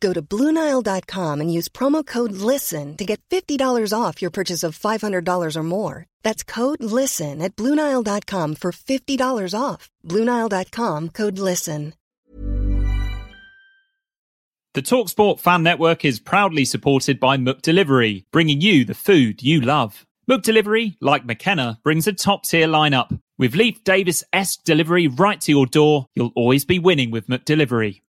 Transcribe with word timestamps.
Go 0.00 0.12
to 0.12 0.22
Bluenile.com 0.22 1.40
and 1.40 1.52
use 1.52 1.68
promo 1.68 2.04
code 2.04 2.32
LISTEN 2.32 2.96
to 2.96 3.04
get 3.04 3.20
$50 3.30 3.92
off 3.92 4.20
your 4.20 4.30
purchase 4.30 4.62
of 4.62 4.78
$500 4.78 5.56
or 5.56 5.62
more. 5.62 6.06
That's 6.22 6.42
code 6.42 6.82
LISTEN 6.82 7.40
at 7.40 7.54
Bluenile.com 7.56 8.56
for 8.56 8.72
$50 8.72 9.60
off. 9.60 9.88
Bluenile.com 10.04 11.10
code 11.10 11.38
LISTEN. 11.38 11.94
The 14.74 14.82
Talksport 14.82 15.40
Fan 15.40 15.62
Network 15.62 16.04
is 16.04 16.20
proudly 16.20 16.66
supported 16.66 17.18
by 17.18 17.38
McDelivery, 17.38 18.26
bringing 18.30 18.60
you 18.60 18.84
the 18.84 18.92
food 18.92 19.42
you 19.42 19.62
love. 19.62 20.04
McDelivery, 20.30 20.96
like 21.00 21.24
McKenna, 21.24 21.78
brings 21.82 22.06
a 22.06 22.12
top 22.12 22.44
tier 22.44 22.66
lineup. 22.66 23.18
With 23.38 23.54
Leif 23.54 23.82
Davis 23.84 24.22
esque 24.34 24.64
delivery 24.64 25.08
right 25.08 25.40
to 25.40 25.52
your 25.52 25.64
door, 25.64 26.08
you'll 26.14 26.32
always 26.36 26.66
be 26.66 26.78
winning 26.78 27.10
with 27.10 27.26
McDelivery. 27.26 28.02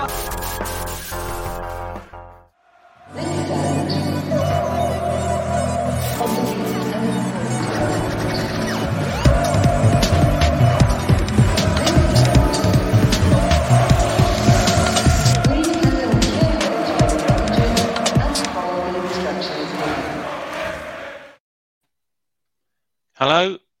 Hello 0.00 0.08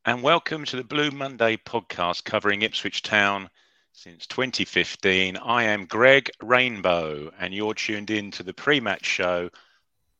and 0.04 0.22
welcome 0.22 0.66
to 0.66 0.76
the 0.76 0.84
Blue 0.84 1.10
Monday 1.10 1.56
podcast 1.56 2.24
covering 2.24 2.60
Ipswich 2.60 3.00
Town 3.00 3.48
since 3.92 4.26
2015. 4.26 5.36
I 5.36 5.64
am 5.64 5.86
Greg 5.86 6.30
Rainbow 6.42 7.30
and 7.38 7.52
you're 7.52 7.74
tuned 7.74 8.10
in 8.10 8.30
to 8.32 8.42
the 8.42 8.54
pre-match 8.54 9.04
show 9.04 9.50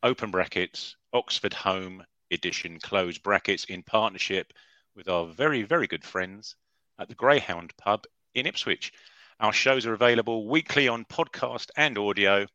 open 0.02 0.30
brackets 0.30 0.96
Oxford 1.12 1.52
home 1.52 2.04
edition 2.30 2.78
close 2.80 3.18
brackets 3.18 3.64
in 3.64 3.82
partnership 3.82 4.52
with 4.94 5.08
our 5.08 5.26
very 5.26 5.62
very 5.62 5.86
good 5.86 6.04
friends 6.04 6.56
at 6.98 7.08
the 7.08 7.14
Greyhound 7.14 7.72
pub 7.76 8.04
in 8.34 8.47
Ipswich. 8.47 8.92
Our 9.41 9.53
shows 9.53 9.87
are 9.87 9.94
available 9.94 10.47
weekly 10.47 10.88
on 10.88 11.04
podcast 11.04 11.70
and 11.76 11.97
audio 11.98 12.38
and 12.38 12.48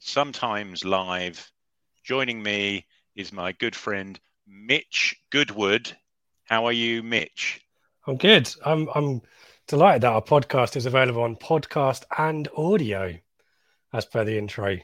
sometimes 0.00 0.84
live. 0.84 1.50
Joining 2.04 2.42
me 2.42 2.86
is 3.14 3.32
my 3.32 3.52
good 3.52 3.76
friend 3.76 4.18
Mitch 4.46 5.16
Goodwood 5.30 5.96
how 6.52 6.66
are 6.66 6.72
you, 6.72 7.02
Mitch? 7.02 7.62
I'm 8.06 8.18
good. 8.18 8.54
I'm 8.64 8.88
I'm 8.94 9.22
delighted 9.72 10.02
that 10.02 10.12
our 10.12 10.20
podcast 10.20 10.76
is 10.76 10.84
available 10.84 11.22
on 11.22 11.34
podcast 11.34 12.04
and 12.18 12.46
audio, 12.54 13.16
as 13.94 14.04
per 14.04 14.22
the 14.22 14.36
intro. 14.36 14.76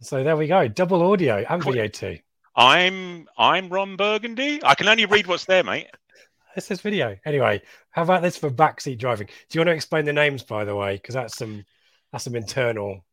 So 0.00 0.24
there 0.24 0.36
we 0.36 0.48
go, 0.48 0.66
double 0.66 1.12
audio 1.12 1.44
and 1.48 1.62
video 1.62 1.86
too. 1.86 2.18
I'm 2.56 3.28
I'm 3.38 3.68
Ron 3.68 3.94
Burgundy. 3.94 4.58
I 4.64 4.74
can 4.74 4.88
only 4.88 5.06
read 5.06 5.28
what's 5.28 5.44
there, 5.44 5.62
mate. 5.62 5.86
This 6.56 6.72
is 6.72 6.80
video. 6.80 7.16
Anyway, 7.24 7.62
how 7.90 8.02
about 8.02 8.22
this 8.22 8.36
for 8.36 8.50
backseat 8.50 8.98
driving? 8.98 9.28
Do 9.28 9.32
you 9.52 9.60
want 9.60 9.68
to 9.68 9.74
explain 9.74 10.04
the 10.04 10.12
names, 10.12 10.42
by 10.42 10.64
the 10.64 10.74
way? 10.74 10.96
Because 10.96 11.14
that's 11.14 11.36
some 11.36 11.64
that's 12.10 12.24
some 12.24 12.34
internal 12.34 13.04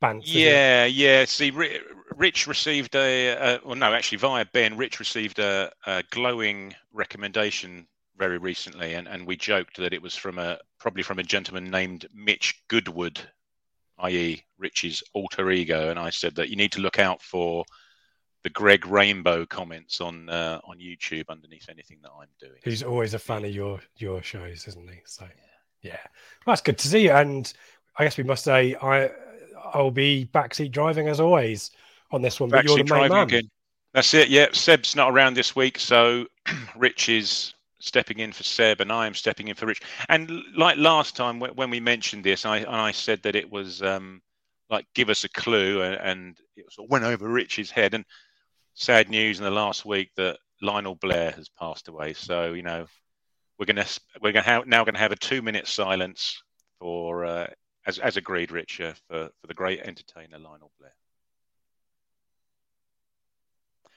banter. 0.00 0.22
Yeah, 0.24 0.84
yeah. 0.84 1.24
See, 1.24 1.50
Rich 2.16 2.46
received 2.46 2.94
a, 2.94 3.30
a, 3.30 3.60
well, 3.64 3.74
no, 3.74 3.92
actually, 3.92 4.18
via 4.18 4.44
Ben, 4.52 4.76
Rich 4.76 5.00
received 5.00 5.40
a, 5.40 5.72
a, 5.86 6.04
glowing 6.10 6.76
recommendation 6.92 7.88
very 8.16 8.38
recently, 8.38 8.94
and, 8.94 9.08
and 9.08 9.26
we 9.26 9.36
joked 9.36 9.76
that 9.78 9.92
it 9.92 10.02
was 10.02 10.16
from 10.16 10.38
a 10.38 10.58
probably 10.78 11.02
from 11.02 11.18
a 11.18 11.24
gentleman 11.24 11.70
named 11.70 12.06
Mitch 12.14 12.62
Goodwood, 12.68 13.20
i.e., 13.98 14.42
Rich's 14.58 15.02
alter 15.12 15.50
ego. 15.50 15.90
And 15.90 15.98
I 15.98 16.10
said 16.10 16.34
that 16.36 16.48
you 16.48 16.56
need 16.56 16.72
to 16.72 16.80
look 16.80 16.98
out 16.98 17.22
for 17.22 17.64
the 18.42 18.50
Greg 18.50 18.86
Rainbow 18.86 19.46
comments 19.46 20.00
on 20.00 20.28
uh, 20.28 20.60
on 20.64 20.78
YouTube 20.78 21.28
underneath 21.28 21.68
anything 21.68 21.98
that 22.02 22.10
I'm 22.10 22.28
doing. 22.40 22.60
He's 22.64 22.82
always 22.82 23.14
a 23.14 23.18
fan 23.18 23.44
of 23.44 23.52
your 23.52 23.80
your 23.96 24.22
shows, 24.22 24.66
isn't 24.68 24.88
he? 24.88 25.00
So 25.04 25.26
yeah, 25.82 25.98
well, 26.46 26.52
that's 26.52 26.62
good 26.62 26.78
to 26.78 26.88
see 26.88 27.04
you. 27.04 27.12
And 27.12 27.52
I 27.96 28.04
guess 28.04 28.16
we 28.16 28.24
must 28.24 28.44
say 28.44 28.74
I 28.82 29.10
I'll 29.72 29.90
be 29.90 30.28
backseat 30.32 30.72
driving 30.72 31.08
as 31.08 31.20
always 31.20 31.70
on 32.10 32.22
this 32.22 32.40
one. 32.40 32.50
But 32.50 32.64
you're 32.64 32.78
the 32.78 32.84
main 32.84 33.08
man. 33.08 33.24
Again. 33.24 33.50
That's 33.94 34.14
it. 34.14 34.28
Yeah, 34.28 34.46
Seb's 34.52 34.96
not 34.96 35.12
around 35.12 35.34
this 35.34 35.54
week, 35.54 35.78
so 35.78 36.26
Rich 36.76 37.10
is 37.10 37.54
stepping 37.82 38.20
in 38.20 38.32
for 38.32 38.44
Seb, 38.44 38.80
and 38.80 38.92
I 38.92 39.06
am 39.06 39.14
stepping 39.14 39.48
in 39.48 39.56
for 39.56 39.66
Rich. 39.66 39.82
And 40.08 40.30
like 40.56 40.78
last 40.78 41.16
time 41.16 41.40
when 41.40 41.70
we 41.70 41.80
mentioned 41.80 42.24
this, 42.24 42.46
I 42.46 42.64
I 42.68 42.92
said 42.92 43.22
that 43.22 43.36
it 43.36 43.50
was 43.50 43.82
um, 43.82 44.22
like 44.70 44.86
give 44.94 45.10
us 45.10 45.24
a 45.24 45.28
clue, 45.28 45.82
and 45.82 46.38
it 46.56 46.72
sort 46.72 46.86
of 46.86 46.90
went 46.90 47.04
over 47.04 47.28
Rich's 47.28 47.70
head. 47.70 47.94
And 47.94 48.04
sad 48.74 49.10
news 49.10 49.38
in 49.38 49.44
the 49.44 49.50
last 49.50 49.84
week 49.84 50.10
that 50.16 50.38
Lionel 50.62 50.94
Blair 50.94 51.32
has 51.32 51.48
passed 51.48 51.88
away. 51.88 52.14
So 52.14 52.52
you 52.52 52.62
know 52.62 52.86
we're 53.58 53.66
gonna 53.66 53.86
we're 54.22 54.32
gonna 54.32 54.44
have, 54.44 54.66
now 54.66 54.84
to 54.84 54.98
have 54.98 55.12
a 55.12 55.16
two 55.16 55.42
minute 55.42 55.66
silence 55.66 56.42
for 56.78 57.24
uh, 57.24 57.48
as 57.86 57.98
as 57.98 58.16
agreed, 58.16 58.52
Richard, 58.52 58.96
for 59.08 59.28
for 59.40 59.46
the 59.46 59.54
great 59.54 59.80
entertainer 59.80 60.38
Lionel 60.38 60.72
Blair. 60.78 60.94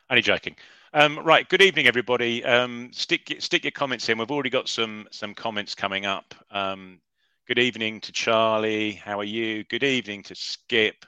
Only 0.10 0.22
joking. 0.22 0.56
Um, 0.94 1.20
right. 1.20 1.50
Good 1.50 1.64
evening, 1.64 1.88
everybody. 1.88 2.46
Um, 2.46 2.92
stick 2.94 3.36
stick 3.40 3.64
your 3.64 3.72
comments 3.72 4.08
in. 4.08 4.20
We've 4.20 4.30
already 4.30 4.52
got 4.52 4.70
some 4.70 5.08
some 5.10 5.34
comments 5.34 5.74
coming 5.74 6.06
up. 6.06 6.36
Um, 6.52 7.00
good 7.48 7.58
evening 7.58 8.00
to 8.02 8.12
Charlie. 8.12 8.92
How 8.92 9.20
are 9.20 9.26
you? 9.26 9.64
Good 9.64 9.84
evening 9.84 10.22
to 10.24 10.36
Skip. 10.36 11.08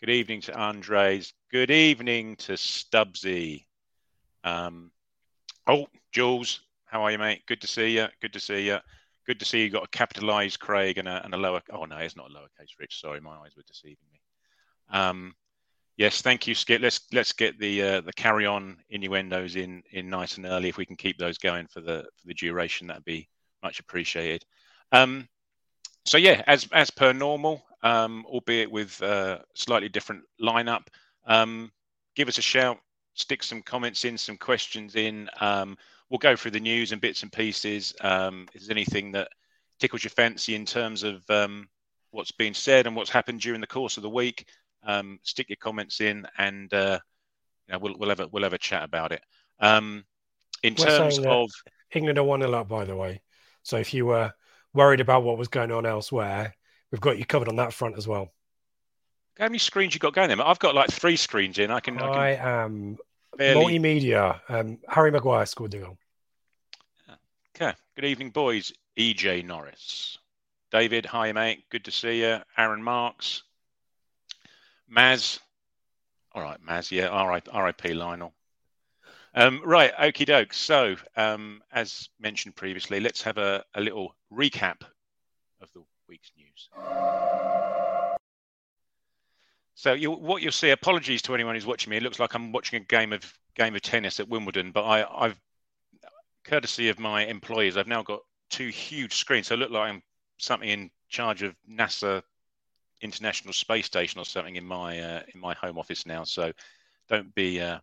Good 0.00 0.10
evening 0.10 0.42
to 0.42 0.54
Andres. 0.54 1.32
Good 1.50 1.70
evening 1.70 2.36
to 2.36 2.52
Stubbsy. 2.52 3.64
Um, 4.44 4.90
oh, 5.66 5.86
Jules. 6.12 6.60
How 6.84 7.02
are 7.04 7.10
you, 7.10 7.18
mate? 7.18 7.40
Good 7.46 7.62
to 7.62 7.66
see 7.66 7.96
you. 7.96 8.08
Good 8.20 8.34
to 8.34 8.40
see 8.40 8.66
you. 8.66 8.78
Good 9.26 9.38
to 9.38 9.46
see 9.46 9.62
you 9.62 9.70
got 9.70 9.84
a 9.84 9.88
capitalized 9.88 10.60
Craig 10.60 10.98
and 10.98 11.08
a, 11.08 11.24
and 11.24 11.32
a 11.32 11.38
lower. 11.38 11.62
Oh 11.70 11.86
no, 11.86 11.96
it's 11.96 12.16
not 12.16 12.30
a 12.30 12.34
lowercase 12.34 12.78
Rich. 12.78 13.00
Sorry, 13.00 13.18
my 13.18 13.36
eyes 13.36 13.56
were 13.56 13.62
deceiving 13.66 13.96
me. 14.12 14.20
Um, 14.90 15.34
Yes, 15.96 16.20
thank 16.20 16.46
you, 16.46 16.54
Skip. 16.54 16.82
Let's 16.82 17.00
let's 17.12 17.32
get 17.32 17.58
the 17.58 17.82
uh, 17.82 18.00
the 18.02 18.12
carry 18.12 18.44
on 18.44 18.76
innuendos 18.90 19.56
in 19.56 19.82
in 19.92 20.10
nice 20.10 20.36
and 20.36 20.44
early. 20.44 20.68
If 20.68 20.76
we 20.76 20.84
can 20.84 20.96
keep 20.96 21.18
those 21.18 21.38
going 21.38 21.66
for 21.68 21.80
the 21.80 22.04
for 22.20 22.26
the 22.26 22.34
duration, 22.34 22.86
that'd 22.86 23.04
be 23.04 23.28
much 23.62 23.80
appreciated. 23.80 24.44
Um, 24.92 25.26
so 26.04 26.18
yeah, 26.18 26.42
as 26.46 26.68
as 26.72 26.90
per 26.90 27.14
normal, 27.14 27.64
um, 27.82 28.26
albeit 28.26 28.70
with 28.70 29.02
uh, 29.02 29.38
slightly 29.54 29.88
different 29.88 30.24
lineup. 30.40 30.86
Um, 31.26 31.72
give 32.14 32.28
us 32.28 32.38
a 32.38 32.42
shout, 32.42 32.78
stick 33.14 33.42
some 33.42 33.62
comments 33.62 34.04
in, 34.04 34.18
some 34.18 34.36
questions 34.36 34.96
in. 34.96 35.30
Um, 35.40 35.78
we'll 36.10 36.18
go 36.18 36.36
through 36.36 36.52
the 36.52 36.60
news 36.60 36.92
and 36.92 37.00
bits 37.00 37.22
and 37.22 37.32
pieces. 37.32 37.94
Um, 38.02 38.48
is 38.54 38.66
there 38.66 38.76
anything 38.76 39.12
that 39.12 39.28
tickles 39.80 40.04
your 40.04 40.10
fancy 40.10 40.54
in 40.54 40.66
terms 40.66 41.02
of 41.02 41.28
um, 41.30 41.68
what's 42.10 42.32
been 42.32 42.54
said 42.54 42.86
and 42.86 42.94
what's 42.94 43.10
happened 43.10 43.40
during 43.40 43.60
the 43.60 43.66
course 43.66 43.96
of 43.96 44.02
the 44.02 44.10
week? 44.10 44.46
Um, 44.86 45.18
stick 45.22 45.48
your 45.48 45.56
comments 45.56 46.00
in, 46.00 46.26
and 46.38 46.72
uh, 46.72 46.98
you 47.66 47.72
know, 47.72 47.78
we'll 47.78 47.96
we'll 47.98 48.08
have 48.08 48.20
a 48.20 48.28
we'll 48.28 48.44
have 48.44 48.52
a 48.52 48.58
chat 48.58 48.84
about 48.84 49.12
it. 49.12 49.22
Um, 49.60 50.04
in 50.62 50.74
We're 50.78 50.86
terms 50.86 51.18
of 51.18 51.50
England 51.92 52.18
are 52.18 52.24
one 52.24 52.40
nil 52.40 52.54
up, 52.54 52.68
by 52.68 52.84
the 52.84 52.96
way. 52.96 53.20
So 53.62 53.76
if 53.76 53.92
you 53.92 54.06
were 54.06 54.32
worried 54.72 55.00
about 55.00 55.24
what 55.24 55.38
was 55.38 55.48
going 55.48 55.72
on 55.72 55.86
elsewhere, 55.86 56.54
we've 56.90 57.00
got 57.00 57.18
you 57.18 57.26
covered 57.26 57.48
on 57.48 57.56
that 57.56 57.72
front 57.72 57.98
as 57.98 58.06
well. 58.06 58.32
How 59.38 59.46
many 59.46 59.58
screens 59.58 59.92
you 59.92 60.00
got 60.00 60.14
going 60.14 60.28
there? 60.28 60.46
I've 60.46 60.58
got 60.58 60.74
like 60.74 60.90
three 60.90 61.16
screens 61.16 61.58
in. 61.58 61.70
I 61.70 61.80
can. 61.80 61.98
I, 61.98 62.32
I 62.32 62.36
can 62.36 62.46
am 62.46 62.98
barely... 63.36 63.78
multimedia. 63.78 64.40
Um, 64.48 64.78
Harry 64.88 65.10
Maguire 65.10 65.46
scored 65.46 65.72
the 65.72 65.78
goal. 65.78 65.98
Okay. 67.54 67.72
Good 67.94 68.04
evening, 68.04 68.30
boys. 68.30 68.72
EJ 68.98 69.44
Norris, 69.44 70.18
David. 70.70 71.04
Hi, 71.06 71.32
mate. 71.32 71.64
Good 71.70 71.84
to 71.84 71.90
see 71.90 72.20
you. 72.20 72.38
Aaron 72.56 72.82
Marks, 72.82 73.42
Maz. 74.90 75.38
All 76.32 76.42
right, 76.42 76.58
Maz. 76.64 76.90
Yeah. 76.90 77.08
All 77.08 77.28
right. 77.28 77.46
R.I.P. 77.50 77.94
Lionel. 77.94 78.32
Um, 79.36 79.60
right, 79.62 79.94
okie 79.96 80.24
doke. 80.24 80.54
So, 80.54 80.96
um, 81.14 81.62
as 81.70 82.08
mentioned 82.18 82.56
previously, 82.56 83.00
let's 83.00 83.20
have 83.20 83.36
a, 83.36 83.62
a 83.74 83.82
little 83.82 84.16
recap 84.32 84.80
of 85.60 85.70
the 85.74 85.82
week's 86.08 86.32
news. 86.38 86.70
So, 89.74 89.92
you, 89.92 90.10
what 90.10 90.40
you'll 90.40 90.52
see, 90.52 90.70
apologies 90.70 91.20
to 91.22 91.34
anyone 91.34 91.54
who's 91.54 91.66
watching 91.66 91.90
me. 91.90 91.98
It 91.98 92.02
looks 92.02 92.18
like 92.18 92.32
I'm 92.32 92.50
watching 92.50 92.80
a 92.80 92.84
game 92.86 93.12
of 93.12 93.30
game 93.54 93.74
of 93.74 93.82
tennis 93.82 94.20
at 94.20 94.28
Wimbledon, 94.28 94.72
but 94.72 94.84
I, 94.84 95.26
I've, 95.26 95.38
courtesy 96.44 96.88
of 96.88 96.98
my 96.98 97.26
employees, 97.26 97.76
I've 97.76 97.86
now 97.86 98.02
got 98.02 98.20
two 98.48 98.68
huge 98.68 99.16
screens. 99.16 99.48
So, 99.48 99.54
I 99.54 99.58
look 99.58 99.70
like 99.70 99.90
I'm 99.90 100.02
something 100.38 100.68
in 100.68 100.90
charge 101.10 101.42
of 101.42 101.54
NASA 101.70 102.22
International 103.00 103.52
Space 103.52 103.86
Station 103.86 104.20
or 104.20 104.24
something 104.24 104.56
in 104.56 104.64
my 104.64 105.00
uh, 105.00 105.22
in 105.34 105.40
my 105.40 105.54
home 105.54 105.78
office 105.78 106.06
now. 106.06 106.24
So, 106.24 106.52
don't 107.08 107.34
be 107.34 107.60
uh, 107.60 107.78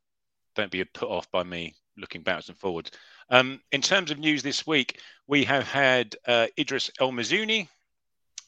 don't 0.55 0.71
be 0.71 0.83
put 0.83 1.09
off 1.09 1.29
by 1.31 1.43
me 1.43 1.75
looking 1.97 2.21
backwards 2.21 2.49
and 2.49 2.57
forwards. 2.57 2.91
Um, 3.29 3.61
in 3.71 3.81
terms 3.81 4.11
of 4.11 4.19
news 4.19 4.43
this 4.43 4.65
week, 4.65 4.99
we 5.27 5.43
have 5.45 5.67
had 5.67 6.15
uh, 6.27 6.47
Idris 6.57 6.91
El 6.99 7.11
Mizouni 7.11 7.67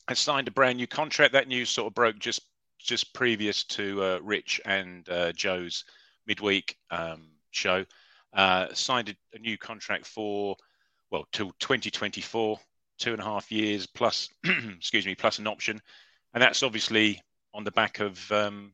has 0.08 0.20
signed 0.20 0.48
a 0.48 0.52
brand 0.52 0.78
new 0.78 0.88
contract. 0.88 1.34
That 1.34 1.48
news 1.48 1.70
sort 1.70 1.88
of 1.88 1.96
broke 1.96 2.20
just 2.20 2.42
just 2.80 3.14
previous 3.14 3.64
to 3.64 4.04
uh, 4.04 4.20
Rich 4.22 4.62
and 4.66 5.08
uh, 5.10 5.32
Joe's 5.32 5.86
midweek 6.28 6.78
um, 6.92 7.30
show. 7.52 7.86
Uh, 8.34 8.68
signed 8.74 9.10
a, 9.10 9.16
a, 9.36 9.40
new 9.40 9.58
contract 9.58 10.06
for 10.06 10.58
well 11.10 11.26
till 11.32 11.52
2024, 11.60 12.60
two 12.98 13.14
and 13.14 13.22
a 13.22 13.24
half 13.24 13.50
years 13.50 13.88
plus, 13.88 14.30
excuse 14.78 15.06
me, 15.06 15.16
plus 15.16 15.40
an 15.40 15.48
option, 15.48 15.82
and 16.36 16.42
that's 16.42 16.62
obviously 16.62 17.22
on 17.54 17.64
the 17.64 17.72
back 17.72 18.02
of 18.02 18.32
um, 18.32 18.74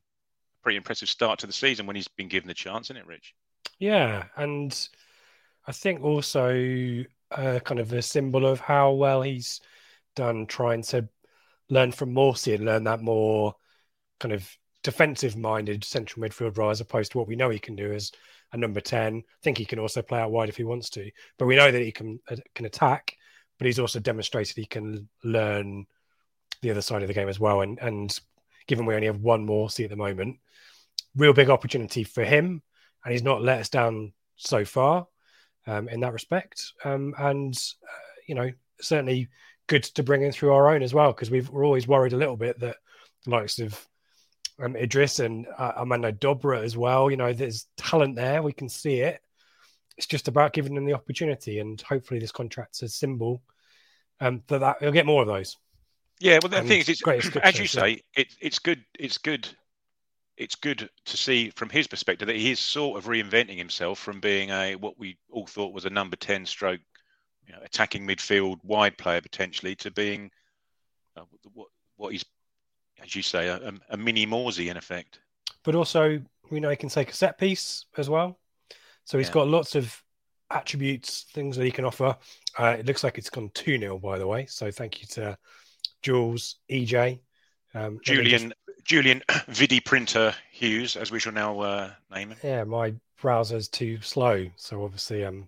a 0.60 0.64
pretty 0.64 0.78
impressive 0.78 1.08
start 1.08 1.40
to 1.40 1.48
the 1.48 1.54
season 1.54 1.86
when 1.86 1.96
he's 1.96 2.08
been 2.08 2.28
given 2.28 2.48
the 2.48 2.54
chance, 2.56 2.88
isn't 2.88 2.98
it, 2.98 3.06
Rich? 3.06 3.36
Yeah, 3.78 4.26
and 4.36 4.76
I 5.68 5.72
think 5.72 6.04
also 6.04 7.04
uh, 7.30 7.60
kind 7.64 7.80
of 7.80 7.94
a 7.94 8.02
symbol 8.02 8.48
of 8.48 8.60
how 8.60 8.94
well 8.94 9.22
he's 9.22 9.62
done 10.16 10.48
trying 10.48 10.82
to 10.82 11.08
learn 11.70 11.92
from 11.92 12.14
Morsy 12.14 12.56
and 12.56 12.66
learn 12.66 12.84
that 12.86 13.02
more 13.02 13.54
kind 14.20 14.34
of 14.34 14.50
defensive 14.84 15.38
minded 15.38 15.84
central 15.84 16.28
midfielder 16.28 16.72
as 16.72 16.82
opposed 16.82 17.12
to 17.12 17.20
what 17.20 17.28
we 17.28 17.36
know 17.36 17.52
he 17.52 17.60
can 17.60 17.76
do 17.76 17.94
as 17.94 18.12
a 18.54 18.58
number 18.58 18.82
10. 18.82 19.18
I 19.18 19.22
think 19.44 19.60
he 19.60 19.66
can 19.66 19.78
also 19.78 20.02
play 20.02 20.20
out 20.20 20.32
wide 20.32 20.50
if 20.50 20.58
he 20.58 20.64
wants 20.64 20.90
to, 20.92 21.12
but 21.38 21.46
we 21.46 21.56
know 21.56 21.72
that 21.72 21.82
he 21.82 21.92
can 21.92 22.20
uh, 22.28 22.38
can 22.56 22.66
attack, 22.66 23.16
but 23.60 23.68
he's 23.68 23.80
also 23.80 24.00
demonstrated 24.00 24.56
he 24.56 24.66
can 24.66 25.08
learn 25.24 25.86
the 26.62 26.72
other 26.72 26.82
side 26.82 27.02
of 27.02 27.08
the 27.08 27.14
game 27.14 27.30
as 27.30 27.40
well. 27.40 27.62
And 27.62 27.80
and 27.80 28.18
given 28.68 28.86
we 28.86 28.96
only 28.96 29.08
have 29.08 29.22
one 29.22 29.46
Morsy 29.46 29.84
at 29.84 29.90
the 29.90 29.96
moment, 29.96 30.38
real 31.16 31.34
big 31.34 31.50
opportunity 31.50 32.04
for 32.04 32.24
him, 32.24 32.62
and 33.04 33.12
he's 33.12 33.24
not 33.24 33.42
let 33.42 33.60
us 33.60 33.70
down 33.70 34.14
so 34.36 34.66
far 34.66 35.08
um, 35.68 35.90
in 35.90 36.00
that 36.02 36.14
respect. 36.14 36.74
Um, 36.84 37.14
and 37.18 37.56
uh, 37.84 38.12
you 38.28 38.36
know, 38.36 38.52
certainly 38.80 39.30
good 39.68 39.84
to 39.84 40.04
bring 40.04 40.22
him 40.22 40.32
through 40.32 40.54
our 40.54 40.74
own 40.74 40.84
as 40.84 40.94
well 40.94 41.12
because 41.14 41.32
we're 41.32 41.66
always 41.66 41.88
worried 41.88 42.14
a 42.14 42.18
little 42.18 42.38
bit 42.38 42.60
that 42.60 42.78
likes 43.26 43.60
of 43.60 43.88
um, 44.62 44.76
Idris 44.76 45.20
and 45.20 45.48
uh, 45.58 45.74
Armando 45.78 46.12
Dobra 46.12 46.64
as 46.64 46.78
well. 46.78 47.10
You 47.10 47.18
know, 47.18 47.34
there's 47.34 47.68
talent 47.78 48.16
there; 48.16 48.42
we 48.44 48.54
can 48.54 48.70
see 48.70 49.00
it. 49.00 49.22
It's 49.98 50.08
just 50.08 50.28
about 50.28 50.54
giving 50.54 50.76
them 50.76 50.86
the 50.86 50.94
opportunity, 50.94 51.60
and 51.60 51.82
hopefully, 51.82 52.20
this 52.20 52.32
contract's 52.32 52.82
a 52.82 52.90
symbol 52.90 53.42
um, 54.20 54.44
that, 54.48 54.60
that 54.60 54.78
he'll 54.80 54.92
get 54.92 55.06
more 55.06 55.22
of 55.22 55.28
those. 55.28 55.58
Yeah, 56.22 56.40
well, 56.42 56.50
the 56.50 56.62
thing 56.68 56.82
is, 56.82 56.90
it's, 56.90 57.36
as 57.38 57.58
you 57.58 57.68
say, 57.68 58.02
it, 58.16 58.28
it's 58.40 58.60
good. 58.60 58.84
It's 58.98 59.18
good 59.18 59.50
it's 60.42 60.56
good 60.56 60.90
to 61.06 61.18
see 61.18 61.52
from 61.52 61.70
his 61.70 61.88
perspective 61.88 62.26
that 62.26 62.36
he 62.36 62.50
is 62.50 62.60
sort 62.60 62.98
of 62.98 63.06
reinventing 63.06 63.58
himself 63.58 64.00
from 64.00 64.20
being 64.20 64.50
a 64.50 64.76
what 64.76 64.98
we 64.98 65.16
all 65.30 65.46
thought 65.46 65.72
was 65.72 65.86
a 65.86 65.90
number 65.90 66.16
10 66.16 66.48
stroke 66.48 66.80
you 67.46 67.54
know, 67.54 67.60
attacking 67.64 68.08
midfield 68.08 68.58
wide 68.64 68.98
player 68.98 69.22
potentially 69.22 69.76
to 69.76 69.92
being 69.92 70.32
uh, 71.16 71.22
what 71.54 71.68
what 71.98 72.12
he's 72.12 72.26
as 73.04 73.16
you 73.16 73.22
say 73.22 73.50
a, 73.50 73.72
a 73.90 73.98
mini 73.98 74.26
Morsy 74.26 74.72
in 74.72 74.78
effect 74.78 75.20
but 75.64 75.76
also 75.76 76.20
we 76.50 76.60
know 76.60 76.70
he 76.70 76.76
can 76.76 76.90
take 76.90 77.12
a 77.12 77.16
set 77.16 77.38
piece 77.38 77.86
as 77.98 78.10
well 78.10 78.40
so 79.04 79.20
he's 79.20 79.28
yeah. 79.28 79.34
got 79.34 79.48
lots 79.48 79.76
of 79.76 80.02
attributes 80.50 81.28
things 81.34 81.56
that 81.56 81.66
he 81.66 81.72
can 81.72 81.86
offer 81.86 82.16
uh, 82.58 82.76
it 82.80 82.86
looks 82.88 83.04
like 83.04 83.20
it's 83.20 83.30
gone 83.30 83.50
2-0 83.50 84.02
by 84.02 84.18
the 84.18 84.26
way 84.28 84.46
so 84.48 84.72
thank 84.72 85.02
you 85.02 85.08
to 85.08 85.38
Jules 86.02 86.56
EJ 86.70 87.20
um, 87.74 88.00
Julian 88.04 88.54
Julian 88.84 89.22
Vidi 89.48 89.80
Printer 89.80 90.34
Hughes, 90.52 90.96
as 90.96 91.12
we 91.12 91.20
shall 91.20 91.34
now 91.34 91.60
uh, 91.60 91.92
name 92.14 92.32
him. 92.32 92.38
Yeah, 92.44 92.64
my 92.64 92.94
browser's 93.22 93.68
too 93.68 94.00
slow, 94.02 94.48
so 94.56 94.84
obviously 94.84 95.24
um, 95.24 95.48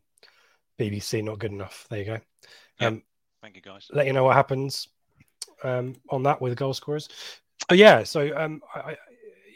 BBC 0.80 1.24
not 1.24 1.40
good 1.40 1.52
enough. 1.52 1.86
There 1.90 2.00
you 2.00 2.06
go. 2.06 2.20
Um, 2.80 3.04
Thank 3.42 3.56
you, 3.56 3.62
guys. 3.62 3.88
Let 3.92 4.08
you 4.08 4.14
know 4.14 4.24
what 4.24 4.36
happens 4.36 4.88
um, 5.64 5.96
on 6.10 6.24
that 6.24 6.42
with 6.42 6.52
the 6.52 6.56
goal 6.56 6.74
scorers. 6.74 7.10
But 7.68 7.78
yeah, 7.78 8.04
so 8.04 8.36
um, 8.38 8.62
I, 8.74 8.80
I, 8.80 8.98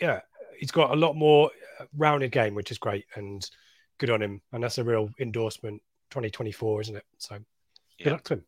yeah, 0.02 0.20
he's 0.60 0.72
got 0.72 0.92
a 0.92 0.96
lot 0.96 1.16
more 1.16 1.50
uh, 1.80 1.86
rounded 1.96 2.32
game, 2.32 2.54
which 2.54 2.72
is 2.72 2.78
great 2.78 3.06
and 3.16 3.50
good 3.98 4.10
on 4.10 4.22
him. 4.22 4.42
And 4.52 4.64
that's 4.64 4.78
a 4.78 4.84
real 4.84 5.10
endorsement 5.20 5.82
2024, 6.12 6.82
isn't 6.82 6.96
it? 6.98 7.06
So 7.18 7.36
good 7.36 7.46
yeah. 8.00 8.12
luck 8.12 8.24
to 8.26 8.34
him. 8.36 8.44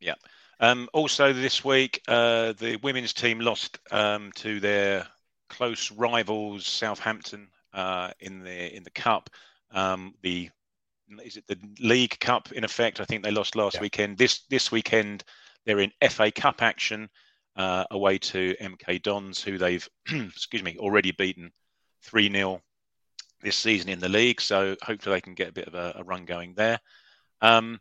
Yeah. 0.00 0.14
Um, 0.60 0.88
also, 0.92 1.32
this 1.32 1.64
week, 1.64 2.02
uh, 2.08 2.52
the 2.52 2.76
women's 2.82 3.12
team 3.12 3.40
lost 3.40 3.78
um, 3.90 4.32
to 4.36 4.60
their 4.60 5.06
close 5.48 5.90
rivals, 5.92 6.66
Southampton, 6.66 7.48
uh, 7.72 8.10
in 8.20 8.40
the 8.40 8.76
in 8.76 8.82
the 8.82 8.90
cup. 8.90 9.30
Um, 9.70 10.14
the 10.22 10.50
is 11.24 11.36
it 11.36 11.46
the 11.46 11.58
League 11.80 12.18
Cup 12.20 12.52
in 12.52 12.64
effect? 12.64 13.00
I 13.00 13.04
think 13.04 13.22
they 13.22 13.30
lost 13.30 13.56
last 13.56 13.76
yeah. 13.76 13.82
weekend. 13.82 14.18
This 14.18 14.40
this 14.50 14.72
weekend, 14.72 15.24
they're 15.64 15.80
in 15.80 15.92
FA 16.10 16.30
Cup 16.30 16.60
action 16.62 17.08
uh, 17.56 17.84
away 17.90 18.18
to 18.18 18.54
MK 18.60 19.02
Dons, 19.02 19.42
who 19.42 19.58
they've 19.58 19.88
excuse 20.10 20.62
me 20.62 20.76
already 20.78 21.12
beaten 21.12 21.52
three 22.02 22.30
0 22.30 22.60
this 23.42 23.56
season 23.56 23.88
in 23.88 24.00
the 24.00 24.08
league. 24.08 24.40
So 24.40 24.76
hopefully 24.82 25.16
they 25.16 25.20
can 25.20 25.34
get 25.34 25.50
a 25.50 25.52
bit 25.52 25.68
of 25.68 25.74
a, 25.74 25.94
a 25.96 26.04
run 26.04 26.24
going 26.24 26.54
there. 26.54 26.80
Um, 27.40 27.80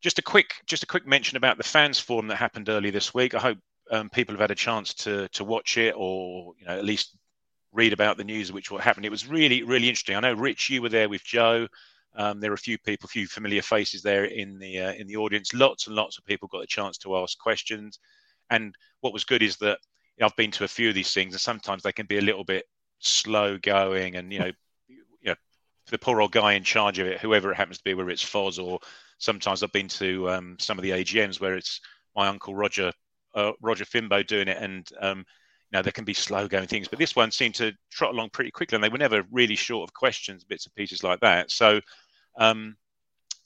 just 0.00 0.18
a 0.18 0.22
quick, 0.22 0.54
just 0.66 0.82
a 0.82 0.86
quick 0.86 1.06
mention 1.06 1.36
about 1.36 1.58
the 1.58 1.64
fans 1.64 1.98
forum 1.98 2.28
that 2.28 2.36
happened 2.36 2.68
earlier 2.68 2.92
this 2.92 3.12
week. 3.12 3.34
I 3.34 3.38
hope 3.38 3.58
um, 3.90 4.10
people 4.10 4.34
have 4.34 4.40
had 4.40 4.50
a 4.50 4.54
chance 4.54 4.94
to 4.94 5.28
to 5.28 5.44
watch 5.44 5.76
it, 5.76 5.94
or 5.96 6.54
you 6.58 6.66
know 6.66 6.78
at 6.78 6.84
least 6.84 7.16
read 7.72 7.92
about 7.92 8.16
the 8.16 8.24
news 8.24 8.52
which 8.52 8.70
what 8.70 8.82
happened. 8.82 9.06
It 9.06 9.10
was 9.10 9.26
really, 9.26 9.62
really 9.62 9.88
interesting. 9.88 10.16
I 10.16 10.20
know 10.20 10.32
Rich, 10.32 10.70
you 10.70 10.82
were 10.82 10.88
there 10.88 11.08
with 11.08 11.22
Joe. 11.24 11.68
Um, 12.16 12.40
there 12.40 12.50
were 12.50 12.54
a 12.54 12.58
few 12.58 12.78
people, 12.78 13.06
a 13.06 13.08
few 13.08 13.26
familiar 13.26 13.62
faces 13.62 14.02
there 14.02 14.24
in 14.24 14.58
the 14.58 14.80
uh, 14.80 14.92
in 14.92 15.06
the 15.06 15.16
audience. 15.16 15.52
Lots 15.52 15.86
and 15.86 15.96
lots 15.96 16.18
of 16.18 16.24
people 16.24 16.48
got 16.48 16.64
a 16.64 16.66
chance 16.66 16.98
to 16.98 17.16
ask 17.16 17.38
questions. 17.38 17.98
And 18.50 18.74
what 19.00 19.12
was 19.12 19.24
good 19.24 19.42
is 19.42 19.56
that 19.58 19.78
you 20.16 20.22
know, 20.22 20.26
I've 20.26 20.36
been 20.36 20.50
to 20.52 20.64
a 20.64 20.68
few 20.68 20.88
of 20.88 20.94
these 20.94 21.12
things, 21.12 21.34
and 21.34 21.40
sometimes 21.40 21.82
they 21.82 21.92
can 21.92 22.06
be 22.06 22.18
a 22.18 22.22
little 22.22 22.44
bit 22.44 22.64
slow 22.98 23.58
going. 23.58 24.16
And 24.16 24.32
you 24.32 24.38
know, 24.38 24.52
you 24.88 25.26
know, 25.26 25.34
the 25.90 25.98
poor 25.98 26.20
old 26.20 26.32
guy 26.32 26.54
in 26.54 26.64
charge 26.64 26.98
of 26.98 27.06
it, 27.06 27.20
whoever 27.20 27.52
it 27.52 27.56
happens 27.56 27.78
to 27.78 27.84
be, 27.84 27.94
whether 27.94 28.10
it's 28.10 28.24
Foz 28.24 28.62
or 28.62 28.80
sometimes 29.18 29.62
I've 29.62 29.72
been 29.72 29.88
to 29.88 30.30
um, 30.30 30.56
some 30.58 30.78
of 30.78 30.82
the 30.82 30.90
AGMs 30.90 31.40
where 31.40 31.54
it's 31.54 31.80
my 32.16 32.28
uncle 32.28 32.54
Roger 32.54 32.92
uh, 33.34 33.52
Roger 33.60 33.84
Fimbo 33.84 34.26
doing 34.26 34.48
it, 34.48 34.56
and 34.58 34.88
um, 35.00 35.18
you 35.18 35.24
know 35.72 35.82
there 35.82 35.92
can 35.92 36.04
be 36.04 36.14
slow 36.14 36.48
going 36.48 36.66
things, 36.66 36.88
but 36.88 36.98
this 36.98 37.14
one 37.14 37.30
seemed 37.30 37.54
to 37.56 37.72
trot 37.90 38.12
along 38.12 38.30
pretty 38.30 38.50
quickly, 38.50 38.76
and 38.76 38.84
they 38.84 38.88
were 38.88 38.98
never 38.98 39.22
really 39.30 39.56
short 39.56 39.88
of 39.88 39.94
questions, 39.94 40.44
bits 40.44 40.66
and 40.66 40.74
pieces 40.74 41.02
like 41.02 41.20
that. 41.20 41.50
So. 41.50 41.80
Um, 42.36 42.76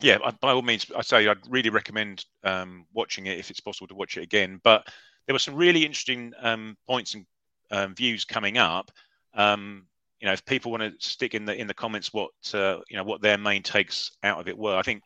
yeah, 0.01 0.19
by 0.41 0.51
all 0.51 0.63
means, 0.63 0.91
I 0.97 1.03
say 1.03 1.29
I'd 1.29 1.39
really 1.49 1.71
recommend 1.71 2.25
um, 2.43 2.87
watching 2.93 3.27
it 3.27 3.39
if 3.39 3.51
it's 3.51 3.61
possible 3.61 3.87
to 3.87 3.95
watch 3.95 4.17
it 4.17 4.25
again. 4.25 4.61
But 4.65 4.89
there 5.27 5.35
were 5.35 5.39
some 5.39 5.55
really 5.55 5.85
interesting 5.85 6.33
um, 6.41 6.77
points 6.89 7.15
and 7.15 7.25
um, 7.71 7.95
views 7.95 8.25
coming 8.25 8.59
up. 8.59 8.91
Um, 9.35 9.87
you 10.21 10.27
know, 10.27 10.33
if 10.33 10.45
people 10.45 10.71
want 10.71 10.83
to 10.83 10.93
stick 10.99 11.35
in 11.35 11.45
the 11.45 11.55
in 11.55 11.67
the 11.67 11.75
comments 11.75 12.13
what 12.13 12.31
uh, 12.55 12.79
you 12.89 12.97
know 12.97 13.05
what 13.05 13.23
their 13.23 13.39
main 13.39 13.63
takes 13.63 14.13
out 14.23 14.39
of 14.39 14.49
it 14.49 14.57
were, 14.57 14.77
I 14.77 14.83
think 14.83 15.03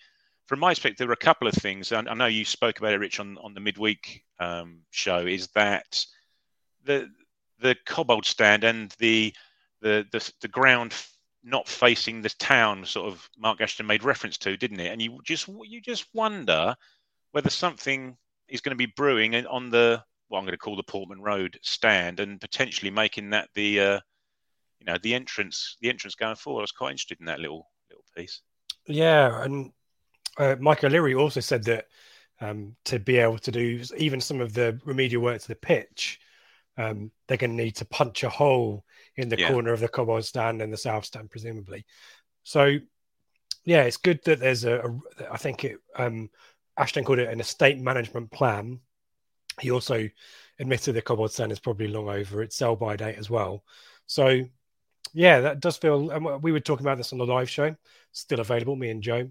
from 0.47 0.61
my 0.61 0.71
perspective, 0.71 0.99
there 0.99 1.09
were 1.09 1.12
a 1.12 1.17
couple 1.17 1.49
of 1.49 1.55
things. 1.55 1.93
I, 1.93 1.99
I 1.99 2.15
know 2.15 2.26
you 2.26 2.45
spoke 2.45 2.79
about 2.79 2.93
it, 2.93 2.99
Rich, 2.99 3.21
on, 3.21 3.38
on 3.38 3.55
the 3.55 3.61
midweek 3.61 4.23
um, 4.38 4.81
show. 4.91 5.26
Is 5.26 5.49
that 5.49 6.05
the 6.85 7.09
the 7.61 7.76
Cobbold 7.87 8.25
stand 8.25 8.65
and 8.65 8.95
the 8.99 9.35
the 9.81 10.07
the, 10.12 10.33
the 10.41 10.49
ground 10.49 10.95
not 11.43 11.69
facing 11.69 12.23
the 12.23 12.31
town, 12.31 12.85
sort 12.85 13.07
of 13.07 13.29
Mark 13.38 13.61
Ashton 13.61 13.87
made 13.87 14.03
reference 14.03 14.37
to, 14.38 14.57
didn't 14.57 14.81
it? 14.81 14.93
And 14.93 15.00
you 15.00 15.21
just 15.25 15.49
you 15.65 15.81
just 15.81 16.07
wonder 16.12 16.75
whether 17.33 17.50
something 17.50 18.17
is 18.49 18.61
going 18.61 18.71
to 18.71 18.76
be 18.76 18.93
brewing 18.97 19.35
on 19.47 19.71
the 19.71 20.03
what 20.29 20.38
I'm 20.38 20.45
going 20.45 20.53
to 20.53 20.59
call 20.59 20.76
the 20.76 20.83
Portman 20.83 21.23
Road 21.23 21.59
stand 21.62 22.21
and 22.21 22.41
potentially 22.41 22.91
making 22.91 23.31
that 23.31 23.49
the 23.55 23.81
uh, 23.81 24.00
you 24.81 24.87
know 24.87 24.97
the 25.03 25.15
entrance 25.15 25.76
the 25.81 25.88
entrance 25.88 26.15
going 26.15 26.37
forward. 26.37 26.61
I 26.61 26.62
was 26.62 26.73
quite 26.73 26.91
interested 26.91 27.21
in 27.21 27.26
that 27.26 27.41
little 27.41 27.69
little 27.91 28.05
piece. 28.17 28.43
Yeah, 28.87 29.43
and 29.43 29.73
uh, 30.38 30.57
Mike 30.61 30.85
O'Leary 30.85 31.14
also 31.14 31.40
said 31.40 31.64
that 31.64 31.87
um, 32.40 32.76
to 32.85 32.99
be 32.99 33.19
able 33.19 33.38
to 33.38 33.50
do 33.50 33.83
even 33.97 34.21
some 34.21 34.40
of 34.40 34.52
the 34.52 34.78
remedial 34.85 35.23
work 35.23 35.40
to 35.40 35.49
the 35.49 35.55
pitch, 35.55 36.21
um, 36.76 37.11
they're 37.26 37.38
going 37.38 37.57
to 37.57 37.64
need 37.64 37.76
to 37.76 37.85
punch 37.87 38.23
a 38.23 38.28
hole 38.28 38.85
in 39.16 39.28
the 39.28 39.38
yeah. 39.38 39.50
corner 39.50 39.73
of 39.73 39.81
the 39.81 39.88
Cobbold 39.88 40.25
stand 40.25 40.61
and 40.61 40.73
the 40.73 40.76
South 40.76 41.05
stand, 41.05 41.31
presumably. 41.31 41.87
So, 42.43 42.76
yeah, 43.64 43.83
it's 43.83 43.97
good 43.97 44.23
that 44.25 44.40
there's 44.40 44.64
a. 44.64 44.81
a 44.81 45.33
I 45.33 45.37
think 45.38 45.64
it. 45.64 45.78
Um, 45.97 46.31
Ashton 46.78 47.05
called 47.05 47.19
it 47.19 47.31
an 47.31 47.40
estate 47.40 47.78
management 47.78 48.31
plan. 48.31 48.81
He 49.61 49.71
also 49.71 50.09
admitted 50.59 50.93
the 50.93 51.00
Cobbold 51.00 51.31
stand 51.31 51.52
is 51.52 51.59
probably 51.59 51.88
long 51.88 52.09
over 52.09 52.43
its 52.43 52.57
sell 52.57 52.76
by 52.76 52.97
date 52.97 53.16
as 53.16 53.31
well. 53.31 53.64
So, 54.07 54.43
yeah, 55.14 55.40
that 55.40 55.61
does 55.61 55.78
feel. 55.78 56.38
We 56.40 56.52
were 56.52 56.61
talking 56.61 56.85
about 56.85 56.99
this 56.99 57.12
on 57.12 57.19
the 57.19 57.25
live 57.25 57.49
show, 57.49 57.75
still 58.12 58.40
available. 58.40 58.76
Me 58.76 58.90
and 58.90 59.02
Joe, 59.02 59.31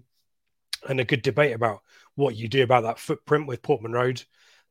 and 0.88 1.00
a 1.00 1.04
good 1.04 1.22
debate 1.22 1.54
about 1.54 1.80
what 2.14 2.36
you 2.36 2.48
do 2.48 2.62
about 2.62 2.82
that 2.84 2.98
footprint 2.98 3.46
with 3.46 3.62
Portman 3.62 3.92
Road. 3.92 4.22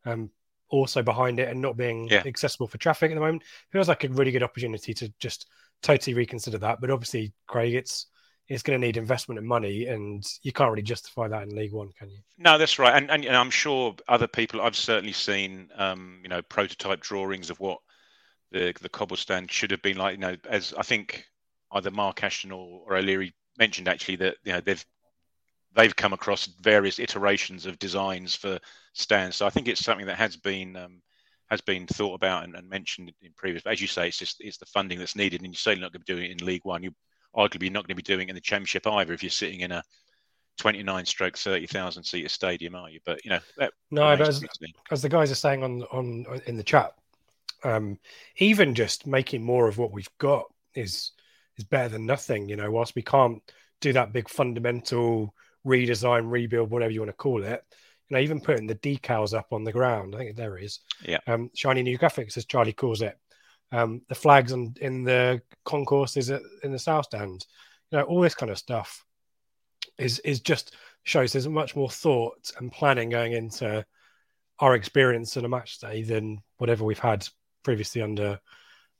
Um, 0.05 0.29
also 0.69 1.03
behind 1.03 1.39
it 1.39 1.48
and 1.48 1.62
not 1.62 1.77
being 1.77 2.07
yeah. 2.07 2.24
accessible 2.25 2.67
for 2.67 2.79
traffic 2.79 3.12
at 3.12 3.13
the 3.13 3.22
moment 3.22 3.43
feels 3.72 3.88
like 3.88 4.03
a 4.03 4.10
really 4.10 4.31
good 4.31 4.43
opportunity 4.43 4.93
to 4.95 5.13
just 5.19 5.48
totally 5.81 6.13
reconsider 6.13 6.57
that. 6.57 6.81
But 6.81 6.89
obviously, 6.89 7.34
Craig, 7.48 7.74
it's 7.75 8.07
it's 8.48 8.62
going 8.62 8.79
to 8.79 8.86
need 8.86 8.98
investment 8.98 9.39
and 9.39 9.48
money, 9.48 9.88
and 9.88 10.24
you 10.43 10.51
can't 10.51 10.69
really 10.69 10.84
justify 10.84 11.27
that 11.27 11.43
in 11.43 11.55
League 11.55 11.74
One, 11.74 11.89
can 11.98 12.12
you? 12.12 12.19
No, 12.38 12.60
that's 12.60 12.77
right. 12.77 12.93
And, 12.95 13.10
and, 13.10 13.25
and 13.25 13.36
I'm 13.36 13.50
sure 13.50 13.95
other 14.07 14.27
people. 14.27 14.62
I've 14.62 14.75
certainly 14.75 15.13
seen, 15.13 15.72
um, 15.75 16.19
you 16.22 16.29
know, 16.29 16.43
prototype 16.43 17.01
drawings 17.01 17.50
of 17.50 17.60
what 17.60 17.79
the 18.51 18.74
the 18.81 18.89
Cobbold 18.89 19.17
stand 19.17 19.51
should 19.51 19.72
have 19.72 19.81
been 19.81 19.98
like. 19.98 20.13
You 20.13 20.19
know, 20.19 20.36
as 20.48 20.74
I 20.77 20.84
think 20.84 21.25
either 21.72 21.91
Mark 21.91 22.24
Ashton 22.24 22.51
or, 22.51 22.84
or 22.86 22.98
O'Leary 22.98 23.34
mentioned 23.57 23.88
actually 23.88 24.17
that 24.17 24.36
you 24.43 24.53
know 24.53 24.62
they've 24.62 24.86
they've 25.75 25.96
come 25.96 26.13
across 26.13 26.46
various 26.62 27.00
iterations 27.00 27.65
of 27.65 27.77
designs 27.79 28.36
for 28.36 28.60
stands. 28.94 29.36
So 29.36 29.46
I 29.46 29.50
think 29.50 29.67
it's 29.67 29.84
something 29.84 30.08
that 30.08 30.17
has 30.17 30.36
been 30.36 30.75
um, 30.75 31.01
has 31.50 31.62
been 31.62 31.86
thought 31.86 32.15
about 32.15 32.44
and, 32.44 32.55
and, 32.55 32.67
mentioned 32.67 33.12
in 33.22 33.32
previous. 33.36 33.63
But 33.63 33.74
as 33.74 33.82
you 33.82 33.88
say, 33.88 34.08
it's 34.08 34.17
just 34.17 34.38
it's 34.39 34.58
the 34.58 34.65
funding 34.65 34.98
that's 34.98 35.15
needed, 35.15 35.41
and 35.41 35.53
you're 35.53 35.58
certainly 35.58 35.84
not 35.84 35.91
going 35.91 36.01
to 36.01 36.05
be 36.05 36.13
doing 36.13 36.32
it 36.32 36.41
in 36.41 36.46
League 36.46 36.65
One. 36.65 36.82
You're 36.82 36.94
arguably 37.36 37.72
not 37.72 37.86
going 37.86 37.96
to 37.96 37.96
be 37.96 38.01
doing 38.01 38.27
it 38.27 38.32
in 38.32 38.36
the 38.36 38.41
Championship 38.41 38.88
either 38.88 39.13
if 39.13 39.22
you're 39.22 39.29
sitting 39.29 39.60
in 39.60 39.72
a 39.72 39.84
29 40.58 41.05
stroke 41.05 41.38
30,000 41.38 42.03
seater 42.03 42.29
stadium, 42.29 42.75
are 42.75 42.89
you? 42.89 43.00
But 43.05 43.24
you 43.25 43.32
know, 43.32 43.39
no, 43.91 44.17
but 44.17 44.22
as, 44.22 44.44
as, 44.91 45.01
the 45.01 45.10
guys 45.10 45.32
are 45.32 45.36
saying 45.36 45.63
on 45.63 45.84
on 45.91 46.25
in 46.48 46.58
the 46.58 46.63
chat, 46.63 46.94
um, 47.63 48.00
even 48.38 48.74
just 48.74 49.05
making 49.05 49.44
more 49.44 49.67
of 49.67 49.77
what 49.77 49.91
we've 49.91 50.10
got 50.17 50.46
is 50.74 51.12
is 51.58 51.65
better 51.65 51.89
than 51.89 52.05
nothing. 52.05 52.48
You 52.48 52.55
know, 52.55 52.72
whilst 52.72 52.96
we 52.96 53.01
can't 53.01 53.41
do 53.82 53.94
that 53.94 54.13
big 54.13 54.29
fundamental 54.29 55.34
redesign, 55.65 56.29
rebuild, 56.29 56.69
whatever 56.69 56.91
you 56.91 57.01
want 57.01 57.10
to 57.10 57.13
call 57.13 57.43
it. 57.43 57.63
You 58.10 58.15
know, 58.15 58.22
even 58.22 58.39
putting 58.39 58.67
the 58.67 58.75
decals 58.75 59.38
up 59.38 59.48
on 59.51 59.63
the 59.63 59.72
ground. 59.72 60.15
I 60.15 60.19
think 60.19 60.36
there 60.36 60.57
is. 60.57 60.79
Yeah. 61.03 61.19
Um, 61.27 61.50
shiny 61.55 61.81
new 61.81 61.98
graphics, 61.98 62.38
as 62.38 62.45
Charlie 62.45 62.74
calls 62.74 63.01
it. 63.01 63.17
Um, 63.72 64.01
the 64.07 64.15
flags 64.15 64.53
on, 64.53 64.75
in 64.79 65.03
the 65.03 65.41
concourses 65.63 66.29
in 66.29 66.72
the 66.72 66.79
south 66.79 67.05
stand. 67.05 67.45
You 67.91 67.98
know, 67.98 68.03
all 68.03 68.22
this 68.22 68.36
kind 68.36 68.51
of 68.51 68.57
stuff 68.57 69.03
is 69.98 70.19
is 70.19 70.41
just 70.41 70.75
shows 71.03 71.31
there's 71.31 71.48
much 71.48 71.75
more 71.75 71.89
thought 71.89 72.51
and 72.57 72.72
planning 72.72 73.10
going 73.10 73.34
into 73.34 73.86
our 74.60 74.75
experience 74.75 75.36
in 75.38 75.45
a 75.45 75.50
match 75.50 75.79
day 75.79 76.03
than 76.03 76.41
whatever 76.57 76.84
we've 76.84 77.00
had 77.00 77.27
previously 77.63 78.01
under 78.01 78.39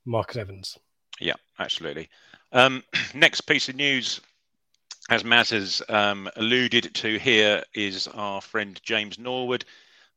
Marcus 0.05 0.38
Evans. 0.38 0.77
Yeah, 1.19 1.36
absolutely. 1.60 2.10
Um, 2.51 2.84
next 3.13 3.41
piece 3.41 3.69
of 3.69 3.75
news 3.75 4.22
as 5.10 5.24
Maz 5.24 5.52
has 5.52 5.82
um, 5.90 6.30
alluded 6.36 6.94
to 6.96 7.20
here, 7.20 7.64
is 7.74 8.08
our 8.08 8.42
friend 8.42 8.80
James 8.84 9.20
Norwood. 9.20 9.66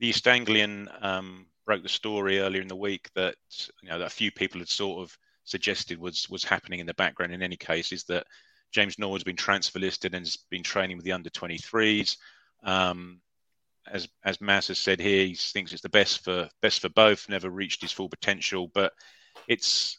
The 0.01 0.09
East 0.09 0.27
Anglian 0.27 0.89
um, 1.03 1.47
broke 1.67 1.83
the 1.83 1.89
story 1.89 2.39
earlier 2.39 2.63
in 2.63 2.69
the 2.69 2.77
week 2.77 3.11
that 3.15 3.37
you 3.83 3.91
know 3.91 3.99
that 3.99 4.07
a 4.07 4.11
few 4.11 4.31
people 4.31 4.61
had 4.61 4.69
sort 4.69 5.03
of 5.03 5.17
suggested 5.45 5.99
was 5.99 6.29
was 6.31 6.45
happening 6.45 6.81
in 6.81 6.87
the 6.87 6.95
background. 6.95 7.33
In 7.33 7.43
any 7.43 7.57
case, 7.57 7.93
is 7.93 8.05
that 8.05 8.27
James 8.73 8.99
Norwood's 8.99 9.25
been 9.25 9.37
transfer 9.37 9.79
listed 9.79 10.15
and 10.15 10.25
has 10.25 10.37
been 10.51 10.63
training 10.63 10.97
with 10.97 11.05
the 11.05 11.13
under 11.13 11.31
23s. 11.31 12.17
Um, 12.63 13.21
as 13.91 14.09
as 14.25 14.39
Maz 14.39 14.69
has 14.69 14.79
said 14.79 15.01
here, 15.01 15.27
he 15.27 15.35
thinks 15.35 15.73
it's 15.73 15.83
the 15.83 15.89
best 15.91 16.25
for 16.25 16.49
best 16.63 16.81
for 16.81 16.89
both. 16.89 17.29
Never 17.29 17.51
reached 17.51 17.83
his 17.83 17.93
full 17.93 18.09
potential, 18.09 18.71
but 18.73 18.93
it's 19.47 19.99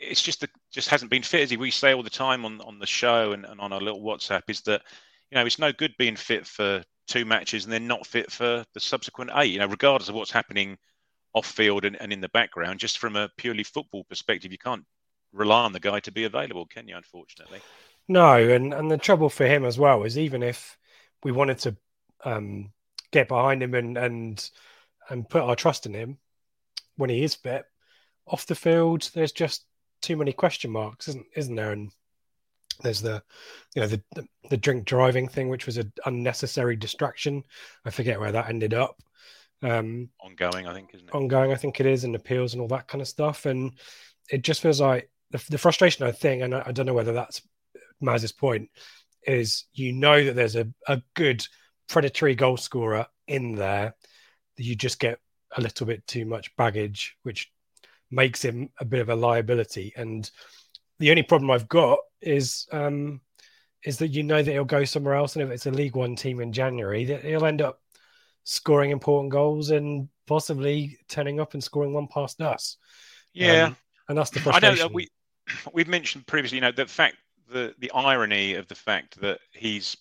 it's 0.00 0.22
just 0.22 0.40
the, 0.40 0.48
just 0.72 0.88
hasn't 0.88 1.10
been 1.10 1.22
fit. 1.22 1.52
As 1.52 1.56
we 1.56 1.70
say 1.70 1.92
all 1.92 2.02
the 2.02 2.10
time 2.10 2.44
on 2.44 2.60
on 2.62 2.78
the 2.78 2.86
show 2.86 3.32
and, 3.32 3.44
and 3.44 3.60
on 3.60 3.72
our 3.72 3.80
little 3.80 4.00
WhatsApp, 4.02 4.42
is 4.48 4.62
that 4.62 4.82
you 5.30 5.36
know 5.36 5.44
it's 5.44 5.58
no 5.58 5.72
good 5.72 5.94
being 5.98 6.16
fit 6.16 6.46
for 6.46 6.82
two 7.06 7.24
matches 7.24 7.64
and 7.64 7.72
then 7.72 7.86
not 7.86 8.06
fit 8.06 8.30
for 8.30 8.64
the 8.72 8.80
subsequent 8.80 9.30
eight. 9.34 9.52
You 9.52 9.58
know, 9.58 9.66
regardless 9.66 10.08
of 10.08 10.14
what's 10.14 10.30
happening 10.30 10.78
off 11.34 11.46
field 11.46 11.84
and, 11.84 12.00
and 12.00 12.12
in 12.12 12.20
the 12.20 12.28
background, 12.30 12.80
just 12.80 12.98
from 12.98 13.16
a 13.16 13.30
purely 13.36 13.62
football 13.62 14.04
perspective, 14.04 14.50
you 14.50 14.58
can't 14.58 14.84
rely 15.32 15.62
on 15.64 15.72
the 15.72 15.80
guy 15.80 16.00
to 16.00 16.10
be 16.10 16.24
available, 16.24 16.66
can 16.66 16.88
you? 16.88 16.96
Unfortunately, 16.96 17.60
no. 18.08 18.36
And 18.48 18.72
and 18.72 18.90
the 18.90 18.98
trouble 18.98 19.28
for 19.28 19.46
him 19.46 19.64
as 19.64 19.78
well 19.78 20.04
is 20.04 20.18
even 20.18 20.42
if 20.42 20.78
we 21.22 21.32
wanted 21.32 21.58
to 21.58 21.76
um, 22.24 22.72
get 23.10 23.28
behind 23.28 23.62
him 23.62 23.74
and 23.74 23.98
and 23.98 24.50
and 25.08 25.28
put 25.28 25.42
our 25.42 25.56
trust 25.56 25.86
in 25.86 25.94
him 25.94 26.18
when 26.96 27.10
he 27.10 27.24
is 27.24 27.34
fit 27.34 27.64
off 28.26 28.46
the 28.46 28.54
field, 28.54 29.10
there's 29.14 29.32
just 29.32 29.64
too 30.02 30.16
many 30.16 30.32
question 30.32 30.70
marks, 30.70 31.08
isn't 31.08 31.26
isn't 31.36 31.54
there? 31.54 31.72
And 31.72 31.90
there's 32.82 33.02
the 33.02 33.22
you 33.74 33.82
know 33.82 33.88
the, 33.88 34.02
the, 34.14 34.26
the 34.50 34.56
drink 34.56 34.84
driving 34.84 35.28
thing, 35.28 35.48
which 35.48 35.66
was 35.66 35.76
an 35.76 35.92
unnecessary 36.06 36.76
distraction. 36.76 37.42
I 37.84 37.90
forget 37.90 38.20
where 38.20 38.32
that 38.32 38.48
ended 38.48 38.74
up. 38.74 39.00
Um, 39.62 40.08
ongoing, 40.20 40.66
I 40.66 40.72
think, 40.72 40.90
isn't 40.94 41.08
it? 41.08 41.14
Ongoing, 41.14 41.52
I 41.52 41.56
think 41.56 41.80
it 41.80 41.86
is, 41.86 42.04
and 42.04 42.14
appeals 42.14 42.54
and 42.54 42.62
all 42.62 42.68
that 42.68 42.88
kind 42.88 43.02
of 43.02 43.08
stuff. 43.08 43.46
And 43.46 43.72
it 44.30 44.42
just 44.42 44.62
feels 44.62 44.80
like 44.80 45.10
the, 45.30 45.44
the 45.50 45.58
frustration, 45.58 46.06
I 46.06 46.12
think, 46.12 46.42
and 46.42 46.54
I, 46.54 46.62
I, 46.66 46.72
don't 46.72 46.86
know 46.86 46.94
whether 46.94 47.12
that's 47.12 47.42
Maz's 48.00 48.32
point, 48.32 48.70
is 49.26 49.66
you 49.74 49.92
know 49.92 50.24
that 50.24 50.34
there's 50.34 50.56
a, 50.56 50.66
a 50.88 51.02
good 51.14 51.46
predatory 51.88 52.34
goal 52.34 52.56
scorer 52.56 53.06
in 53.26 53.54
there, 53.54 53.94
that 54.56 54.64
you 54.64 54.74
just 54.74 54.98
get 54.98 55.18
a 55.56 55.60
little 55.60 55.86
bit 55.86 56.06
too 56.06 56.24
much 56.24 56.54
baggage, 56.56 57.16
which 57.22 57.52
makes 58.10 58.42
him 58.42 58.70
a 58.78 58.84
bit 58.84 59.00
of 59.00 59.08
a 59.08 59.14
liability. 59.14 59.92
And 59.96 60.28
the 60.98 61.10
only 61.10 61.22
problem 61.22 61.50
I've 61.50 61.68
got 61.68 61.98
is 62.20 62.66
um, 62.72 63.20
is 63.84 63.98
that 63.98 64.08
you 64.08 64.22
know 64.22 64.42
that 64.42 64.50
he'll 64.50 64.64
go 64.64 64.84
somewhere 64.84 65.14
else, 65.14 65.36
and 65.36 65.42
if 65.42 65.50
it's 65.50 65.66
a 65.66 65.70
League 65.70 65.96
One 65.96 66.16
team 66.16 66.40
in 66.40 66.52
January, 66.52 67.04
that 67.06 67.24
he'll 67.24 67.46
end 67.46 67.62
up 67.62 67.80
scoring 68.44 68.90
important 68.90 69.32
goals 69.32 69.70
and 69.70 70.08
possibly 70.26 70.98
turning 71.08 71.40
up 71.40 71.54
and 71.54 71.62
scoring 71.62 71.92
one 71.92 72.08
past 72.08 72.40
us. 72.40 72.76
Yeah, 73.32 73.66
um, 73.66 73.76
and 74.08 74.18
that's 74.18 74.30
the 74.30 74.40
frustration. 74.40 74.78
I 74.78 74.88
know 74.88 74.90
we 74.92 75.08
we've 75.72 75.88
mentioned 75.88 76.26
previously, 76.26 76.56
you 76.56 76.62
know, 76.62 76.72
the 76.72 76.86
fact 76.86 77.16
the 77.50 77.74
the 77.78 77.90
irony 77.92 78.54
of 78.54 78.68
the 78.68 78.74
fact 78.74 79.20
that 79.20 79.40
he's 79.52 79.96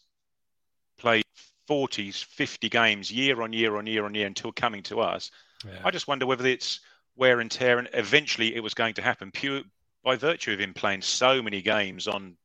played 0.98 1.24
40s, 1.70 2.24
50 2.26 2.68
games 2.68 3.12
year 3.12 3.42
on 3.42 3.54
year 3.54 3.78
on 3.78 3.86
year 3.86 4.06
on 4.06 4.16
year 4.16 4.28
until 4.28 4.52
coming 4.52 4.84
to 4.84 5.00
us. 5.00 5.32
Yeah. 5.66 5.80
I 5.86 5.92
just 5.92 6.08
wonder 6.08 6.26
whether 6.26 6.46
it's 6.48 6.80
wear 7.16 7.40
and 7.40 7.52
tear, 7.52 7.80
and 7.80 7.90
eventually 7.94 8.56
it 8.56 8.62
was 8.62 8.74
going 8.74 8.94
to 8.96 9.02
happen 9.02 9.32
pure 9.32 9.62
by 10.04 10.16
virtue 10.16 10.54
of 10.54 10.60
him 10.60 10.74
playing 10.74 11.02
so 11.02 11.42
many 11.42 11.62
games 11.62 12.08
on 12.08 12.38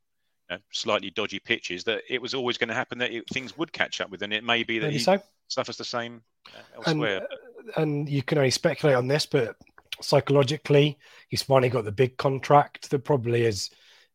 you 0.51 0.57
know, 0.57 0.59
slightly 0.73 1.11
dodgy 1.11 1.39
pitches 1.39 1.85
that 1.85 2.03
it 2.09 2.21
was 2.21 2.35
always 2.35 2.59
going 2.59 2.69
to 2.69 2.75
happen 2.75 2.99
that 2.99 3.13
it, 3.13 3.29
things 3.31 3.57
would 3.57 3.73
catch 3.73 4.01
up 4.01 4.11
with, 4.11 4.23
and 4.23 4.33
it 4.33 4.45
may 4.45 4.63
be 4.63 4.79
that 4.81 4.93
he 4.93 4.99
so. 4.99 5.21
suffers 5.49 5.77
the 5.77 5.85
same 5.85 6.23
uh, 6.49 6.61
elsewhere. 6.87 7.17
And, 7.17 7.25
uh, 7.25 7.81
and 7.81 8.09
you 8.09 8.23
can 8.23 8.39
only 8.39 8.51
speculate 8.51 8.97
on 8.97 9.07
this, 9.07 9.27
but 9.27 9.57
psychologically, 10.01 10.99
he's 11.29 11.43
finally 11.43 11.71
got 11.71 11.85
the 11.85 11.93
big 11.93 12.17
contract 12.17 12.91
that 12.91 13.05
probably 13.05 13.45
is 13.45 13.71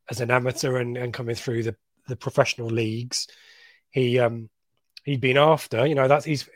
as 0.10 0.22
an 0.22 0.32
amateur 0.32 0.78
and, 0.78 0.98
and 0.98 1.14
coming 1.14 1.36
through 1.36 1.64
the, 1.64 1.76
the 2.08 2.16
professional 2.16 2.68
leagues. 2.68 3.28
He 3.92 4.20
um 4.20 4.50
he'd 5.04 5.22
been 5.22 5.38
after, 5.38 5.88
you 5.88 5.96
know, 5.96 6.08
that's 6.08 6.26
he's 6.26 6.48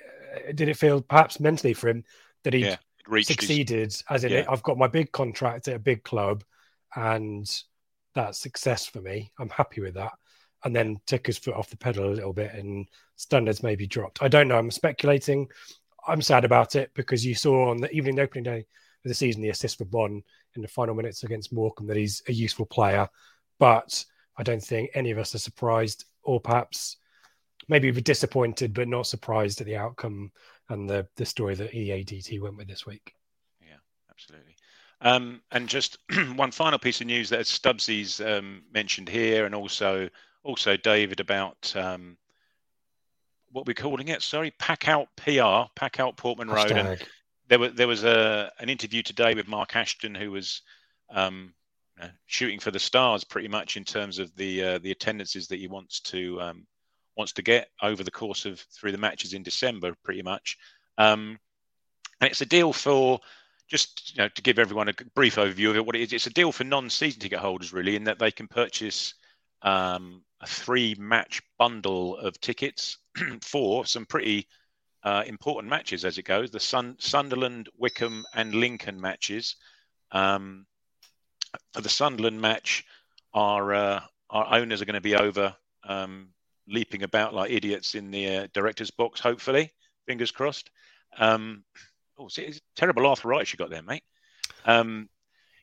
did 0.54 0.70
it 0.70 0.78
feel 0.78 1.02
perhaps 1.02 1.40
mentally 1.40 1.74
for 1.74 1.90
him 1.90 2.04
that 2.44 2.54
he 2.54 2.60
yeah 2.60 2.78
succeeded 3.22 3.80
his, 3.80 4.04
as 4.10 4.24
in 4.24 4.32
yeah. 4.32 4.46
I've 4.50 4.64
got 4.64 4.78
my 4.78 4.88
big 4.88 5.12
contract 5.12 5.68
at 5.68 5.76
a 5.76 5.80
big 5.80 6.04
club 6.04 6.44
and 6.96 7.50
that's 8.16 8.40
success 8.40 8.86
for 8.86 9.02
me. 9.02 9.32
I'm 9.40 9.50
happy 9.50 9.82
with 9.82 9.96
that. 9.96 10.14
And 10.64 10.76
then 10.76 10.98
took 11.08 11.28
his 11.28 11.38
foot 11.38 11.56
off 11.56 11.70
the 11.70 11.78
pedal 11.78 12.06
a 12.06 12.14
little 12.14 12.34
bit 12.34 12.54
and 12.54 12.88
standards 13.16 13.64
maybe 13.64 13.88
dropped. 13.88 14.24
I 14.24 14.28
don't 14.28 14.48
know. 14.48 14.58
I'm 14.58 14.72
speculating. 14.72 15.48
I'm 16.08 16.22
sad 16.22 16.46
about 16.46 16.76
it 16.76 16.92
because 16.94 17.26
you 17.26 17.36
saw 17.36 17.70
on 17.70 17.78
the 17.78 17.92
evening 17.92 18.16
the 18.16 18.22
opening 18.22 18.44
day 18.44 18.60
of 18.60 19.10
the 19.10 19.14
season 19.14 19.42
the 19.42 19.50
assist 19.50 19.78
for 19.78 19.86
Bonne 19.86 20.24
in 20.56 20.62
the 20.62 20.68
final 20.68 20.96
minutes 20.96 21.24
against 21.24 21.52
Morecambe 21.52 21.88
that 21.88 21.98
he's 21.98 22.22
a 22.28 22.34
useful 22.34 22.66
player. 22.66 23.10
But 23.60 24.06
I 24.38 24.44
don't 24.44 24.64
think 24.64 24.92
any 24.94 25.12
of 25.12 25.18
us 25.18 25.36
are 25.36 25.40
surprised 25.40 26.06
or 26.24 26.40
perhaps 26.40 26.98
maybe 27.68 27.92
we're 27.92 28.02
disappointed 28.02 28.74
but 28.74 28.88
not 28.88 29.08
surprised 29.08 29.62
at 29.62 29.68
the 29.68 29.78
outcome 29.78 30.32
and 30.74 30.90
the 30.90 31.08
the 31.16 31.26
story 31.26 31.56
that 31.56 31.72
EADT 31.72 32.40
went 32.42 32.58
with 32.58 32.68
this 32.68 32.86
week. 32.86 33.16
Yeah, 33.62 33.78
absolutely. 34.10 34.56
Um, 35.02 35.42
and 35.52 35.68
just 35.68 35.98
one 36.36 36.52
final 36.52 36.80
piece 36.80 37.02
of 37.02 37.08
news 37.08 37.30
that 37.30 37.42
Stubbsy's 37.42 38.20
um, 38.22 38.64
mentioned 38.74 39.10
here, 39.10 39.46
and 39.46 39.56
also 39.56 40.10
also 40.44 40.76
David 40.76 41.20
about 41.20 41.74
um, 41.76 42.18
what 43.52 43.66
we're 43.66 43.74
calling 43.74 44.10
it. 44.10 44.22
Sorry, 44.22 44.52
pack 44.60 44.88
out 44.88 45.08
PR, 45.16 45.70
pack 45.76 46.00
out 46.00 46.18
Portman 46.18 46.50
Road. 46.50 46.72
And 46.72 47.06
there 47.48 47.60
was 47.60 47.74
there 47.74 47.88
was 47.88 48.04
a 48.04 48.52
an 48.60 48.70
interview 48.70 49.04
today 49.04 49.36
with 49.36 49.48
Mark 49.48 49.76
Ashton, 49.76 50.16
who 50.16 50.32
was 50.32 50.62
um, 51.10 51.54
shooting 52.26 52.60
for 52.60 52.72
the 52.72 52.80
stars 52.80 53.24
pretty 53.24 53.48
much 53.48 53.78
in 53.78 53.84
terms 53.84 54.20
of 54.20 54.36
the 54.36 54.64
uh, 54.64 54.78
the 54.80 54.92
attendances 54.92 55.48
that 55.48 55.60
he 55.60 55.68
wants 55.68 56.00
to 56.02 56.42
um, 56.42 56.66
wants 57.16 57.34
to 57.34 57.42
get 57.42 57.70
over 57.82 58.04
the 58.04 58.12
course 58.12 58.46
of 58.46 58.60
through 58.60 58.92
the 58.92 58.98
matches 58.98 59.34
in 59.34 59.44
December, 59.44 59.96
pretty 60.04 60.22
much. 60.22 60.58
Um, 60.98 61.40
and 62.22 62.32
it's 62.32 62.42
a 62.42 62.46
deal 62.46 62.74
for 62.74 63.20
just 63.68 64.16
you 64.16 64.22
know 64.22 64.30
to 64.30 64.42
give 64.42 64.60
everyone 64.60 64.90
a 64.90 64.94
brief 65.16 65.36
overview 65.36 65.70
of 65.70 65.76
it. 65.76 65.86
What 65.86 65.96
it 65.96 66.02
is, 66.02 66.14
it's 66.14 66.28
a 66.28 66.34
deal 66.34 66.52
for 66.52 66.64
non-season 66.64 67.20
ticket 67.20 67.40
holders, 67.40 67.74
really, 67.74 67.96
in 67.96 68.06
that 68.06 68.20
they 68.20 68.32
can 68.32 68.48
purchase 68.48 69.14
um, 69.62 70.24
a 70.42 70.48
three-match 70.48 71.42
bundle 71.58 72.18
of 72.18 72.40
tickets 72.42 72.98
for 73.42 73.86
some 73.86 74.06
pretty 74.06 74.48
uh, 75.04 75.24
important 75.26 75.70
matches 75.70 76.06
as 76.06 76.18
it 76.18 76.24
goes. 76.24 76.52
The 76.52 76.60
Sun- 76.60 76.98
Sunderland, 77.00 77.70
Wycombe, 77.78 78.26
and 78.34 78.56
Lincoln 78.56 79.00
matches. 79.00 79.56
Um, 80.12 80.66
for 81.74 81.82
the 81.82 81.90
Sunderland 81.90 82.42
match, 82.42 82.86
our 83.34 83.74
uh, 83.74 84.02
our 84.30 84.56
owners 84.60 84.82
are 84.82 84.86
going 84.86 84.96
to 84.96 85.02
be 85.02 85.16
over 85.16 85.56
um, 85.84 86.30
leaping 86.68 87.04
about 87.04 87.34
like 87.34 87.52
idiots 87.52 87.96
in 87.96 88.12
the 88.12 88.38
uh, 88.38 88.48
director's 88.54 88.92
box. 88.92 89.20
Hopefully, 89.20 89.72
fingers 90.06 90.32
crossed. 90.32 90.70
Um, 91.18 91.64
oh, 92.18 92.28
see, 92.28 92.44
it's 92.44 92.62
terrible 92.76 93.06
arthritis 93.06 93.54
you 93.54 93.58
got 93.58 93.70
there, 93.70 93.84
mate. 93.84 94.04
Um, 94.66 95.10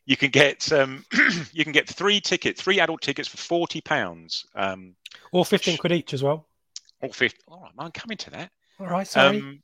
you 0.07 0.17
can 0.17 0.31
get 0.31 0.71
um, 0.73 1.05
you 1.53 1.65
can 1.65 1.73
get 1.73 1.89
three 1.89 2.21
tickets, 2.21 2.63
three 2.63 2.81
adult 2.81 3.03
tickets 3.03 3.29
for 3.29 3.37
forty 3.37 3.81
pounds, 3.81 4.47
um, 4.55 4.95
or 5.33 5.45
fifteen 5.45 5.79
quid 5.79 5.93
each 5.93 6.15
as 6.15 6.23
well. 6.23 6.47
Or 7.01 7.11
fifty. 7.11 7.41
All 7.49 7.63
right, 7.63 7.73
I'm 7.79 7.93
coming 7.93 8.19
to 8.19 8.31
that. 8.31 8.51
All 8.79 8.87
right, 8.87 9.07
sorry. 9.07 9.39
Um, 9.39 9.63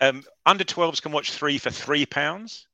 um, 0.00 0.22
under 0.46 0.62
12s 0.62 1.02
can 1.02 1.10
watch 1.10 1.32
three 1.32 1.58
for 1.58 1.70
three 1.70 2.06
pounds 2.06 2.68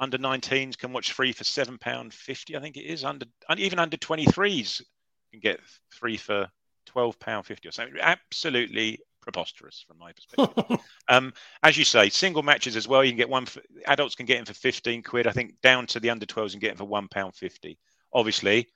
under 0.00 0.16
19s 0.16 0.78
can 0.78 0.92
watch 0.92 1.12
three 1.12 1.30
for 1.30 1.44
seven 1.44 1.78
pound 1.78 2.12
fifty. 2.12 2.56
I 2.56 2.60
think 2.60 2.76
it 2.76 2.86
is 2.86 3.04
under 3.04 3.26
and 3.48 3.60
even 3.60 3.78
under 3.78 3.98
23s 3.98 4.82
can 5.30 5.40
get 5.40 5.60
three 5.92 6.16
for 6.16 6.48
twelve 6.90 7.18
pound 7.20 7.46
fifty 7.46 7.68
or 7.68 7.72
something. 7.72 7.96
Absolutely 8.00 9.00
preposterous 9.20 9.84
from 9.86 9.98
my 9.98 10.12
perspective. 10.12 10.80
um, 11.08 11.32
as 11.62 11.76
you 11.76 11.84
say, 11.84 12.08
single 12.08 12.42
matches 12.42 12.76
as 12.76 12.88
well. 12.88 13.04
You 13.04 13.10
can 13.10 13.18
get 13.18 13.28
one. 13.28 13.46
For, 13.46 13.60
adults 13.86 14.14
can 14.14 14.26
get 14.26 14.38
in 14.38 14.44
for 14.44 14.54
15 14.54 15.02
quid. 15.02 15.26
I 15.26 15.32
think 15.32 15.60
down 15.62 15.86
to 15.88 16.00
the 16.00 16.10
under 16.10 16.26
12s 16.26 16.52
and 16.52 16.60
get 16.60 16.72
in 16.72 16.76
for 16.76 16.84
one 16.84 17.08
pound 17.08 17.34
fifty. 17.34 17.78
Obviously, 18.12 18.68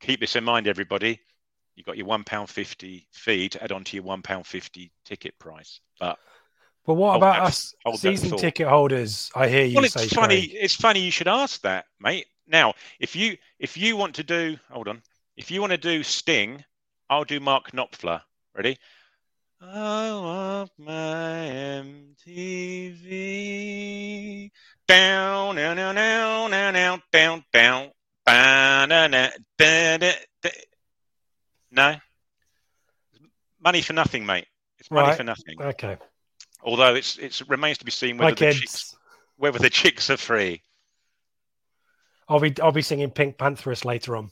keep 0.00 0.20
this 0.20 0.36
in 0.36 0.44
mind, 0.44 0.68
everybody. 0.68 1.20
You 1.74 1.84
got 1.84 1.96
your 1.96 2.06
one 2.06 2.24
pound 2.24 2.50
fifty 2.50 3.06
fee 3.12 3.48
to 3.50 3.62
add 3.62 3.72
on 3.72 3.84
to 3.84 3.96
your 3.96 4.04
one 4.04 4.22
pound 4.22 4.46
fifty 4.46 4.92
ticket 5.04 5.38
price, 5.38 5.80
but 6.00 6.18
but 6.86 6.94
what 6.94 7.16
about 7.16 7.34
that, 7.34 7.42
us 7.42 7.74
season 8.00 8.36
ticket 8.38 8.66
holders? 8.66 9.30
I 9.34 9.48
hear 9.48 9.64
you 9.64 9.76
well, 9.76 9.84
it's 9.84 10.12
funny. 10.12 10.40
It's 10.40 10.74
funny 10.74 11.00
you 11.00 11.10
should 11.10 11.28
ask 11.28 11.60
that, 11.62 11.84
mate. 12.00 12.26
Now, 12.48 12.74
if 12.98 13.14
you 13.14 13.36
if 13.58 13.76
you 13.76 13.96
want 13.96 14.14
to 14.16 14.22
do, 14.22 14.56
hold 14.70 14.88
on, 14.88 15.02
if 15.36 15.50
you 15.50 15.60
want 15.60 15.72
to 15.72 15.78
do 15.78 16.02
Sting, 16.02 16.64
I'll 17.10 17.24
do 17.24 17.40
Mark 17.40 17.70
Knopfler. 17.72 18.22
Ready? 18.54 18.76
I 19.60 20.10
want 20.12 20.70
my 20.78 21.48
MTV 22.26 23.08
down, 24.86 25.56
down, 25.56 25.76
down, 25.76 25.94
down, 25.96 26.50
down, 26.50 27.02
down, 27.12 27.42
down, 27.52 28.88
down, 28.88 29.30
down, 29.58 30.00
down, 30.00 30.14
No, 31.72 31.96
money 33.60 33.82
for 33.82 33.92
nothing, 33.94 34.24
mate. 34.24 34.46
It's 34.78 34.90
money 34.90 35.08
right. 35.08 35.16
for 35.16 35.24
nothing. 35.24 35.60
Okay. 35.60 35.96
Although 36.62 36.94
it's 36.94 37.18
it 37.18 37.40
remains 37.48 37.78
to 37.78 37.84
be 37.84 37.90
seen 37.90 38.18
whether 38.18 38.34
the 38.34 38.52
chicks 38.52 38.96
whether 39.36 39.58
the 39.58 39.70
chicks 39.70 40.10
are 40.10 40.16
free. 40.16 40.62
I'll 42.28 42.40
be 42.40 42.54
I'll 42.62 42.72
be 42.72 42.82
singing 42.82 43.10
Pink 43.10 43.38
Pantheress 43.38 43.84
later 43.84 44.16
on. 44.16 44.30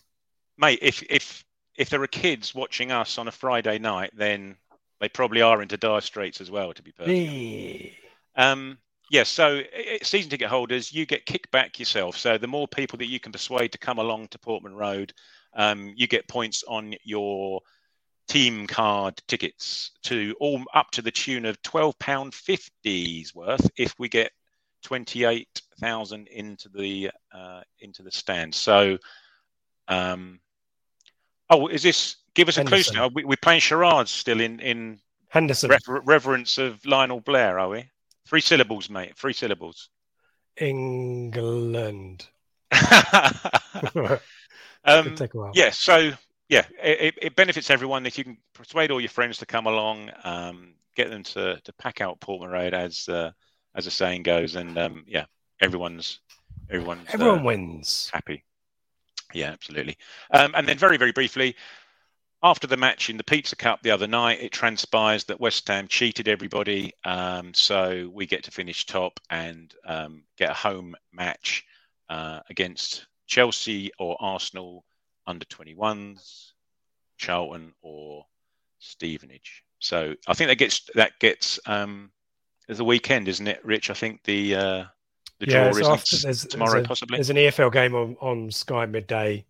Mate, 0.58 0.78
if 0.82 1.02
if 1.08 1.44
if 1.76 1.90
there 1.90 2.02
are 2.02 2.06
kids 2.06 2.54
watching 2.54 2.92
us 2.92 3.18
on 3.18 3.28
a 3.28 3.32
Friday 3.32 3.78
night, 3.78 4.10
then 4.14 4.56
they 5.00 5.08
probably 5.08 5.42
are 5.42 5.62
into 5.62 5.76
dire 5.76 6.00
straits 6.00 6.40
as 6.40 6.50
well. 6.50 6.72
To 6.72 6.82
be 6.82 6.92
perfect. 6.92 7.16
Um, 8.36 8.78
yes, 9.10 9.38
yeah, 9.38 9.62
so 9.62 9.62
season 10.02 10.30
ticket 10.30 10.48
holders, 10.48 10.92
you 10.92 11.06
get 11.06 11.26
kickback 11.26 11.78
yourself. 11.78 12.16
So 12.16 12.38
the 12.38 12.46
more 12.46 12.68
people 12.68 12.98
that 12.98 13.08
you 13.08 13.20
can 13.20 13.32
persuade 13.32 13.72
to 13.72 13.78
come 13.78 13.98
along 13.98 14.28
to 14.28 14.38
Portman 14.38 14.74
Road, 14.74 15.12
um, 15.54 15.92
you 15.96 16.06
get 16.06 16.28
points 16.28 16.64
on 16.66 16.94
your 17.04 17.60
team 18.28 18.66
card 18.66 19.22
tickets 19.28 19.92
to 20.02 20.34
all 20.40 20.60
up 20.74 20.90
to 20.90 21.02
the 21.02 21.12
tune 21.12 21.44
of 21.44 21.62
twelve 21.62 21.98
pound 21.98 22.34
fifty's 22.34 23.34
worth 23.34 23.70
if 23.76 23.94
we 23.98 24.08
get 24.08 24.32
twenty 24.82 25.24
eight 25.24 25.62
thousand 25.80 26.28
into 26.28 26.68
the 26.68 27.10
uh, 27.32 27.60
into 27.80 28.02
the 28.02 28.10
stand. 28.10 28.54
So, 28.54 28.98
um, 29.88 30.40
oh, 31.50 31.68
is 31.68 31.82
this? 31.82 32.16
Give 32.34 32.48
us 32.48 32.58
a 32.58 32.64
clue. 32.64 32.82
Now. 32.92 33.08
We, 33.08 33.24
we're 33.24 33.36
playing 33.36 33.60
charades 33.60 34.10
still 34.10 34.40
in 34.40 34.60
in 34.60 35.00
Henderson 35.28 35.70
rever- 35.70 36.02
reverence 36.04 36.58
of 36.58 36.84
Lionel 36.84 37.20
Blair, 37.20 37.58
are 37.58 37.68
we? 37.68 37.90
Three 38.26 38.40
syllables, 38.40 38.90
mate. 38.90 39.16
Three 39.16 39.32
syllables. 39.32 39.88
England. 40.56 42.26
um, 42.72 44.20
yes. 44.84 45.52
Yeah, 45.54 45.70
so 45.70 46.12
yeah, 46.48 46.64
it, 46.82 47.14
it, 47.20 47.36
benefits 47.36 47.70
everyone 47.70 48.06
if 48.06 48.18
you 48.18 48.24
can 48.24 48.38
persuade 48.54 48.90
all 48.90 49.00
your 49.00 49.10
friends 49.10 49.38
to 49.38 49.46
come 49.46 49.66
along, 49.66 50.10
um, 50.24 50.74
get 50.94 51.10
them 51.10 51.22
to, 51.24 51.60
to 51.62 51.72
pack 51.74 52.00
out 52.00 52.20
Portman 52.20 52.50
Road 52.50 52.74
as 52.74 53.08
uh, 53.08 53.30
as 53.74 53.84
the 53.84 53.90
saying 53.90 54.22
goes, 54.22 54.54
and 54.54 54.78
um, 54.78 55.04
yeah, 55.06 55.24
everyone's 55.60 56.20
everyone's 56.70 57.06
everyone 57.12 57.40
uh, 57.40 57.44
wins 57.44 58.10
happy. 58.12 58.44
Yeah, 59.34 59.50
absolutely. 59.50 59.96
Um, 60.30 60.54
and 60.54 60.68
then 60.68 60.78
very 60.78 60.96
very 60.96 61.12
briefly, 61.12 61.56
after 62.42 62.66
the 62.66 62.76
match 62.76 63.10
in 63.10 63.16
the 63.16 63.24
Pizza 63.24 63.56
Cup 63.56 63.82
the 63.82 63.90
other 63.90 64.06
night, 64.06 64.40
it 64.40 64.52
transpires 64.52 65.24
that 65.24 65.40
West 65.40 65.66
Ham 65.68 65.88
cheated 65.88 66.28
everybody, 66.28 66.92
um, 67.04 67.52
so 67.54 68.10
we 68.12 68.26
get 68.26 68.44
to 68.44 68.50
finish 68.50 68.86
top 68.86 69.18
and 69.30 69.74
um, 69.84 70.22
get 70.36 70.50
a 70.50 70.54
home 70.54 70.94
match 71.12 71.64
uh, 72.08 72.40
against 72.50 73.06
Chelsea 73.26 73.90
or 73.98 74.16
Arsenal 74.20 74.84
under 75.26 75.44
21s, 75.46 76.52
Charlton, 77.18 77.72
or 77.82 78.24
Stevenage. 78.78 79.64
So 79.80 80.14
I 80.26 80.34
think 80.34 80.48
that 80.48 80.56
gets 80.56 80.88
that 80.94 81.18
gets 81.18 81.58
um, 81.66 82.10
the 82.68 82.84
weekend, 82.84 83.28
isn't 83.28 83.46
it, 83.48 83.64
Rich? 83.64 83.90
I 83.90 83.94
think 83.94 84.22
the 84.24 84.54
uh, 84.54 84.84
the 85.38 85.50
yeah, 85.50 85.70
draw 85.70 85.94
is 85.94 86.22
there's, 86.22 86.46
tomorrow, 86.46 86.72
there's 86.72 86.84
a, 86.84 86.88
possibly. 86.88 87.16
There's 87.16 87.30
an 87.30 87.36
EFL 87.36 87.72
game 87.72 87.94
on, 87.94 88.16
on 88.20 88.50
Sky 88.50 88.86
midday, 88.86 89.44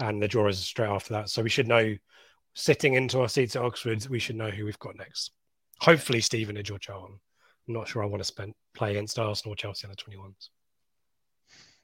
and 0.00 0.22
the 0.22 0.28
draw 0.28 0.48
is 0.48 0.58
straight 0.58 0.90
after 0.90 1.14
that. 1.14 1.30
So 1.30 1.42
we 1.42 1.48
should 1.48 1.68
know, 1.68 1.94
sitting 2.54 2.94
into 2.94 3.20
our 3.20 3.28
seats 3.28 3.56
at 3.56 3.62
Oxford, 3.62 4.06
we 4.08 4.18
should 4.18 4.36
know 4.36 4.50
who 4.50 4.64
we've 4.64 4.78
got 4.78 4.96
next. 4.96 5.32
Hopefully, 5.80 6.20
Stevenage 6.20 6.70
or 6.70 6.78
Charlton. 6.78 7.18
I'm 7.66 7.74
not 7.74 7.88
sure 7.88 8.02
I 8.02 8.06
want 8.06 8.20
to 8.20 8.26
spend 8.26 8.54
play 8.74 8.90
against 8.90 9.18
Arsenal 9.18 9.54
or 9.54 9.56
Chelsea 9.56 9.86
under 9.86 9.96
21s. 9.96 10.48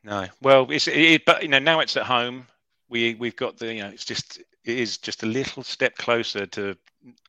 No, 0.03 0.26
well, 0.42 0.70
it's 0.70 0.88
it, 0.88 1.24
but 1.24 1.42
you 1.42 1.48
know 1.48 1.59
now 1.59 1.81
it's 1.81 1.96
at 1.96 2.05
home 2.05 2.46
we 2.88 3.14
we've 3.14 3.37
got 3.37 3.57
the 3.57 3.72
you 3.72 3.83
know 3.83 3.88
it's 3.88 4.05
just 4.05 4.38
it 4.38 4.79
is 4.79 4.98
just 4.98 5.22
a 5.22 5.26
little 5.26 5.62
step 5.62 5.94
closer 5.96 6.44
to 6.46 6.76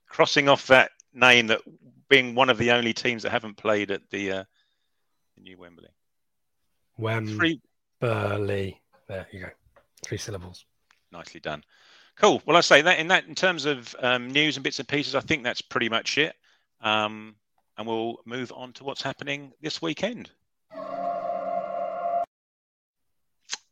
crossing 0.08 0.50
off 0.50 0.68
that 0.68 0.92
name 1.14 1.48
that 1.48 1.62
being 2.10 2.36
one 2.36 2.50
of 2.50 2.58
the 2.58 2.72
only 2.72 2.94
teams 2.94 3.24
that 3.24 3.32
haven't 3.32 3.56
played 3.56 3.90
at 3.90 4.02
the, 4.10 4.32
uh, 4.32 4.44
the 5.36 5.42
new 5.42 5.58
Wembley. 5.58 5.88
Wembley. 7.02 7.62
There 9.08 9.28
you 9.32 9.40
go. 9.42 9.50
Three 10.04 10.18
syllables. 10.18 10.66
Nicely 11.12 11.40
done. 11.40 11.64
Cool. 12.16 12.42
Well, 12.46 12.58
I 12.58 12.62
say 12.62 12.82
that 12.82 13.00
in 13.00 13.08
that 13.08 13.26
in 13.26 13.36
terms 13.36 13.66
of 13.66 13.96
um, 14.00 14.30
news 14.30 14.58
and 14.58 14.64
bits 14.64 14.80
and 14.80 14.88
pieces, 14.88 15.16
I 15.16 15.20
think 15.20 15.44
that's 15.44 15.62
pretty 15.62 15.90
much 15.90 16.18
it. 16.18 16.36
Um, 16.82 17.36
and 17.78 17.88
we'll 17.88 18.18
move 18.26 18.52
on 18.56 18.74
to 18.74 18.84
what's 18.84 19.02
happening 19.02 19.52
this 19.62 19.82
weekend. 19.82 20.30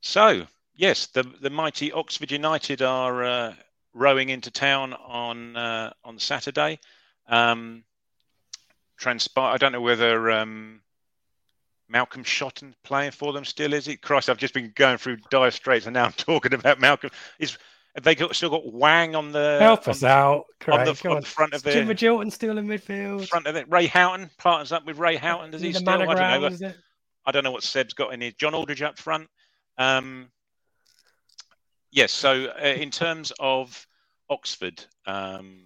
So, 0.01 0.47
yes, 0.75 1.07
the 1.07 1.23
the 1.41 1.49
mighty 1.49 1.91
Oxford 1.91 2.31
United 2.31 2.81
are 2.81 3.23
uh, 3.23 3.53
rowing 3.93 4.29
into 4.29 4.49
town 4.49 4.93
on 4.93 5.55
uh, 5.55 5.93
on 6.03 6.17
Saturday. 6.17 6.79
Um, 7.27 7.83
transpire. 8.97 9.53
I 9.53 9.57
don't 9.57 9.71
know 9.71 9.81
whether 9.81 10.31
um, 10.31 10.81
Malcolm 11.89 12.23
Shotton 12.23 12.73
playing 12.83 13.11
for 13.11 13.33
them 13.33 13.43
still. 13.43 13.73
Is 13.73 13.87
it? 13.87 14.01
Christ, 14.01 14.29
I've 14.29 14.37
just 14.37 14.53
been 14.53 14.71
going 14.75 14.97
through 14.97 15.17
dire 15.31 15.51
straits, 15.51 15.85
and 15.87 15.93
now 15.93 16.05
I'm 16.05 16.11
talking 16.17 16.53
about 16.53 16.79
Malcolm. 16.79 17.09
Is 17.39 17.57
Have 17.95 18.03
they 18.03 18.13
got, 18.15 18.35
still 18.35 18.51
got 18.51 18.71
Wang 18.71 19.15
on 19.15 19.31
the 19.31 19.57
Help 19.59 19.87
on 19.87 19.91
us 19.91 19.99
the- 20.01 20.07
out, 20.07 20.45
on 20.67 20.85
the, 20.85 21.01
on 21.05 21.15
on. 21.15 21.21
the 21.21 21.27
front 21.27 21.53
of 21.53 21.65
Is 21.65 21.73
Jim 21.73 21.87
the 21.87 21.95
Magilton 21.95 22.31
still 22.31 22.57
in 22.57 22.67
midfield? 22.67 23.27
front 23.27 23.47
of 23.47 23.55
it? 23.55 23.65
Ray 23.69 23.87
Houghton 23.87 24.29
partners 24.37 24.71
up 24.71 24.85
with 24.85 24.97
Ray 24.99 25.15
Houghton. 25.15 25.51
Does 25.51 25.61
he 25.61 25.71
the 25.71 25.79
still? 25.79 25.89
I 25.89 25.97
don't 25.97 26.07
Managram, 26.07 26.41
know. 26.41 26.47
is 26.47 26.61
it? 26.61 26.77
I 27.25 27.31
don't 27.31 27.43
know 27.43 27.51
what 27.51 27.63
Seb's 27.63 27.93
got 27.93 28.13
in 28.13 28.21
his. 28.21 28.33
John 28.35 28.53
Aldridge 28.53 28.81
up 28.81 28.97
front. 28.97 29.27
Um, 29.77 30.29
yes. 31.91 32.11
So 32.11 32.51
uh, 32.61 32.65
in 32.67 32.91
terms 32.91 33.31
of 33.39 33.85
Oxford, 34.29 34.83
um, 35.05 35.61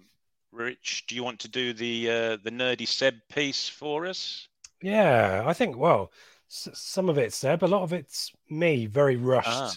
Rich, 0.52 1.04
do 1.08 1.14
you 1.14 1.22
want 1.24 1.40
to 1.40 1.48
do 1.48 1.72
the 1.72 2.10
uh, 2.10 2.36
the 2.42 2.50
nerdy 2.50 2.86
Seb 2.88 3.14
piece 3.30 3.68
for 3.68 4.06
us? 4.06 4.48
Yeah, 4.82 5.42
I 5.46 5.52
think. 5.52 5.76
Well, 5.76 6.12
s- 6.50 6.68
some 6.74 7.08
of 7.08 7.18
it's 7.18 7.36
Seb, 7.36 7.62
a 7.62 7.66
lot 7.66 7.82
of 7.82 7.92
it's 7.92 8.32
me, 8.50 8.86
very 8.86 9.16
rushed, 9.16 9.48
Ah. 9.48 9.72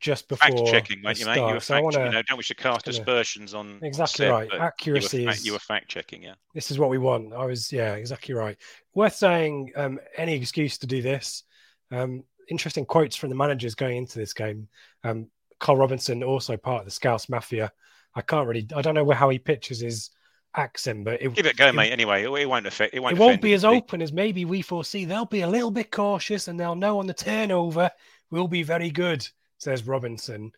just 0.00 0.28
before 0.28 0.48
Fact 0.48 0.66
checking, 0.66 1.02
weren't 1.02 1.18
you, 1.18 1.26
mate? 1.26 1.36
You 1.36 1.42
were. 1.54 1.60
So 1.60 1.74
fact 1.74 1.92
to. 1.94 2.04
You 2.04 2.10
know, 2.10 2.22
don't 2.22 2.36
wish 2.36 2.48
to 2.48 2.54
cast 2.54 2.84
kinda- 2.84 3.00
aspersions 3.00 3.54
on 3.54 3.74
on 3.76 3.84
Exactly 3.84 4.26
Seb, 4.26 4.30
right. 4.32 4.48
but 4.50 4.60
Accuracy 4.60 5.18
You 5.20 5.24
were, 5.26 5.30
is. 5.32 5.38
fa- 5.40 5.44
you 5.46 5.52
were 5.52 5.58
fact 5.58 5.88
checking, 5.88 6.22
yeah. 6.22 6.34
This 6.54 6.70
is 6.70 6.78
what 6.78 6.90
we 6.90 6.98
want. 6.98 7.32
I 7.32 7.44
was, 7.46 7.72
yeah, 7.72 7.94
exactly 7.94 8.34
right. 8.34 8.56
Worth 8.94 9.14
saying. 9.16 9.72
Um, 9.76 9.98
any 10.16 10.34
excuse 10.34 10.78
to 10.78 10.86
do 10.86 11.02
this. 11.02 11.42
Um, 11.90 12.24
interesting 12.48 12.84
quotes 12.84 13.16
from 13.16 13.30
the 13.30 13.36
managers 13.36 13.74
going 13.74 13.96
into 13.96 14.18
this 14.18 14.34
game. 14.34 14.68
Um, 15.02 15.28
Carl 15.60 15.78
Robinson, 15.78 16.22
also 16.22 16.56
part 16.56 16.80
of 16.80 16.84
the 16.84 16.90
Scouts 16.90 17.28
Mafia. 17.28 17.72
I 18.14 18.20
can't 18.20 18.46
really. 18.46 18.66
I 18.76 18.82
don't 18.82 18.94
know 18.94 19.10
how 19.12 19.30
he 19.30 19.38
pitches 19.38 19.80
his 19.80 20.10
accent, 20.56 21.04
but 21.04 21.20
it, 21.20 21.34
Give 21.34 21.46
it 21.46 21.54
a 21.54 21.56
go, 21.56 21.68
it- 21.68 21.74
mate. 21.74 21.92
Anyway, 21.92 22.22
it, 22.22 22.48
won't 22.48 22.66
affect. 22.66 22.94
It 22.94 23.00
won't. 23.00 23.16
it 23.16 23.20
won't 23.20 23.42
be 23.42 23.54
as 23.54 23.64
open 23.64 24.02
as 24.02 24.12
maybe 24.12 24.44
we 24.44 24.62
foresee. 24.62 25.04
They'll 25.04 25.24
be 25.24 25.42
a 25.42 25.48
little 25.48 25.70
bit 25.70 25.90
cautious 25.90 26.48
and 26.48 26.58
they'll 26.58 26.74
know 26.74 26.98
on 26.98 27.06
the 27.06 27.14
turnover 27.14 27.90
we'll 28.30 28.48
be 28.48 28.62
very 28.62 28.90
good, 28.90 29.26
says 29.58 29.86
Robinson. 29.86 30.52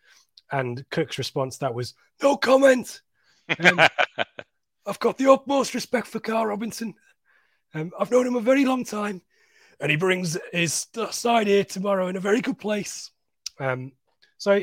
And 0.50 0.88
Cook's 0.90 1.18
response 1.18 1.58
that 1.58 1.74
was, 1.74 1.94
no 2.22 2.36
comment. 2.36 3.02
Um, 3.58 3.80
I've 4.86 5.00
got 5.00 5.18
the 5.18 5.30
utmost 5.30 5.74
respect 5.74 6.06
for 6.06 6.20
Carl 6.20 6.46
Robinson. 6.46 6.94
Um, 7.74 7.90
I've 7.98 8.10
known 8.10 8.26
him 8.26 8.36
a 8.36 8.40
very 8.40 8.64
long 8.64 8.84
time. 8.84 9.22
And 9.80 9.90
he 9.90 9.96
brings 9.96 10.38
his 10.52 10.86
side 11.10 11.48
here 11.48 11.64
tomorrow 11.64 12.06
in 12.06 12.16
a 12.16 12.20
very 12.20 12.40
good 12.40 12.58
place. 12.58 13.10
Um, 13.58 13.92
so, 14.38 14.62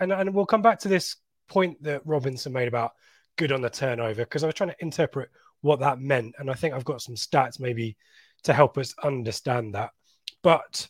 and, 0.00 0.12
and 0.12 0.34
we'll 0.34 0.46
come 0.46 0.62
back 0.62 0.80
to 0.80 0.88
this 0.88 1.16
point 1.48 1.80
that 1.84 2.02
Robinson 2.04 2.52
made 2.52 2.66
about 2.66 2.92
good 3.40 3.52
on 3.52 3.62
the 3.62 3.70
turnover 3.70 4.22
because 4.22 4.44
I 4.44 4.46
was 4.46 4.54
trying 4.54 4.68
to 4.68 4.76
interpret 4.80 5.30
what 5.62 5.80
that 5.80 5.98
meant. 5.98 6.34
And 6.38 6.50
I 6.50 6.54
think 6.54 6.74
I've 6.74 6.84
got 6.84 7.00
some 7.00 7.14
stats 7.14 7.58
maybe 7.58 7.96
to 8.42 8.52
help 8.52 8.76
us 8.76 8.94
understand 9.02 9.74
that. 9.74 9.92
But 10.42 10.86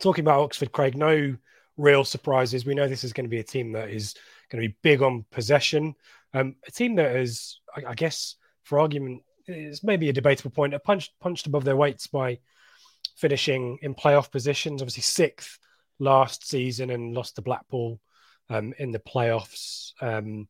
talking 0.00 0.24
about 0.24 0.40
Oxford, 0.40 0.70
Craig, 0.70 0.96
no 0.96 1.36
real 1.76 2.04
surprises. 2.04 2.64
We 2.64 2.76
know 2.76 2.86
this 2.86 3.02
is 3.02 3.12
going 3.12 3.26
to 3.26 3.36
be 3.36 3.40
a 3.40 3.44
team 3.44 3.72
that 3.72 3.90
is 3.90 4.14
going 4.50 4.62
to 4.62 4.68
be 4.68 4.76
big 4.82 5.02
on 5.02 5.24
possession. 5.32 5.96
Um, 6.32 6.54
a 6.64 6.70
team 6.70 6.94
that 6.94 7.16
is, 7.16 7.58
I, 7.76 7.90
I 7.90 7.94
guess, 7.94 8.36
for 8.62 8.78
argument, 8.78 9.22
is 9.48 9.82
maybe 9.82 10.08
a 10.08 10.12
debatable 10.12 10.52
point, 10.52 10.74
punched, 10.84 11.12
punched 11.20 11.48
above 11.48 11.64
their 11.64 11.76
weights 11.76 12.06
by 12.06 12.38
finishing 13.16 13.78
in 13.82 13.96
playoff 13.96 14.30
positions. 14.30 14.80
Obviously, 14.80 15.02
sixth 15.02 15.58
last 15.98 16.48
season 16.48 16.90
and 16.90 17.14
lost 17.14 17.34
to 17.34 17.42
Blackpool 17.42 18.00
um, 18.48 18.74
in 18.78 18.92
the 18.92 19.00
playoffs. 19.00 19.90
Um, 20.00 20.46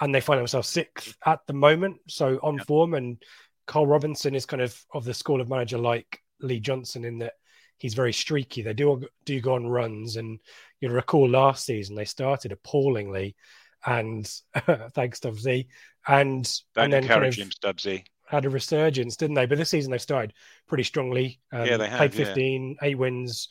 and 0.00 0.14
they 0.14 0.20
find 0.20 0.38
themselves 0.38 0.68
sixth 0.68 1.16
at 1.24 1.40
the 1.46 1.52
moment, 1.52 1.98
so 2.08 2.38
on 2.42 2.58
form. 2.60 2.94
And 2.94 3.22
Carl 3.66 3.86
Robinson 3.86 4.34
is 4.34 4.46
kind 4.46 4.62
of 4.62 4.78
of 4.92 5.04
the 5.04 5.14
school 5.14 5.40
of 5.40 5.48
manager 5.48 5.78
like 5.78 6.20
Lee 6.40 6.60
Johnson 6.60 7.04
in 7.04 7.18
that 7.18 7.34
he's 7.78 7.94
very 7.94 8.12
streaky. 8.12 8.62
They 8.62 8.74
do 8.74 9.06
do 9.24 9.40
go 9.40 9.54
on 9.54 9.66
runs, 9.66 10.16
and 10.16 10.38
you'll 10.80 10.92
recall 10.92 11.28
last 11.28 11.64
season 11.64 11.96
they 11.96 12.04
started 12.04 12.52
appallingly, 12.52 13.36
and 13.84 14.30
thanks 14.94 15.20
to 15.20 15.34
Z, 15.34 15.68
and 16.06 16.44
Don't 16.74 16.84
and 16.84 16.92
then 16.92 17.06
kind 17.06 17.24
of 17.24 17.34
him, 17.34 17.50
Stubbsy. 17.50 18.04
had 18.28 18.44
a 18.44 18.50
resurgence, 18.50 19.16
didn't 19.16 19.34
they? 19.36 19.46
But 19.46 19.58
this 19.58 19.70
season 19.70 19.90
they 19.92 19.98
started 19.98 20.32
pretty 20.68 20.84
strongly. 20.84 21.40
Um, 21.52 21.66
Yeah, 21.66 21.76
they 21.76 21.88
have, 21.88 21.98
Played 21.98 22.14
yeah. 22.14 22.24
15, 22.26 22.76
eight 22.82 22.98
wins, 22.98 23.48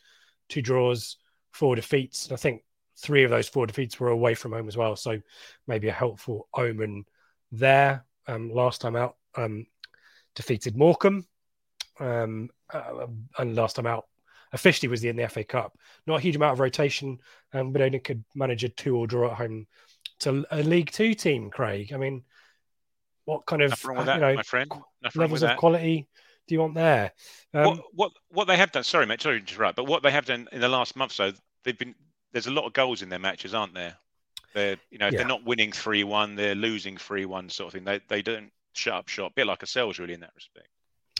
two 0.49 0.61
draws, 0.61 1.17
four 1.53 1.75
defeats. 1.75 2.25
And 2.25 2.33
I 2.33 2.37
think 2.37 2.61
three 2.97 3.23
of 3.23 3.31
those 3.31 3.47
four 3.47 3.67
defeats 3.67 3.99
were 3.99 4.09
away 4.09 4.33
from 4.33 4.53
home 4.53 4.67
as 4.67 4.77
well. 4.77 4.95
So 4.95 5.19
maybe 5.67 5.87
a 5.87 5.93
helpful 5.93 6.47
omen 6.53 7.05
there. 7.51 8.05
Um, 8.27 8.49
last 8.51 8.81
time 8.81 8.95
out, 8.95 9.15
um, 9.35 9.65
defeated 10.35 10.75
Morecambe. 10.75 11.25
Um, 11.99 12.49
uh, 12.73 13.07
and 13.37 13.55
last 13.55 13.75
time 13.75 13.87
out, 13.87 14.05
officially 14.51 14.89
was 14.89 15.01
the 15.01 15.09
in 15.09 15.15
the 15.15 15.27
FA 15.29 15.43
Cup. 15.43 15.77
Not 16.07 16.17
a 16.17 16.21
huge 16.21 16.35
amount 16.35 16.53
of 16.53 16.59
rotation, 16.59 17.19
um, 17.53 17.71
but 17.71 17.81
only 17.81 17.99
could 17.99 18.23
manage 18.33 18.63
a 18.63 18.69
two 18.69 18.97
or 18.97 19.07
draw 19.07 19.31
at 19.31 19.37
home 19.37 19.67
to 20.19 20.45
a 20.51 20.63
League 20.63 20.91
Two 20.91 21.13
team, 21.13 21.49
Craig. 21.49 21.93
I 21.93 21.97
mean, 21.97 22.23
what 23.25 23.45
kind 23.45 23.61
of 23.61 23.81
you 23.83 24.03
that, 24.03 24.19
know, 24.19 24.35
my 24.35 24.43
friend. 24.43 24.69
Nothing 24.69 25.19
wrong 25.19 25.27
levels 25.27 25.43
of 25.43 25.49
that. 25.49 25.57
quality 25.57 26.07
do 26.47 26.55
you 26.55 26.61
want 26.61 26.75
there? 26.75 27.11
Um, 27.53 27.65
what 27.65 27.79
what 27.93 28.11
what 28.29 28.47
they 28.47 28.57
have 28.57 28.71
done? 28.71 28.83
Sorry, 28.83 29.05
mate. 29.05 29.21
Sorry 29.21 29.41
to 29.41 29.53
interrupt. 29.53 29.75
But 29.75 29.85
what 29.85 30.03
they 30.03 30.11
have 30.11 30.25
done 30.25 30.47
in 30.51 30.61
the 30.61 30.69
last 30.69 30.95
month, 30.95 31.11
so 31.11 31.31
they've 31.63 31.77
been 31.77 31.95
there's 32.33 32.47
a 32.47 32.51
lot 32.51 32.65
of 32.65 32.73
goals 32.73 33.01
in 33.01 33.09
their 33.09 33.19
matches, 33.19 33.53
aren't 33.53 33.73
there? 33.73 33.97
They're 34.53 34.77
you 34.91 34.97
know 34.99 35.07
if 35.07 35.15
Yeah. 35.15 35.17
they're 35.17 35.25
not 35.25 35.45
winning 35.45 35.71
three 35.71 36.03
one, 36.03 36.35
they're 36.35 36.55
losing 36.55 36.97
three 36.97 37.25
one, 37.25 37.49
sort 37.49 37.67
of 37.69 37.73
thing. 37.73 37.83
They 37.85 38.01
they 38.09 38.21
don't 38.21 38.51
shut 38.73 38.95
up 38.95 39.09
shop. 39.09 39.35
bit 39.35 39.47
like 39.47 39.61
ourselves, 39.63 39.99
really, 39.99 40.13
in 40.15 40.21
that 40.21 40.35
respect. 40.35 40.69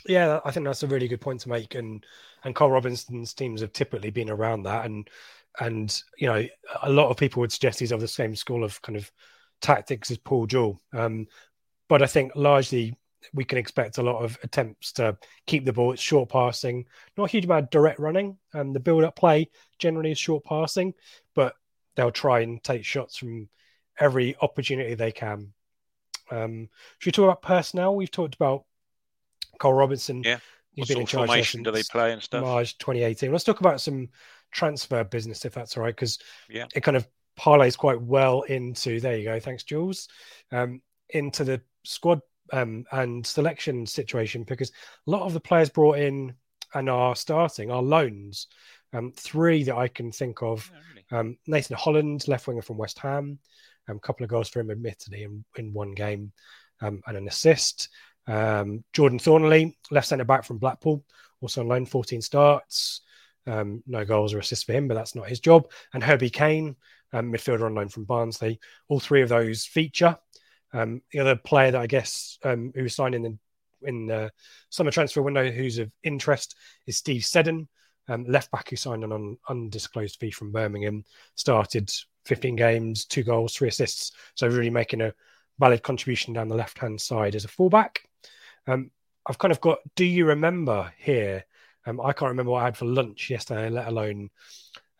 yeah, 0.08 0.40
I 0.44 0.50
think 0.50 0.64
that's 0.66 0.82
a 0.82 0.86
really 0.86 1.08
good 1.08 1.20
point 1.20 1.40
to 1.42 1.48
make, 1.48 1.74
and 1.74 2.04
and 2.44 2.54
Carl 2.54 2.70
Robinson's 2.70 3.34
teams 3.34 3.60
have 3.60 3.72
typically 3.72 4.10
been 4.10 4.30
around 4.30 4.62
that, 4.64 4.86
and 4.86 5.08
and 5.60 6.00
you 6.18 6.28
know 6.28 6.46
a 6.82 6.90
lot 6.90 7.10
of 7.10 7.16
people 7.16 7.40
would 7.40 7.52
suggest 7.52 7.80
he's 7.80 7.92
of 7.92 8.00
the 8.00 8.08
same 8.08 8.36
school 8.36 8.62
of 8.64 8.80
kind 8.82 8.96
of 8.96 9.10
tactics 9.60 10.10
as 10.10 10.18
Paul 10.18 10.46
Jewell, 10.46 10.80
um, 10.92 11.26
but 11.88 12.02
I 12.02 12.06
think 12.06 12.32
largely 12.36 12.96
we 13.32 13.44
can 13.44 13.58
expect 13.58 13.98
a 13.98 14.02
lot 14.02 14.22
of 14.22 14.38
attempts 14.42 14.92
to 14.92 15.16
keep 15.46 15.64
the 15.64 15.72
ball. 15.72 15.92
It's 15.92 16.02
short 16.02 16.28
passing, 16.28 16.86
not 17.16 17.24
a 17.24 17.30
huge 17.30 17.44
amount 17.44 17.64
of 17.64 17.70
direct 17.70 17.98
running, 17.98 18.38
and 18.52 18.74
the 18.74 18.80
build-up 18.80 19.16
play 19.16 19.50
generally 19.78 20.12
is 20.12 20.18
short 20.18 20.44
passing, 20.44 20.94
but 21.34 21.54
they'll 21.94 22.10
try 22.10 22.40
and 22.40 22.62
take 22.62 22.84
shots 22.84 23.16
from 23.16 23.48
every 23.98 24.36
opportunity 24.40 24.94
they 24.94 25.12
can. 25.12 25.52
Um, 26.30 26.68
should 26.98 27.08
we 27.08 27.12
talk 27.12 27.24
about 27.24 27.42
personnel? 27.42 27.94
We've 27.96 28.10
talked 28.10 28.34
about 28.34 28.64
Cole 29.58 29.72
Robinson. 29.72 30.22
Yeah. 30.22 30.38
He's 30.72 30.82
What 30.82 30.88
been 30.88 31.00
in 31.00 31.06
charge 31.06 31.28
formation 31.28 31.62
do 31.62 31.70
they 31.70 31.82
play 31.84 32.12
and 32.12 32.22
stuff? 32.22 32.42
March 32.44 32.76
2018. 32.78 33.32
Let's 33.32 33.44
talk 33.44 33.60
about 33.60 33.80
some 33.80 34.08
transfer 34.50 35.04
business, 35.04 35.44
if 35.44 35.54
that's 35.54 35.76
all 35.76 35.82
right, 35.82 35.94
because 35.94 36.18
Yeah. 36.50 36.66
it 36.74 36.82
kind 36.82 36.96
of 36.96 37.08
parlays 37.38 37.78
quite 37.78 38.00
well 38.00 38.42
into 38.42 39.00
there 39.00 39.16
you 39.16 39.24
go. 39.24 39.40
Thanks, 39.40 39.62
Jules. 39.64 40.08
Um, 40.52 40.82
into 41.10 41.44
the 41.44 41.62
squad 41.84 42.20
um, 42.52 42.84
and 42.92 43.26
selection 43.26 43.86
situation 43.86 44.44
because 44.44 44.70
a 45.06 45.10
lot 45.10 45.22
of 45.22 45.32
the 45.32 45.40
players 45.40 45.70
brought 45.70 45.98
in 45.98 46.34
and 46.74 46.88
are 46.90 47.16
starting 47.16 47.70
are 47.70 47.82
loans. 47.82 48.48
Um, 48.92 49.12
three 49.12 49.64
that 49.64 49.76
I 49.76 49.88
can 49.88 50.12
think 50.12 50.42
of 50.42 50.70
Yeah, 50.72 50.80
really. 50.88 51.20
um, 51.20 51.38
Nathan 51.46 51.76
Holland, 51.76 52.28
left 52.28 52.46
winger 52.46 52.62
from 52.62 52.78
West 52.78 52.98
Ham, 53.00 53.38
a 53.88 53.92
um, 53.92 53.98
couple 53.98 54.24
of 54.24 54.30
goals 54.30 54.48
for 54.48 54.60
him, 54.60 54.70
admittedly, 54.70 55.24
in, 55.24 55.44
in 55.56 55.72
one 55.72 55.92
game, 55.92 56.32
um, 56.80 57.02
and 57.06 57.16
an 57.16 57.28
assist. 57.28 57.88
Um, 58.26 58.84
Jordan 58.92 59.18
Thorniley, 59.18 59.76
left 59.90 60.08
centre 60.08 60.24
back 60.24 60.44
from 60.44 60.58
Blackpool, 60.58 61.04
also 61.40 61.60
on 61.60 61.68
loan, 61.68 61.86
14 61.86 62.22
starts. 62.22 63.02
Um, 63.46 63.82
no 63.86 64.04
goals 64.04 64.34
or 64.34 64.38
assists 64.40 64.64
for 64.64 64.72
him, 64.72 64.88
but 64.88 64.94
that's 64.94 65.14
not 65.14 65.28
his 65.28 65.40
job. 65.40 65.70
And 65.94 66.02
Herbie 66.02 66.30
Kane, 66.30 66.74
um, 67.12 67.32
midfielder 67.32 67.66
on 67.66 67.74
loan 67.74 67.88
from 67.88 68.04
Barnsley. 68.04 68.58
All 68.88 69.00
three 69.00 69.22
of 69.22 69.28
those 69.28 69.64
feature. 69.64 70.16
Um, 70.72 71.02
the 71.12 71.20
other 71.20 71.36
player 71.36 71.70
that 71.70 71.80
I 71.80 71.86
guess 71.86 72.38
um, 72.42 72.72
who 72.74 72.82
was 72.82 72.94
signed 72.94 73.14
in 73.14 73.22
the 73.22 73.38
in 73.82 74.06
the 74.06 74.32
summer 74.70 74.90
transfer 74.90 75.22
window 75.22 75.50
who's 75.50 75.78
of 75.78 75.90
interest 76.02 76.56
is 76.86 76.96
Steve 76.96 77.24
Seddon, 77.24 77.68
um, 78.08 78.24
left 78.26 78.50
back 78.50 78.70
who 78.70 78.76
signed 78.76 79.04
on 79.04 79.12
an 79.12 79.38
undisclosed 79.48 80.18
fee 80.18 80.30
from 80.30 80.52
Birmingham. 80.52 81.04
Started 81.34 81.90
15 82.24 82.56
games, 82.56 83.04
two 83.04 83.22
goals, 83.22 83.54
three 83.54 83.68
assists. 83.68 84.12
So 84.34 84.48
really 84.48 84.70
making 84.70 85.02
a 85.02 85.14
valid 85.58 85.82
contribution 85.82 86.32
down 86.34 86.48
the 86.48 86.54
left 86.56 86.78
hand 86.78 87.00
side 87.00 87.34
as 87.34 87.44
a 87.44 87.48
fullback. 87.48 88.02
Um, 88.66 88.90
I've 89.26 89.38
kind 89.38 89.52
of 89.52 89.60
got. 89.60 89.78
Do 89.94 90.04
you 90.04 90.26
remember 90.26 90.92
here? 90.98 91.44
Um, 91.86 92.00
I 92.00 92.12
can't 92.12 92.30
remember 92.30 92.52
what 92.52 92.62
I 92.62 92.66
had 92.66 92.76
for 92.76 92.86
lunch 92.86 93.30
yesterday, 93.30 93.70
let 93.70 93.88
alone. 93.88 94.30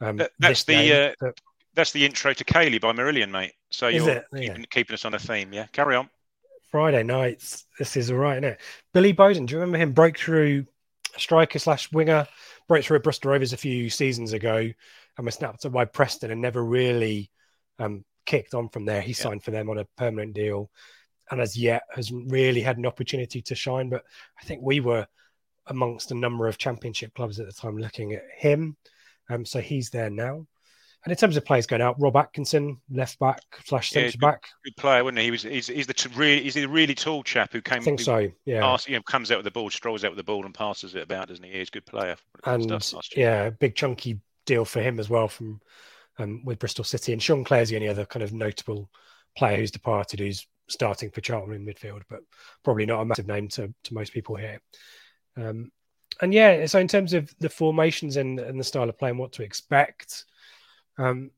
Um, 0.01 0.17
That- 0.17 0.33
that's 0.39 0.65
this 0.65 0.77
the, 0.89 1.15
uh, 1.21 1.33
That's 1.77 1.93
the 1.93 2.05
intro 2.05 2.33
to 2.33 2.45
Kayleigh 2.45 2.81
by 2.81 2.93
Marillion, 2.93 3.31
mate. 3.31 3.53
So 3.71 3.89
Is 3.89 3.97
you're 4.05 4.17
it? 4.17 4.25
Yeah. 4.33 4.41
keeping, 4.41 4.67
keeping 4.71 4.95
us 4.95 5.05
on 5.05 5.15
a 5.15 5.19
theme, 5.19 5.53
yeah. 5.53 5.67
Carry 5.73 5.95
on. 5.95 6.09
Friday 6.71 7.03
nights. 7.03 7.67
This 7.79 7.97
is 7.97 8.11
all 8.11 8.17
right, 8.17 8.39
isn't 8.39 8.45
it? 8.45 8.61
Billy 8.93 9.13
Bodin, 9.13 9.47
do 9.47 9.53
you 9.53 9.61
remember 9.61 9.79
him? 9.79 9.93
Breakthrough 9.93 10.65
striker 11.19 11.59
slash 11.59 11.93
winger, 11.93 12.27
breakthrough 12.67 12.97
at 12.97 13.03
Bristol 13.05 13.31
Rovers 13.31 13.53
a 13.53 13.57
few 13.59 13.89
seasons 13.91 14.33
ago 14.33 14.57
and 15.17 15.25
was 15.25 15.35
snapped 15.35 15.65
up 15.65 15.73
by 15.73 15.85
Preston 15.85 16.31
and 16.31 16.41
never 16.41 16.65
really 16.65 17.31
um, 17.79 18.05
kicked 18.25 18.55
on 18.55 18.69
from 18.71 18.87
there. 18.87 19.01
He 19.03 19.11
Yeah. 19.11 19.17
signed 19.25 19.45
for 19.45 19.51
them 19.51 19.69
on 19.71 19.79
a 19.79 19.85
permanent 19.97 20.35
deal 20.35 20.71
and 21.31 21.41
as 21.41 21.57
yet 21.57 21.83
hasn't 21.95 22.31
really 22.33 22.61
had 22.63 22.79
an 22.79 22.87
opportunity 22.87 23.43
to 23.43 23.55
shine. 23.55 23.91
But 23.91 24.05
I 24.41 24.45
think 24.45 24.63
we 24.63 24.81
were 24.81 25.07
amongst 25.67 26.11
a 26.11 26.15
number 26.15 26.47
of 26.49 26.57
championship 26.59 27.15
clubs 27.15 27.39
at 27.39 27.47
the 27.47 27.53
time 27.53 27.77
looking 27.77 28.13
at 28.15 28.23
him. 28.35 28.77
Um, 29.29 29.45
so 29.45 29.61
he's 29.61 29.91
there 29.91 30.11
now. 30.11 30.47
And 31.07 31.13
in 31.13 31.17
terms 31.17 31.37
of 31.37 31.45
players 31.45 31.67
going 31.69 31.83
out, 31.83 31.95
Rob 32.01 32.17
Atkinson, 32.17 32.79
left 32.91 33.21
back 33.21 33.41
slash 33.65 33.95
Yeah, 33.95 34.03
centre 34.03 34.19
back. 34.19 34.43
Good 34.65 34.77
player, 34.77 35.05
wasn't 35.05 35.19
he? 35.19 35.27
He 35.27 35.31
was. 35.31 35.43
He's, 35.43 35.69
he's 35.69 35.87
the 35.87 35.95
t- 35.95 36.11
really. 36.17 36.43
He's 36.43 36.55
the 36.55 36.67
really 36.67 36.97
tall 36.97 37.23
chap 37.23 37.53
who 37.53 37.61
came. 37.63 37.79
I 37.79 37.85
think 37.85 38.01
so. 38.01 38.29
Yeah. 38.45 38.61
pass- 38.61 38.89
you 38.89 38.97
know, 38.97 39.03
comes 39.03 39.31
out 39.31 39.39
with 39.39 39.45
the 39.45 39.53
ball, 39.53 39.71
strolls 39.71 40.05
out 40.05 40.11
with 40.11 40.17
the 40.17 40.25
ball, 40.25 40.45
and 40.45 40.53
passes 40.53 40.97
it 40.97 41.03
about, 41.05 41.29
doesn't 41.29 41.45
he? 41.45 41.53
He's 41.53 41.69
a 41.69 41.71
good 41.71 41.87
player. 41.87 42.17
and 42.45 42.65
Stuff 42.65 42.93
last 42.93 43.17
year. 43.17 43.27
yeah, 43.29 43.51
big 43.51 43.77
chunky 43.77 44.19
deal 44.47 44.65
for 44.65 44.81
him 44.83 44.99
as 44.99 45.09
well 45.09 45.29
from 45.29 45.61
um, 46.19 46.45
with 46.45 46.59
Bristol 46.59 46.85
City. 46.85 47.13
And 47.13 47.23
Sean 47.23 47.45
Clare's 47.45 47.69
the 47.69 47.77
only 47.77 47.89
other 47.89 48.05
kind 48.05 48.25
of 48.25 48.33
notable 48.33 48.91
player 49.39 49.59
who's 49.59 49.71
departed, 49.71 50.19
who's 50.19 50.45
starting 50.69 51.11
for 51.11 51.21
Charlton 51.21 51.55
in 51.55 51.65
midfield, 51.65 52.03
but 52.11 52.19
probably 52.65 52.85
not 52.85 53.01
a 53.01 53.05
massive 53.05 53.29
name 53.29 53.47
to, 53.47 53.73
to 53.85 53.95
most 53.95 54.13
people 54.13 54.35
here. 54.35 54.61
Um, 55.37 55.71
and 56.21 56.35
yeah, 56.35 56.67
so 56.67 56.81
in 56.81 56.89
terms 56.89 57.13
of 57.13 57.33
the 57.39 57.49
formations 57.49 58.17
and, 58.17 58.41
and 58.41 58.59
the 58.59 58.65
style 58.65 58.89
of 58.89 58.99
play 58.99 59.11
and 59.11 59.19
what 59.19 59.33
to 59.35 59.43
expect, 59.45 60.25
um, 60.99 61.31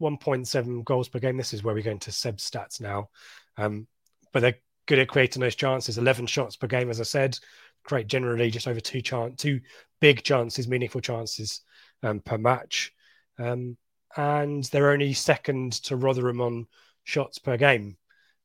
1.7 0.00 0.84
goals 0.84 1.08
per 1.08 1.18
game. 1.18 1.36
This 1.36 1.54
is 1.54 1.62
where 1.62 1.74
we 1.74 1.82
go 1.82 1.90
into 1.90 2.12
Seb 2.12 2.38
stats 2.38 2.80
now. 2.80 3.08
Um, 3.56 3.86
but 4.32 4.40
they're 4.40 4.58
good 4.86 4.98
at 4.98 5.08
creating 5.08 5.40
those 5.40 5.54
chances. 5.54 5.98
11 5.98 6.26
shots 6.26 6.56
per 6.56 6.66
game, 6.66 6.90
as 6.90 7.00
I 7.00 7.04
said, 7.04 7.38
create 7.84 8.06
generally 8.06 8.50
just 8.50 8.68
over 8.68 8.80
two 8.80 9.00
chance, 9.00 9.40
two 9.40 9.60
big 10.00 10.22
chances, 10.22 10.68
meaningful 10.68 11.00
chances 11.00 11.60
um, 12.02 12.20
per 12.20 12.38
match. 12.38 12.92
Um, 13.38 13.76
and 14.16 14.64
they're 14.64 14.90
only 14.90 15.12
second 15.12 15.72
to 15.84 15.96
Rotherham 15.96 16.40
on 16.40 16.66
shots 17.04 17.38
per 17.38 17.56
game, 17.56 17.96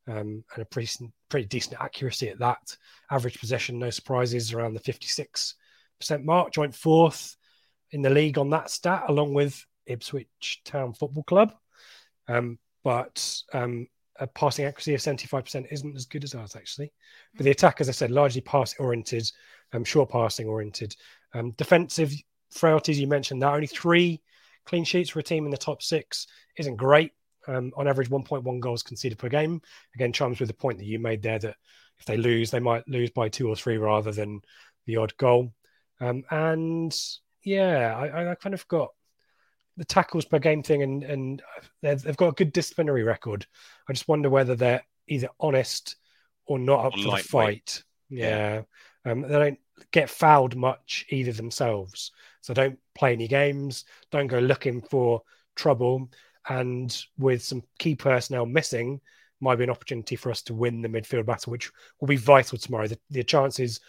um, 0.08 0.44
and 0.54 0.62
a 0.62 0.66
pretty 0.66 1.12
pretty 1.30 1.46
decent 1.48 1.80
accuracy 1.82 2.30
at 2.30 2.40
that. 2.40 2.78
Average 3.12 3.40
possession, 3.40 3.80
no 3.80 3.90
surprises, 3.90 4.54
around 4.54 4.74
the 4.74 4.80
56% 4.80 5.54
mark. 6.24 6.54
Joint 6.54 6.74
fourth 6.74 7.36
in 7.92 8.02
the 8.02 8.10
league 8.10 8.38
on 8.38 8.50
that 8.52 8.70
stat, 8.70 9.06
along 9.08 9.34
with 9.34 9.66
Ipswich 9.88 10.62
Town 10.66 10.94
Football 10.94 11.24
Club. 11.24 11.54
Um, 12.28 12.60
but 12.84 13.42
um, 13.54 13.88
a 14.20 14.28
passing 14.28 14.66
accuracy 14.66 14.94
of 14.94 15.02
75% 15.02 15.68
isn't 15.72 15.96
as 15.96 16.06
good 16.06 16.24
as 16.24 16.36
ours, 16.36 16.56
actually. 16.56 16.92
But 17.36 17.44
the 17.44 17.52
attack, 17.52 17.82
as 17.82 17.90
I 17.90 17.94
said, 17.94 18.12
largely 18.12 18.42
pass 18.42 18.76
oriented, 18.80 19.30
um, 19.74 19.84
short 19.84 20.10
passing 20.10 20.48
oriented. 20.48 20.96
Um, 21.34 21.52
defensive 21.52 22.14
frailties, 22.52 23.00
you 23.00 23.08
mentioned 23.08 23.42
that 23.42 23.54
only 23.54 23.68
three 23.68 24.22
clean 24.66 24.84
sheets 24.84 25.10
for 25.10 25.20
a 25.20 25.24
team 25.24 25.46
in 25.46 25.52
the 25.52 25.58
top 25.58 25.82
six 25.82 26.28
isn't 26.58 26.76
great. 26.76 27.12
Um, 27.48 27.72
on 27.78 27.88
average, 27.88 28.10
1.1 28.10 28.60
goals 28.60 28.84
conceded 28.84 29.18
per 29.18 29.30
game. 29.30 29.62
Again, 29.96 30.12
chimes 30.12 30.40
with 30.40 30.50
the 30.50 30.54
point 30.54 30.80
that 30.80 30.86
you 30.86 31.00
made 31.00 31.22
there 31.22 31.40
that 31.40 31.56
if 32.00 32.06
they 32.06 32.18
lose, 32.18 32.52
they 32.52 32.60
might 32.60 32.88
lose 32.88 33.10
by 33.10 33.30
two 33.30 33.48
or 33.48 33.56
three 33.56 33.78
rather 33.78 34.12
than 34.12 34.42
the 34.86 34.98
odd 34.98 35.16
goal. 35.18 35.54
Um, 36.00 36.24
and 36.30 36.96
yeah, 37.44 37.96
I, 37.96 38.32
I 38.32 38.36
kind 38.36 38.54
of 38.54 38.68
got 38.68 38.90
the 39.78 39.86
tackles 39.86 40.26
per 40.26 40.40
game 40.40 40.64
thing, 40.64 40.82
and 40.84 41.04
and 41.04 41.42
they've, 41.82 42.02
they've 42.02 42.18
got 42.18 42.30
a 42.30 42.34
good 42.34 42.52
disciplinary 42.52 43.04
record. 43.04 43.46
I 43.88 43.94
just 43.94 44.08
wonder 44.08 44.30
whether 44.30 44.56
they're 44.56 44.84
either 45.08 45.30
honest 45.40 45.96
or 46.46 46.60
not 46.60 46.86
up 46.86 46.94
Or 46.98 47.04
for 47.04 47.18
the 47.18 47.24
fight. 47.24 47.84
Yeah, 48.10 48.64
Um, 49.06 49.22
they 49.22 49.28
don't 49.28 49.60
get 49.92 50.10
fouled 50.10 50.56
much 50.56 51.06
either 51.10 51.32
themselves, 51.32 52.12
so 52.42 52.54
don't 52.54 52.80
play 52.96 53.14
any 53.14 53.28
games. 53.28 53.86
Don't 54.12 54.28
go 54.28 54.40
looking 54.40 54.82
for 54.82 55.22
trouble. 55.56 56.10
And 56.50 56.98
with 57.18 57.44
some 57.44 57.64
key 57.78 57.96
personnel 57.96 58.46
missing, 58.46 59.02
might 59.40 59.58
be 59.58 59.66
an 59.66 59.70
opportunity 59.70 60.16
for 60.16 60.32
us 60.32 60.42
to 60.44 60.54
win 60.54 60.82
the 60.82 60.88
midfield 60.88 61.26
battle, 61.26 61.52
which 61.52 61.70
will 62.00 62.08
be 62.08 62.16
vital 62.16 62.58
tomorrow. 62.58 62.88
The, 62.88 63.00
the 63.10 63.24
chances 63.24 63.80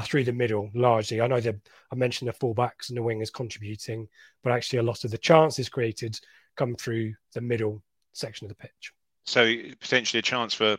through 0.00 0.24
the 0.24 0.32
middle 0.32 0.70
largely. 0.74 1.20
I 1.20 1.26
know 1.26 1.40
that 1.40 1.56
I 1.90 1.94
mentioned 1.94 2.28
the 2.28 2.32
fullbacks 2.34 2.88
and 2.88 2.96
the 2.98 3.02
wingers 3.02 3.32
contributing, 3.32 4.08
but 4.42 4.52
actually 4.52 4.80
a 4.80 4.84
lot 4.84 5.04
of 5.04 5.10
the 5.10 5.18
chances 5.18 5.68
created 5.68 6.18
come 6.56 6.74
through 6.74 7.14
the 7.34 7.40
middle 7.40 7.82
section 8.12 8.44
of 8.46 8.48
the 8.48 8.54
pitch. 8.56 8.92
So 9.24 9.54
potentially 9.80 10.18
a 10.18 10.22
chance 10.22 10.54
for 10.54 10.78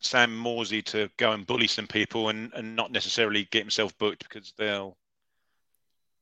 Sam 0.00 0.36
Morsy 0.36 0.84
to 0.86 1.10
go 1.16 1.32
and 1.32 1.46
bully 1.46 1.66
some 1.66 1.86
people 1.86 2.28
and, 2.28 2.52
and 2.54 2.76
not 2.76 2.92
necessarily 2.92 3.44
get 3.50 3.62
himself 3.62 3.96
booked 3.98 4.28
because 4.28 4.52
they'll 4.56 4.96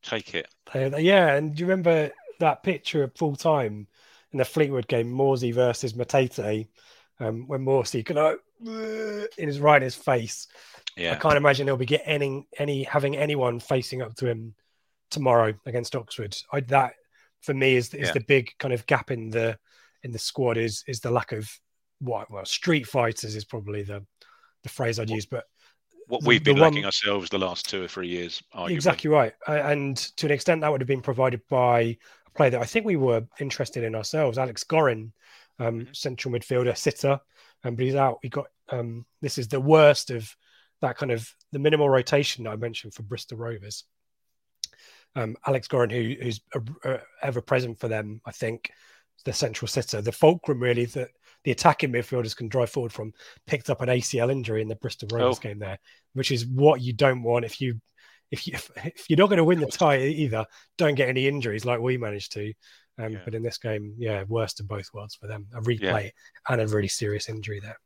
take 0.03 0.35
it. 0.35 0.48
Yeah, 0.74 1.35
and 1.35 1.55
do 1.55 1.61
you 1.61 1.66
remember 1.66 2.11
that 2.40 2.62
picture 2.62 3.03
of 3.03 3.14
full 3.16 3.37
time 3.37 3.87
in 4.33 4.38
the 4.38 4.44
Fleetwood 4.44 4.88
game, 4.88 5.12
Morsy 5.12 5.53
versus 5.53 5.92
Matete, 5.92 6.68
um, 7.20 7.46
when 7.46 7.64
Morsy 7.64 8.05
kind 8.05 8.18
of 8.18 8.38
in 8.64 9.29
his 9.49 9.61
right 9.61 9.77
in 9.77 9.83
his 9.83 9.95
face. 9.95 10.47
Yeah. 10.97 11.12
I 11.12 11.17
can't 11.17 11.37
imagine 11.37 11.67
he'll 11.67 11.77
be 11.77 11.87
getting 11.87 12.07
any, 12.07 12.47
any 12.59 12.83
having 12.85 13.17
anyone 13.17 13.59
facing 13.61 14.01
up 14.03 14.14
to 14.17 14.27
him 14.27 14.55
tomorrow 15.11 15.55
against 15.67 15.97
Oxford. 15.97 16.37
I, 16.53 16.61
that 16.61 16.95
for 17.43 17.55
me 17.55 17.77
is 17.77 17.93
is 17.95 18.09
Yeah. 18.09 18.12
the 18.14 18.21
big 18.21 18.51
kind 18.59 18.73
of 18.73 18.87
gap 18.87 19.11
in 19.11 19.31
the 19.31 19.59
in 20.03 20.12
the 20.12 20.19
squad 20.19 20.57
is 20.57 20.85
is 20.87 21.01
the 21.01 21.11
lack 21.11 21.33
of 21.33 21.51
what 22.01 22.31
well 22.31 22.45
street 22.45 22.87
fighters 22.87 23.35
is 23.35 23.45
probably 23.45 23.83
the 23.83 24.05
the 24.62 24.69
phrase 24.69 24.99
I'd 24.99 25.11
use, 25.11 25.27
but 25.27 25.45
What 26.09 26.23
the- 26.23 26.29
we've 26.29 26.43
been 26.45 26.57
the 26.57 26.62
one- 26.62 26.73
lacking 26.73 26.87
ourselves 26.87 27.29
the 27.29 27.38
last 27.38 27.69
two 27.69 27.83
or 27.85 27.88
three 27.88 28.09
years, 28.09 28.43
arguably. 28.55 28.71
Exactly 28.71 29.11
right. 29.11 29.35
And 29.47 29.97
to 30.17 30.27
an 30.27 30.33
extent, 30.33 30.61
that 30.62 30.71
would 30.73 30.81
have 30.81 30.88
been 30.88 31.03
provided 31.03 31.43
by 31.51 31.81
a 31.81 32.31
player 32.35 32.51
that 32.51 32.61
I 32.62 32.64
think 32.64 32.87
we 32.87 32.97
were 32.97 33.27
interested 33.40 33.85
in 33.85 33.95
ourselves, 33.95 34.38
Alex 34.38 34.64
Gorrin, 34.64 35.12
um, 35.59 35.83
Mhm. 35.87 35.97
central 35.97 36.33
midfielder, 36.33 36.75
sitter. 36.77 37.21
But 37.64 37.85
he's 37.85 37.94
out. 37.94 38.18
We 38.22 38.29
got 38.29 38.46
um, 38.70 39.05
this 39.20 39.38
is 39.38 39.48
the 39.48 39.61
worst 39.61 40.11
of 40.11 40.31
that 40.81 40.96
kind 40.96 41.12
of 41.12 41.29
the 41.53 41.59
minimal 41.59 41.88
rotation 41.88 42.44
that 42.44 42.50
I 42.50 42.57
mentioned 42.57 42.94
for 42.94 43.03
Bristol 43.03 43.38
Rovers. 43.38 43.85
Um, 45.16 45.37
Alex 45.46 45.68
Gorrin, 45.68 45.92
who, 45.92 46.22
who's 46.22 46.40
uh, 46.55 46.61
uh, 46.88 46.98
ever 47.22 47.40
present 47.40 47.79
for 47.79 47.88
them, 47.88 48.20
I 48.27 48.33
think, 48.33 48.70
the 49.24 49.33
central 49.33 49.68
sitter, 49.68 50.03
the 50.03 50.11
fulcrum 50.12 50.61
really 50.61 50.87
that 50.87 51.09
the 51.44 51.53
attacking 51.53 51.92
midfielders 51.92 52.37
can 52.37 52.48
drive 52.48 52.70
forward 52.70 52.92
from, 52.92 53.12
picked 53.46 53.70
up 53.70 53.81
an 53.81 53.88
ACL 53.88 54.31
injury 54.33 54.61
in 54.61 54.68
the 54.68 54.74
Bristol 54.77 55.09
Rovers 55.12 55.37
Oh. 55.38 55.40
game 55.40 55.59
there, 55.61 55.79
which 56.14 56.33
is 56.33 56.46
what 56.46 56.81
you 56.81 56.92
don't 56.92 57.22
want 57.22 57.44
if 57.44 57.61
you 57.61 57.81
if 58.31 58.48
you 58.48 58.55
if 58.85 59.09
you're 59.09 59.18
not 59.18 59.29
going 59.29 59.37
to 59.38 59.44
win 59.44 59.61
the 59.61 59.66
tie 59.66 60.00
either, 60.00 60.46
don't 60.79 60.96
get 60.96 61.09
any 61.09 61.29
injuries 61.29 61.64
like 61.64 61.81
we 61.81 61.96
managed 61.96 62.33
to. 62.33 62.53
Um, 62.99 63.13
Yeah. 63.13 63.19
But 63.25 63.35
in 63.35 63.43
this 63.43 63.59
game, 63.59 63.95
yeah, 63.99 64.25
worst 64.29 64.61
of 64.61 64.69
both 64.69 64.89
worlds 64.95 65.15
for 65.15 65.27
them. 65.27 65.47
A 65.55 65.61
replay 65.61 66.11
and 66.49 66.61
a 66.61 66.67
really 66.67 66.89
serious 66.89 67.29
injury 67.29 67.61
there. 67.61 67.79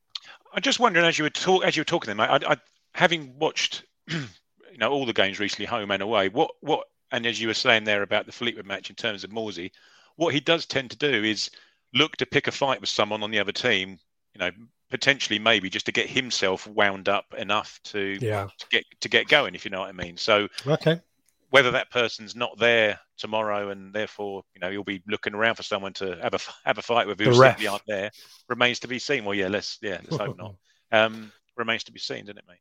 I'm 0.52 0.62
just 0.62 0.80
wondering 0.80 1.06
as 1.06 1.18
you 1.18 1.24
were 1.24 1.30
talk 1.30 1.64
as 1.64 1.76
you 1.76 1.80
were 1.80 1.84
talking 1.86 2.08
them, 2.08 2.20
I, 2.20 2.34
I, 2.34 2.52
I 2.52 2.56
having 2.94 3.38
watched 3.38 3.84
you 4.08 4.78
know 4.78 4.90
all 4.90 5.06
the 5.06 5.12
games 5.12 5.38
recently, 5.40 5.66
home 5.66 5.90
and 5.90 6.02
away. 6.02 6.28
What 6.28 6.50
what 6.60 6.84
and 7.10 7.24
as 7.26 7.40
you 7.40 7.48
were 7.48 7.54
saying 7.54 7.84
there 7.84 8.02
about 8.02 8.26
the 8.26 8.32
Fleetwood 8.32 8.66
match 8.66 8.90
in 8.90 8.96
terms 8.96 9.24
of 9.24 9.30
Morsy, 9.30 9.70
what 10.16 10.34
he 10.34 10.40
does 10.40 10.66
tend 10.66 10.90
to 10.90 10.96
do 10.96 11.24
is 11.24 11.50
look 11.94 12.16
to 12.16 12.26
pick 12.26 12.46
a 12.46 12.52
fight 12.52 12.80
with 12.80 12.90
someone 12.90 13.22
on 13.22 13.30
the 13.30 13.38
other 13.38 13.52
team. 13.52 13.98
You 14.34 14.40
know, 14.40 14.50
potentially 14.90 15.38
maybe 15.38 15.70
just 15.70 15.86
to 15.86 15.92
get 15.92 16.08
himself 16.08 16.66
wound 16.66 17.08
up 17.08 17.26
enough 17.36 17.80
to, 17.84 18.18
Yeah. 18.20 18.48
to 18.58 18.66
get 18.70 18.84
to 19.00 19.08
get 19.08 19.28
going, 19.28 19.54
if 19.54 19.64
you 19.64 19.70
know 19.70 19.80
what 19.80 19.88
I 19.88 19.92
mean. 19.92 20.16
So 20.16 20.48
Okay. 20.66 21.00
Whether 21.50 21.70
that 21.70 21.90
person's 21.90 22.36
not 22.36 22.58
there 22.58 22.98
tomorrow 23.16 23.70
and 23.70 23.92
therefore 23.92 24.42
you 24.54 24.60
know 24.60 24.68
you'll 24.68 24.84
be 24.84 25.02
looking 25.08 25.34
around 25.34 25.54
for 25.54 25.62
someone 25.62 25.92
to 25.94 26.16
have 26.22 26.34
a 26.34 26.38
have 26.64 26.78
a 26.78 26.82
fight 26.82 27.06
with 27.06 27.18
who 27.20 27.32
simply 27.32 27.66
aren't 27.66 27.82
there 27.86 28.10
remains 28.48 28.80
to 28.80 28.88
be 28.88 28.98
seen. 28.98 29.24
Well, 29.24 29.34
yeah, 29.34 29.48
let's 29.48 29.78
yeah, 29.82 30.00
let's 30.02 30.16
hope 30.16 30.38
not. 30.38 30.54
Um, 30.90 31.32
remains 31.54 31.84
to 31.84 31.92
be 31.92 31.98
seen, 31.98 32.24
doesn't 32.24 32.38
it, 32.38 32.44
mate? 32.48 32.60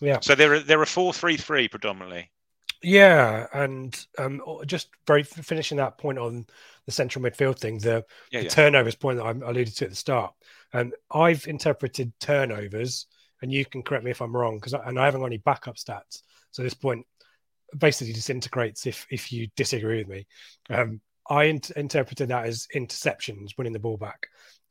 Yeah. 0.00 0.20
So 0.20 0.34
there 0.34 0.54
are 0.54 0.60
there 0.60 0.80
are 0.80 0.86
four 0.86 1.12
three 1.12 1.36
three 1.36 1.68
predominantly. 1.68 2.30
Yeah, 2.82 3.46
and 3.52 4.06
um, 4.18 4.40
just 4.66 4.88
very 5.06 5.22
finishing 5.22 5.78
that 5.78 5.98
point 5.98 6.18
on 6.18 6.46
the 6.84 6.92
central 6.92 7.24
midfield 7.24 7.58
thing, 7.58 7.78
the, 7.78 8.04
Yeah, 8.30 8.40
the 8.40 8.44
yeah. 8.44 8.50
turnovers 8.50 8.94
point 8.94 9.18
that 9.18 9.24
I 9.24 9.30
alluded 9.30 9.74
to 9.76 9.84
at 9.86 9.90
the 9.90 9.96
start. 9.96 10.34
And 10.72 10.94
I've 11.10 11.46
interpreted 11.46 12.12
turnovers, 12.20 13.06
and 13.42 13.52
you 13.52 13.64
can 13.64 13.82
correct 13.82 14.04
me 14.04 14.10
if 14.10 14.20
I'm 14.20 14.36
wrong, 14.36 14.56
because 14.56 14.74
and 14.74 14.98
I 14.98 15.04
haven't 15.06 15.20
got 15.20 15.26
any 15.26 15.38
backup 15.38 15.76
stats. 15.76 16.22
So 16.50 16.62
this 16.62 16.74
point 16.74 17.06
basically 17.78 18.12
disintegrates 18.12 18.86
if 18.86 19.06
if 19.10 19.32
you 19.32 19.48
disagree 19.56 19.98
with 19.98 20.08
me. 20.08 20.26
Um, 20.70 21.00
I 21.28 21.44
in- 21.44 21.60
interpreted 21.76 22.28
that 22.28 22.46
as 22.46 22.68
interceptions, 22.74 23.58
winning 23.58 23.72
the 23.72 23.78
ball 23.78 23.96
back, 23.96 24.28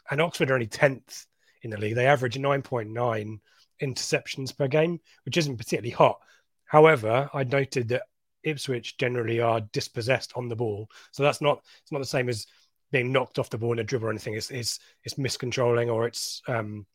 and 0.10 0.22
Oxford 0.22 0.52
are 0.52 0.56
only 0.56 0.68
tenth 0.68 1.26
in 1.64 1.72
the 1.72 1.78
league. 1.78 1.96
They 1.96 2.08
average 2.08 2.38
nine 2.38 2.62
point 2.62 2.90
nine 2.92 3.40
interceptions 3.82 4.58
per 4.58 4.68
game, 4.68 5.00
which 5.26 5.38
isn't 5.38 5.58
particularly 5.58 5.92
hot. 5.92 6.20
However, 6.66 7.30
I 7.34 7.44
noted 7.44 7.90
that 7.90 8.04
Ipswich 8.44 8.98
generally 8.98 9.42
are 9.42 9.62
dispossessed 9.74 10.34
on 10.36 10.48
the 10.48 10.56
ball, 10.56 10.90
so 11.12 11.24
that's 11.24 11.42
not 11.42 11.62
it's 11.82 11.92
not 11.92 12.00
the 12.00 12.06
same 12.06 12.30
as 12.30 12.48
being 12.92 13.12
knocked 13.12 13.40
off 13.40 13.50
the 13.50 13.58
ball 13.58 13.74
in 13.74 13.80
a 13.80 13.84
dribble 13.84 14.08
or 14.08 14.12
anything. 14.12 14.36
It's 14.36 14.52
it's, 14.52 14.80
it's 15.04 15.16
miscontrolling 15.16 15.94
or 15.94 16.08
it's 16.08 16.42
um, 16.48 16.86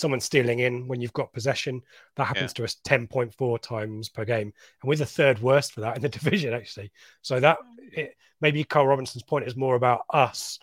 someone 0.00 0.20
stealing 0.20 0.60
in 0.60 0.88
when 0.88 1.00
you've 1.00 1.12
got 1.12 1.32
possession. 1.32 1.82
That 2.16 2.26
happens 2.26 2.52
to 2.54 2.64
us 2.64 2.76
ten 2.84 3.06
point 3.06 3.34
four 3.34 3.58
times 3.58 4.08
per 4.08 4.24
game, 4.24 4.52
and 4.82 4.88
we're 4.88 4.96
the 4.96 5.06
third 5.06 5.40
worst 5.40 5.72
for 5.72 5.80
that 5.82 5.96
in 5.96 6.02
the 6.02 6.08
division 6.20 6.54
actually. 6.54 6.92
So 7.22 7.40
that 7.40 7.58
it, 7.92 8.14
maybe 8.40 8.64
Carl 8.64 8.86
Robinson's 8.86 9.22
point 9.22 9.46
is 9.46 9.56
more 9.56 9.76
about 9.76 10.02
us 10.10 10.58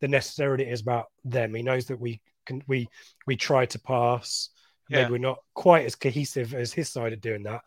than 0.00 0.10
necessarily 0.10 0.64
it 0.64 0.72
is 0.72 0.82
about 0.82 1.06
them. 1.24 1.54
He 1.54 1.62
knows 1.62 1.86
that 1.86 2.00
we 2.00 2.20
can 2.46 2.62
we 2.66 2.88
we 3.26 3.36
try 3.36 3.66
to 3.66 3.78
pass. 3.78 4.50
Yeah. 4.88 5.02
Maybe 5.02 5.12
we're 5.12 5.18
not 5.18 5.38
quite 5.54 5.86
as 5.86 5.94
cohesive 5.94 6.54
as 6.54 6.72
his 6.72 6.88
side 6.88 7.12
at 7.12 7.20
doing 7.20 7.44
that, 7.44 7.62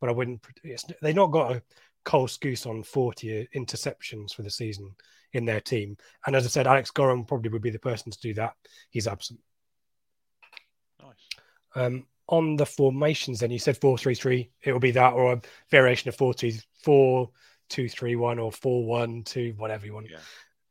but 0.00 0.08
I 0.08 0.12
wouldn't. 0.12 0.44
It's, 0.62 0.84
they've 1.02 1.14
not 1.14 1.30
got 1.30 1.52
a 1.52 1.62
Cole 2.04 2.26
Skuse 2.26 2.66
on 2.66 2.82
40 2.82 3.48
interceptions 3.54 4.34
for 4.34 4.42
the 4.42 4.50
season 4.50 4.94
in 5.32 5.44
their 5.44 5.60
team. 5.60 5.96
And 6.26 6.36
as 6.36 6.44
I 6.44 6.48
said, 6.48 6.66
Alex 6.66 6.90
Gorrin 6.90 7.26
probably 7.26 7.50
would 7.50 7.62
be 7.62 7.70
the 7.70 7.78
person 7.78 8.12
to 8.12 8.20
do 8.20 8.34
that. 8.34 8.54
He's 8.90 9.06
absent. 9.06 9.40
Um, 11.74 12.06
on 12.28 12.56
the 12.56 12.66
formations, 12.66 13.40
then 13.40 13.50
you 13.50 13.58
said 13.58 13.76
4 13.76 13.98
3 13.98 14.14
3. 14.14 14.50
It 14.62 14.72
will 14.72 14.80
be 14.80 14.92
that 14.92 15.12
or 15.12 15.34
a 15.34 15.42
variation 15.70 16.08
of 16.08 16.16
4 16.16 16.34
2 16.34 16.52
4 16.82 17.30
2 17.68 17.88
3 17.88 18.16
1 18.16 18.38
or 18.38 18.52
4 18.52 18.86
1 18.86 19.22
2, 19.24 19.54
whatever 19.56 19.86
you 19.86 19.94
want. 19.94 20.08
Yeah. 20.10 20.18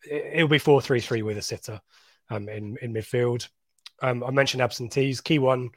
It, 0.10 0.42
will 0.42 0.50
be 0.50 0.58
4 0.58 0.82
3 0.82 1.00
3 1.00 1.22
with 1.22 1.38
a 1.38 1.42
sitter 1.42 1.80
um, 2.30 2.50
in, 2.50 2.78
in 2.82 2.94
midfield. 2.94 3.48
Um, 4.02 4.24
I 4.24 4.32
mentioned 4.32 4.62
absentees. 4.62 5.22
Key 5.22 5.40
one 5.40 5.70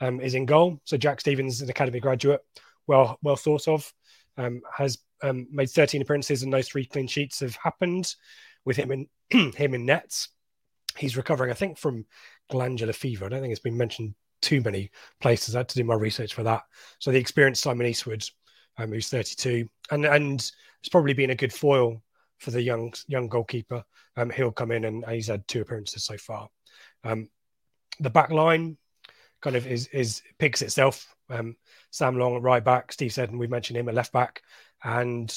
um, 0.00 0.20
is 0.20 0.34
in 0.34 0.46
goal. 0.46 0.80
So 0.84 0.96
Jack 0.96 1.20
Stevens, 1.20 1.62
an 1.62 1.70
academy 1.70 2.00
graduate, 2.00 2.40
well 2.86 3.18
well 3.22 3.36
thought 3.36 3.68
of, 3.68 3.92
um, 4.36 4.62
has 4.76 4.98
um, 5.22 5.46
made 5.50 5.70
13 5.70 6.02
appearances 6.02 6.42
and 6.42 6.52
those 6.52 6.68
three 6.68 6.86
clean 6.86 7.06
sheets 7.06 7.40
have 7.40 7.56
happened 7.56 8.14
with 8.64 8.76
him 8.76 8.90
in 8.90 9.08
him 9.56 9.74
in 9.74 9.86
nets. 9.86 10.28
He's 10.96 11.16
recovering, 11.16 11.50
I 11.50 11.54
think, 11.54 11.78
from 11.78 12.06
glandular 12.50 12.92
fever. 12.92 13.24
I 13.24 13.28
don't 13.28 13.40
think 13.40 13.52
it's 13.52 13.60
been 13.60 13.76
mentioned 13.76 14.14
too 14.40 14.60
many 14.60 14.90
places. 15.20 15.54
I 15.54 15.60
had 15.60 15.68
to 15.70 15.78
do 15.78 15.84
my 15.84 15.94
research 15.94 16.34
for 16.34 16.42
that. 16.44 16.62
So 16.98 17.10
the 17.10 17.18
experienced 17.18 17.62
Simon 17.62 17.86
Eastwood, 17.86 18.24
um, 18.78 18.90
who's 18.90 19.08
32, 19.08 19.68
and 19.90 20.04
and 20.04 20.40
it's 20.80 20.88
probably 20.90 21.14
been 21.14 21.30
a 21.30 21.36
good 21.36 21.52
foil 21.52 22.02
for 22.38 22.50
the 22.50 22.62
young 22.62 22.92
young 23.06 23.28
goalkeeper. 23.28 23.84
Um, 24.16 24.30
he'll 24.30 24.52
come 24.52 24.72
in 24.72 24.84
and 24.84 25.04
he's 25.06 25.28
had 25.28 25.46
two 25.46 25.60
appearances 25.60 26.04
so 26.04 26.16
far. 26.16 26.48
Um, 27.04 27.28
the 28.00 28.10
back 28.10 28.30
line 28.30 28.76
kind 29.40 29.56
of 29.56 29.66
is 29.66 29.86
is 29.88 30.22
picks 30.38 30.62
itself. 30.62 31.14
Um, 31.28 31.56
Sam 31.90 32.18
Long 32.18 32.36
at 32.36 32.42
right 32.42 32.64
back, 32.64 32.92
Steve 32.92 33.12
Seddon, 33.12 33.38
we 33.38 33.46
mentioned 33.46 33.76
him 33.76 33.88
at 33.88 33.94
left 33.94 34.12
back, 34.12 34.42
and 34.82 35.32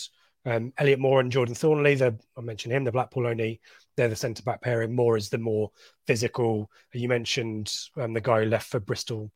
um, 0.45 0.73
Elliott 0.77 0.99
Moore 0.99 1.19
and 1.19 1.31
Jordan 1.31 1.55
Thorniley. 1.55 1.97
The 1.97 2.17
I 2.37 2.41
mentioned 2.41 2.73
him, 2.73 2.83
the 2.83 2.91
Blackpool 2.91 3.27
only. 3.27 3.59
They're 3.95 4.07
the 4.09 4.15
centre 4.15 4.43
back 4.43 4.61
pairing. 4.61 4.93
Moore 4.95 5.17
is 5.17 5.29
the 5.29 5.37
more 5.37 5.69
physical. 6.07 6.69
You 6.93 7.07
mentioned 7.07 7.71
um, 7.97 8.13
the 8.13 8.21
guy 8.21 8.43
who 8.43 8.49
left 8.49 8.67
for 8.69 8.79
Bristol 8.79 9.31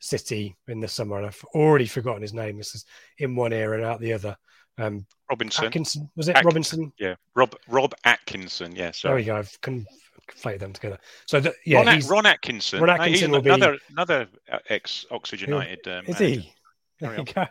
City 0.00 0.56
in 0.66 0.80
the 0.80 0.88
summer, 0.88 1.16
and 1.18 1.26
I've 1.26 1.44
already 1.54 1.86
forgotten 1.86 2.22
his 2.22 2.34
name. 2.34 2.58
This 2.58 2.74
is 2.74 2.84
in 3.18 3.36
one 3.36 3.52
ear 3.52 3.74
and 3.74 3.84
out 3.84 4.00
the 4.00 4.12
other. 4.12 4.36
Um, 4.78 5.06
Robinson. 5.30 5.66
Atkinson 5.66 6.10
was 6.16 6.28
it? 6.28 6.32
Atkinson. 6.36 6.80
Robinson. 6.80 6.92
Yeah, 6.98 7.14
Rob 7.36 7.54
Rob 7.68 7.94
Atkinson. 8.04 8.74
Yeah, 8.74 8.90
There 9.02 9.14
we 9.14 9.22
go. 9.24 9.36
I've 9.36 9.56
conflated 9.60 10.58
them 10.60 10.72
together. 10.72 10.98
So 11.26 11.40
the, 11.40 11.54
yeah, 11.64 11.82
Ron, 11.82 12.00
Ron 12.08 12.26
Atkinson. 12.26 12.80
Ron 12.80 12.96
No, 12.96 13.02
Atkinson 13.02 13.30
will 13.30 13.42
be- 13.42 13.50
another 13.50 13.78
another 13.90 14.26
uh, 14.50 14.58
ex 14.68 15.06
Oxford 15.10 15.40
United. 15.42 15.86
Um, 15.86 16.04
is 16.06 16.18
manager. 16.18 16.40
he? 16.40 16.52
There 17.02 17.10
Carry 17.10 17.26
you 17.26 17.34
go. 17.34 17.46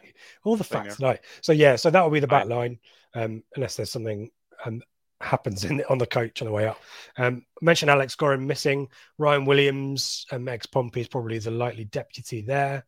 All 0.46 0.56
the 0.56 0.64
facts 0.64 0.96
tonight. 0.96 1.20
So 1.42 1.52
yeah, 1.52 1.76
so 1.76 1.90
that 1.90 2.02
will 2.02 2.10
be 2.10 2.22
the 2.22 2.28
back 2.28 2.48
line, 2.48 2.80
um, 3.14 3.44
unless 3.56 3.76
there's 3.76 3.92
something 3.92 4.32
um, 4.66 4.82
happens 5.20 5.66
in 5.66 5.84
on 5.90 5.98
the 5.98 6.08
coach 6.08 6.42
on 6.42 6.48
the 6.48 6.54
way 6.54 6.68
up. 6.68 6.80
Um, 7.18 7.46
mentioned 7.62 7.92
Alex 7.92 8.16
Gorrin 8.16 8.46
missing. 8.46 8.88
Ryan 9.18 9.46
Williams, 9.46 10.26
um, 10.32 10.48
ex 10.48 10.66
Pompey, 10.66 11.02
is 11.02 11.10
probably 11.10 11.38
the 11.38 11.52
likely 11.52 11.84
deputy 11.86 12.42
there. 12.42 12.86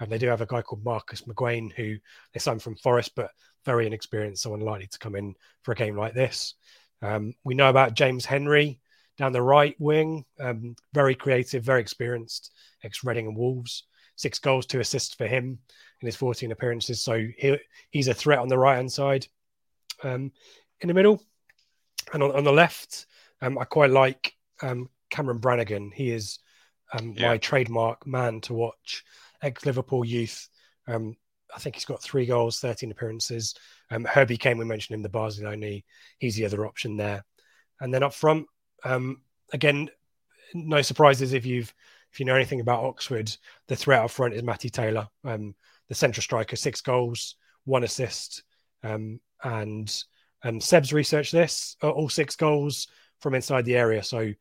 And 0.00 0.10
they 0.10 0.18
do 0.18 0.28
have 0.28 0.40
a 0.40 0.46
guy 0.46 0.62
called 0.62 0.84
Marcus 0.84 1.22
McGuane 1.22 1.72
who 1.72 1.96
they 2.32 2.40
signed 2.40 2.62
from 2.62 2.76
Forest, 2.76 3.12
but 3.14 3.30
very 3.64 3.86
inexperienced, 3.86 4.42
so 4.42 4.54
unlikely 4.54 4.86
to 4.86 4.98
come 4.98 5.16
in 5.16 5.34
for 5.62 5.72
a 5.72 5.76
game 5.76 5.96
like 5.96 6.14
this. 6.14 6.54
Um, 7.02 7.34
we 7.44 7.54
know 7.54 7.68
about 7.68 7.94
James 7.94 8.24
Henry 8.24 8.80
down 9.18 9.32
the 9.32 9.42
right 9.42 9.74
wing, 9.78 10.24
um, 10.40 10.76
very 10.92 11.14
creative, 11.14 11.62
very 11.62 11.80
experienced, 11.80 12.52
ex 12.84 13.04
Reading 13.04 13.26
and 13.26 13.36
Wolves. 13.36 13.84
Six 14.16 14.38
goals, 14.38 14.66
two 14.66 14.80
assists 14.80 15.14
for 15.14 15.26
him 15.26 15.58
in 16.00 16.06
his 16.06 16.16
14 16.16 16.50
appearances. 16.52 17.02
So 17.02 17.16
he, 17.36 17.56
he's 17.90 18.08
a 18.08 18.14
threat 18.14 18.38
on 18.38 18.48
the 18.48 18.58
right 18.58 18.76
hand 18.76 18.90
side. 18.92 19.26
Um, 20.02 20.32
in 20.80 20.88
the 20.88 20.94
middle 20.94 21.22
and 22.12 22.22
on, 22.22 22.32
on 22.32 22.44
the 22.44 22.52
left, 22.52 23.06
um, 23.40 23.58
I 23.58 23.64
quite 23.64 23.90
like 23.90 24.34
um, 24.62 24.88
Cameron 25.10 25.38
Brannigan. 25.38 25.90
He 25.90 26.10
is 26.10 26.38
um, 26.92 27.14
Yeah. 27.16 27.28
my 27.30 27.38
trademark 27.38 28.06
man 28.06 28.40
to 28.42 28.54
watch, 28.54 29.04
ex 29.42 29.64
Liverpool 29.66 30.04
youth. 30.04 30.48
Um, 30.86 31.16
I 31.54 31.58
think 31.58 31.74
he's 31.76 31.84
got 31.84 32.02
three 32.02 32.26
goals, 32.26 32.58
13 32.60 32.90
appearances. 32.90 33.54
Um, 33.90 34.04
Herbie 34.04 34.36
Kane, 34.36 34.58
we 34.58 34.64
mentioned 34.64 34.94
him, 34.96 35.02
the 35.02 35.08
Barcelona. 35.08 35.80
He's 36.18 36.36
the 36.36 36.44
other 36.44 36.66
option 36.66 36.96
there. 36.96 37.24
And 37.80 37.92
then 37.92 38.02
up 38.02 38.14
front, 38.14 38.46
um, 38.84 39.22
again, 39.52 39.90
no 40.54 40.82
surprises 40.82 41.32
if 41.32 41.46
you've 41.46 41.72
if 42.16 42.20
you 42.20 42.24
know 42.24 42.34
anything 42.34 42.60
about 42.60 42.82
Oxford. 42.82 43.30
The 43.68 43.76
threat 43.76 44.00
up 44.02 44.10
front 44.10 44.32
is 44.32 44.42
Matty 44.42 44.70
Taylor, 44.70 45.06
um, 45.24 45.54
the 45.90 45.94
central 45.94 46.22
striker, 46.22 46.56
six 46.56 46.80
goals, 46.80 47.36
one 47.66 47.84
assist, 47.84 48.42
um, 48.82 49.20
and 49.44 49.94
um, 50.42 50.58
Seb's 50.58 50.94
researched 50.94 51.32
this, 51.32 51.76
uh, 51.82 51.90
all 51.90 52.08
six 52.08 52.34
goals 52.34 52.88
from 53.20 53.34
inside 53.34 53.66
the 53.66 53.76
area. 53.76 54.02
So 54.02 54.32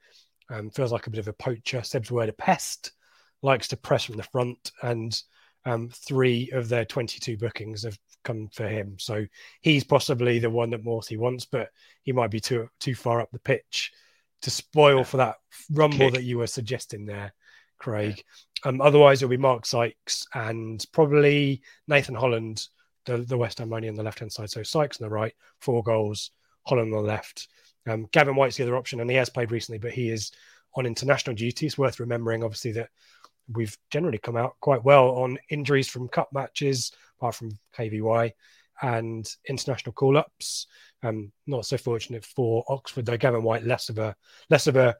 um, 0.50 0.70
feels 0.70 0.94
like 0.94 1.08
a 1.08 1.10
bit 1.10 1.20
of 1.20 1.28
a 1.28 1.34
poacher. 1.34 1.84
Seb's 1.84 2.10
word 2.10 2.30
a 2.30 2.34
pest, 2.34 2.94
likes 3.42 3.68
to 3.68 3.78
press 3.78 4.06
from 4.06 4.16
the 4.16 4.24
front, 4.24 4.72
and 4.82 5.22
um, 5.66 5.90
three 5.90 6.52
of 6.54 6.70
their 6.70 6.86
22 6.86 7.36
bookings 7.36 7.84
have 7.84 8.00
come 8.24 8.48
for 8.54 8.70
him. 8.70 8.96
So 9.00 9.26
he's 9.60 9.84
possibly 9.84 10.40
the 10.40 10.50
one 10.50 10.70
that 10.70 10.86
Morsy 10.86 11.18
wants, 11.18 11.44
but 11.44 11.72
he 12.04 12.14
might 12.14 12.32
be 12.32 12.40
too 12.40 12.70
too 12.80 12.96
far 12.96 13.20
up 13.20 13.32
the 13.34 13.40
pitch 13.40 13.92
to 14.44 14.50
spoil 14.50 15.04
for 15.04 15.18
that 15.18 15.36
rumble 15.72 15.98
Kick. 15.98 16.14
that 16.14 16.24
you 16.24 16.38
were 16.38 16.48
suggesting 16.48 17.06
there, 17.06 17.34
Craig. 17.78 18.24
Um, 18.64 18.82
otherwise, 18.82 19.22
it'll 19.22 19.30
be 19.30 19.38
Mark 19.38 19.66
Sykes 19.66 20.26
and 20.34 20.84
probably 20.92 21.62
Nathan 21.88 22.16
Holland, 22.16 22.68
the, 23.06 23.18
the 23.18 23.38
West 23.38 23.60
Ham 23.60 23.70
money 23.70 23.88
on 23.88 23.96
the 23.96 24.04
left 24.04 24.20
hand 24.20 24.32
side. 24.32 24.50
So 24.50 24.64
Sykes 24.64 25.00
on 25.00 25.06
the 25.08 25.14
right, 25.14 25.34
four 25.62 25.84
goals, 25.84 26.32
Holland 26.66 26.94
on 26.94 27.04
the 27.04 27.08
left. 27.08 27.48
Um, 27.88 28.08
Gavin 28.12 28.36
Whyte's 28.36 28.58
the 28.58 28.64
other 28.64 28.76
option, 28.76 29.00
and 29.00 29.10
he 29.10 29.16
has 29.18 29.30
played 29.30 29.52
recently, 29.52 29.78
but 29.78 29.92
he 29.92 30.10
is 30.10 30.32
on 30.76 30.86
international 30.86 31.36
duty. 31.36 31.68
It's 31.68 31.78
worth 31.78 32.00
remembering, 32.00 32.44
obviously, 32.44 32.72
that 32.74 32.90
we've 33.54 33.78
generally 33.92 34.18
come 34.18 34.38
out 34.38 34.56
quite 34.60 34.84
well 34.84 35.10
on 35.10 35.38
injuries 35.50 35.88
from 35.88 36.08
cup 36.08 36.30
matches, 36.34 36.92
apart 37.20 37.36
from 37.36 37.52
KVY, 37.78 38.32
and 38.82 39.30
international 39.48 39.94
call 39.94 40.18
ups. 40.18 40.68
Um, 41.04 41.32
not 41.46 41.66
so 41.66 41.78
fortunate 41.78 42.26
for 42.26 42.64
Oxford, 42.68 43.06
though. 43.06 43.18
Gavin 43.18 43.44
Whyte 43.44 43.64
less 43.64 43.90
of 43.90 44.00
a 44.00 44.16
less 44.50 44.68
of 44.68 44.76
a 44.76 44.96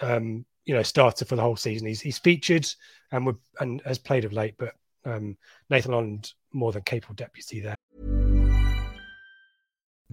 um, 0.00 0.44
you 0.68 0.74
know 0.74 0.82
starter 0.82 1.24
for 1.24 1.34
the 1.34 1.42
whole 1.42 1.56
season. 1.56 1.88
He's 1.88 2.00
he's 2.00 2.18
featured 2.18 2.68
and 3.10 3.34
and 3.58 3.82
has 3.84 3.98
played 3.98 4.24
of 4.26 4.32
late, 4.34 4.54
but 4.58 4.74
um, 5.04 5.36
Nathan 5.70 5.92
Holland 5.92 6.34
more 6.52 6.72
than 6.72 6.82
capable 6.82 7.14
deputy 7.14 7.60
there. 7.60 7.74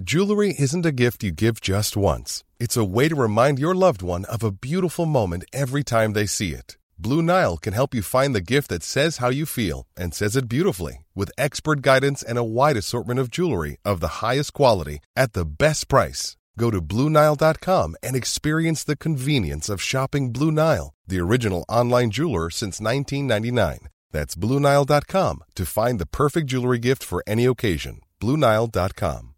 Jewelry 0.02 0.56
isn't 0.58 0.86
a 0.86 0.91
gift 0.91 1.24
you 1.24 1.32
give 1.32 1.62
just 1.62 1.96
once. 1.96 2.44
It's 2.60 2.78
a 2.78 2.84
way 2.84 3.08
to 3.10 3.15
remind 3.15 3.60
your 3.60 3.76
loved 3.76 4.02
one 4.02 4.26
of 4.26 4.44
a 4.44 4.52
beautiful 4.52 5.06
moment 5.06 5.46
every 5.54 5.84
time 5.84 6.13
they 6.13 6.26
see 6.26 6.52
it. 6.52 6.78
Blue 6.98 7.22
Nile 7.22 7.58
can 7.58 7.74
help 7.74 7.94
you 7.94 8.02
find 8.02 8.34
the 8.34 8.41
gift 8.41 8.70
that 8.70 8.84
says 8.84 9.18
how 9.18 9.30
you 9.30 9.46
feel 9.46 9.88
and 9.98 10.13
says 10.13 10.36
it 10.36 10.48
beautifully 10.48 11.06
with 11.13 11.32
expert 11.38 11.82
guidance 11.82 12.24
and 12.24 12.38
a 12.38 12.44
wide 12.44 12.78
assortment 12.78 13.20
of 13.20 13.30
jewelry 13.30 13.78
of 13.84 14.00
the 14.00 14.20
highest 14.26 14.54
quality 14.54 15.00
at 15.15 15.34
the 15.34 15.46
best 15.46 15.88
price. 15.89 16.38
Go 16.58 16.72
to 16.72 16.82
BlueNile.com 16.82 17.96
and 18.02 18.15
experience 18.15 18.84
the 18.84 18.96
convenience 18.96 19.70
of 19.70 19.82
shopping 19.82 20.32
Blue 20.32 20.52
Nile, 20.52 20.94
the 21.08 21.20
original 21.20 21.65
online 21.68 22.12
jeweler 22.12 22.50
since 22.50 22.80
1999. 22.80 23.89
That's 24.12 24.36
BlueNile.com 24.36 25.44
to 25.56 25.65
find 25.65 26.00
the 26.00 26.06
perfect 26.06 26.48
jewelry 26.48 26.80
gift 26.80 27.04
for 27.04 27.24
any 27.28 27.46
occasion. 27.46 28.02
BlueNile.com. 28.22 29.32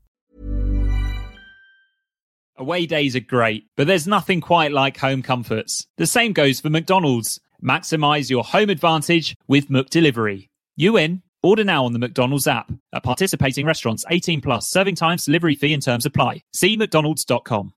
Away 2.59 2.87
days 2.87 3.15
are 3.15 3.19
great, 3.19 3.65
but 3.75 3.85
there's 3.85 4.07
nothing 4.07 4.41
quite 4.41 4.71
like 4.71 4.97
home 4.97 5.21
comforts. 5.21 5.85
The 5.97 6.07
same 6.07 6.33
goes 6.33 6.59
for 6.59 6.71
McDonald's. 6.71 7.39
Maximize 7.63 8.31
your 8.31 8.43
home 8.43 8.71
advantage 8.71 9.35
with 9.47 9.69
McDelivery. 9.69 10.49
You 10.75 10.97
in? 10.97 11.21
Order 11.47 11.63
now 11.63 11.85
on 11.85 11.93
the 11.93 11.99
McDonald's 11.99 12.45
app. 12.45 12.73
At 12.91 13.03
participating 13.03 13.65
restaurants, 13.65 14.03
18 14.09 14.41
plus, 14.41 14.69
serving 14.69 14.95
times, 14.95 15.23
delivery 15.23 15.55
fee 15.55 15.71
and 15.71 15.81
terms 15.81 16.05
apply. 16.05 16.43
See 16.53 16.75
McDonald's.com. 16.75 17.73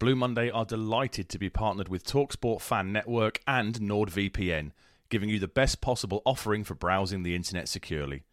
Blue 0.00 0.16
Monday 0.16 0.50
are 0.50 0.64
delighted 0.64 1.28
to 1.28 1.38
be 1.38 1.48
partnered 1.48 1.88
with 1.88 2.04
Talksport 2.04 2.62
Fan 2.62 2.92
Network 2.92 3.38
and 3.46 3.78
NordVPN, 3.78 4.72
giving 5.08 5.28
you 5.28 5.38
the 5.38 5.46
best 5.46 5.80
possible 5.80 6.20
offering 6.26 6.64
for 6.64 6.74
browsing 6.74 7.22
the 7.22 7.36
internet 7.36 7.68
securely. 7.68 8.24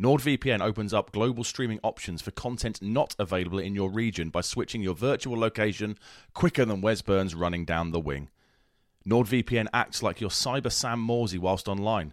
NordVPN 0.00 0.60
opens 0.60 0.94
up 0.94 1.10
global 1.10 1.42
streaming 1.42 1.80
options 1.82 2.22
for 2.22 2.30
content 2.30 2.80
not 2.80 3.16
available 3.18 3.58
in 3.58 3.74
your 3.74 3.90
region 3.90 4.30
by 4.30 4.40
switching 4.40 4.82
your 4.82 4.94
virtual 4.94 5.36
location 5.36 5.98
quicker 6.32 6.64
than 6.64 6.80
Wes 6.80 7.02
Burns 7.02 7.34
running 7.34 7.64
down 7.64 7.90
the 7.90 7.98
wing. 7.98 8.28
NordVPN 9.06 9.68
acts 9.72 10.02
like 10.02 10.20
your 10.20 10.30
cyber 10.30 10.70
Sam 10.70 11.04
Morsy 11.06 11.38
whilst 11.38 11.68
online, 11.68 12.12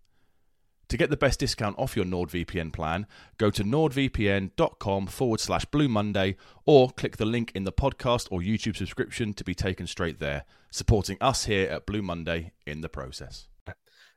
To 0.91 0.97
get 0.97 1.09
the 1.09 1.15
best 1.15 1.39
discount 1.39 1.79
off 1.79 1.95
your 1.95 2.03
NordVPN 2.03 2.73
plan, 2.73 3.07
go 3.37 3.49
to 3.49 3.63
nordvpn.com 3.63 5.07
forward 5.07 5.39
slash 5.39 5.63
Blue 5.63 5.87
Monday 5.87 6.35
or 6.65 6.91
click 6.91 7.15
the 7.15 7.23
link 7.23 7.53
in 7.55 7.63
the 7.63 7.71
podcast 7.71 8.27
or 8.29 8.41
YouTube 8.41 8.75
subscription 8.75 9.33
to 9.35 9.45
be 9.45 9.55
taken 9.55 9.87
straight 9.87 10.19
there, 10.19 10.43
supporting 10.69 11.15
us 11.21 11.45
here 11.45 11.69
at 11.69 11.85
Blue 11.85 12.01
Monday 12.01 12.51
in 12.67 12.81
the 12.81 12.89
process. 12.89 13.47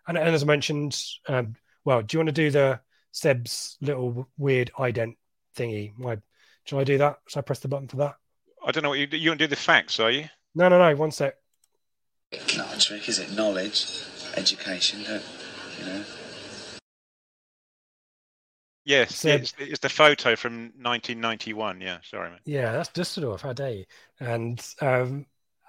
And, 0.08 0.18
and 0.18 0.30
as 0.30 0.42
I 0.42 0.46
mentioned, 0.46 1.00
um, 1.28 1.54
well, 1.84 2.02
do 2.02 2.16
you 2.16 2.18
want 2.18 2.30
to 2.30 2.32
do 2.32 2.50
the 2.50 2.80
Seb's 3.12 3.76
little 3.80 4.28
weird 4.36 4.72
ident 4.76 5.14
thingy? 5.56 5.96
My, 5.96 6.18
shall 6.64 6.80
I 6.80 6.84
do 6.84 6.98
that? 6.98 7.20
Shall 7.28 7.38
I 7.38 7.42
press 7.42 7.60
the 7.60 7.68
button 7.68 7.86
for 7.86 7.98
that? 7.98 8.16
I 8.66 8.72
don't 8.72 8.82
know 8.82 8.88
what 8.88 8.98
you 8.98 9.06
you 9.12 9.30
want 9.30 9.38
to 9.38 9.46
do 9.46 9.48
the 9.48 9.54
facts, 9.54 10.00
are 10.00 10.10
you? 10.10 10.28
No, 10.56 10.68
no, 10.68 10.80
no. 10.80 10.96
One 10.96 11.12
sec. 11.12 11.36
Not 12.56 12.74
a 12.74 12.80
trick, 12.80 13.08
is 13.08 13.20
it? 13.20 13.30
Knowledge, 13.30 13.86
education, 14.36 15.04
don't 15.04 15.22
you 15.78 15.86
know? 15.86 16.04
Yes, 18.84 19.24
it's, 19.24 19.54
it's 19.58 19.78
the 19.78 19.88
photo 19.88 20.36
from 20.36 20.72
1991. 20.80 21.80
Yeah, 21.80 21.98
sorry, 22.02 22.30
mate. 22.30 22.40
Yeah, 22.44 22.72
that's 22.72 22.90
Dusseldorf. 22.90 23.40
How 23.40 23.54
dare 23.54 23.70
you? 23.70 23.84
And 24.20 24.64
um, 24.80 25.26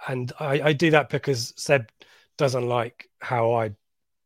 and 0.08 0.32
I, 0.40 0.62
I 0.62 0.74
do 0.74 0.92
that 0.92 1.10
because 1.10 1.54
Seb 1.56 1.90
doesn't 2.38 2.68
like 2.68 3.10
how 3.20 3.54
I 3.54 3.72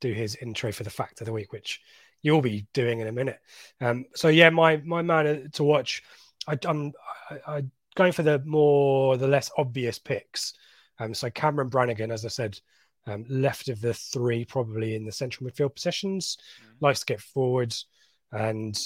do 0.01 0.11
his 0.11 0.35
intro 0.35 0.71
for 0.71 0.83
the 0.83 0.89
fact 0.89 1.21
of 1.21 1.25
the 1.25 1.33
week, 1.33 1.53
which 1.53 1.81
you'll 2.21 2.41
be 2.41 2.67
doing 2.73 2.99
in 2.99 3.07
a 3.07 3.11
minute. 3.11 3.39
Um, 3.79 4.05
so 4.15 4.27
yeah, 4.27 4.49
my 4.49 4.77
my 4.77 5.03
man 5.03 5.49
to 5.53 5.63
watch. 5.63 6.01
I, 6.47 6.57
I'm 6.65 6.93
I, 7.29 7.57
I 7.57 7.63
going 7.95 8.11
for 8.11 8.23
the 8.23 8.39
more 8.39 9.17
the 9.17 9.27
less 9.27 9.51
obvious 9.57 9.99
picks. 9.99 10.53
Um, 10.99 11.13
so 11.13 11.29
Cameron 11.29 11.69
Brannigan, 11.69 12.11
as 12.11 12.25
I 12.25 12.29
said, 12.29 12.59
um, 13.05 13.25
left 13.29 13.69
of 13.69 13.81
the 13.81 13.93
three, 13.93 14.45
probably 14.45 14.95
in 14.95 15.05
the 15.05 15.11
central 15.11 15.49
midfield 15.49 15.75
positions, 15.75 16.37
likes 16.81 17.01
to 17.01 17.05
get 17.05 17.21
forwards 17.21 17.85
and 18.31 18.77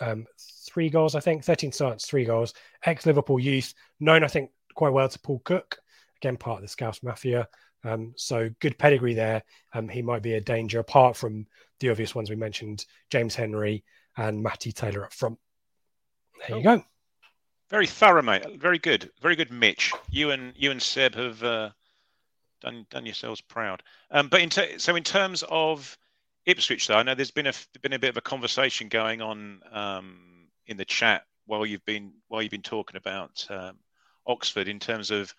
um, 0.00 0.26
three 0.68 0.90
goals, 0.90 1.14
I 1.14 1.20
think, 1.20 1.44
13 1.44 1.72
starts, 1.72 2.06
three 2.06 2.24
goals. 2.24 2.54
Ex 2.84 3.06
Liverpool 3.06 3.38
youth, 3.38 3.74
known, 4.00 4.24
I 4.24 4.28
think, 4.28 4.50
quite 4.74 4.92
well 4.92 5.08
to 5.08 5.18
Paul 5.18 5.40
Cook, 5.44 5.78
again, 6.20 6.36
part 6.36 6.58
of 6.58 6.62
the 6.62 6.68
Scouse 6.68 7.02
Mafia. 7.02 7.48
Um, 7.84 8.14
so 8.16 8.48
good 8.60 8.78
pedigree 8.78 9.14
there. 9.14 9.42
Um, 9.72 9.88
he 9.88 10.02
might 10.02 10.22
be 10.22 10.34
a 10.34 10.40
danger 10.40 10.78
apart 10.80 11.16
from 11.16 11.46
the 11.80 11.90
obvious 11.90 12.14
ones 12.14 12.30
we 12.30 12.36
mentioned 12.36 12.86
James 13.10 13.34
Henry 13.34 13.84
and 14.16 14.42
Matty 14.42 14.72
Taylor 14.72 15.04
up 15.04 15.12
front. 15.12 15.38
There 16.48 16.58
you 16.58 16.64
go. 16.64 16.84
Very 17.70 17.86
thorough, 17.86 18.22
mate. 18.22 18.44
Very 18.60 18.78
good. 18.78 19.10
Very 19.20 19.34
good, 19.34 19.50
Mitch. 19.50 19.92
You 20.10 20.30
and 20.30 20.52
you 20.56 20.70
and 20.70 20.82
Seb 20.82 21.14
have 21.14 21.42
uh, 21.42 21.70
done 22.60 22.86
done 22.90 23.06
yourselves 23.06 23.40
proud. 23.40 23.82
Um, 24.10 24.28
but 24.28 24.42
in 24.42 24.50
ter- 24.50 24.78
so 24.78 24.94
in 24.94 25.02
terms 25.02 25.42
of 25.48 25.96
Ipswich, 26.46 26.86
though, 26.86 26.96
I 26.96 27.02
know 27.02 27.14
there's 27.14 27.30
been 27.30 27.46
a 27.46 27.52
been 27.82 27.92
a 27.92 27.98
bit 27.98 28.10
of 28.10 28.16
a 28.16 28.22
conversation 28.22 28.88
going 28.88 29.22
on 29.22 29.60
um, 29.70 30.48
in 30.66 30.76
the 30.76 30.84
chat 30.84 31.22
while 31.46 31.64
you've 31.64 31.84
been 31.84 32.12
while 32.28 32.42
you've 32.42 32.50
been 32.50 32.62
talking 32.62 32.96
about 32.96 33.46
um, 33.50 33.78
Oxford 34.26 34.68
in 34.68 34.78
terms 34.78 35.10
of 35.10 35.32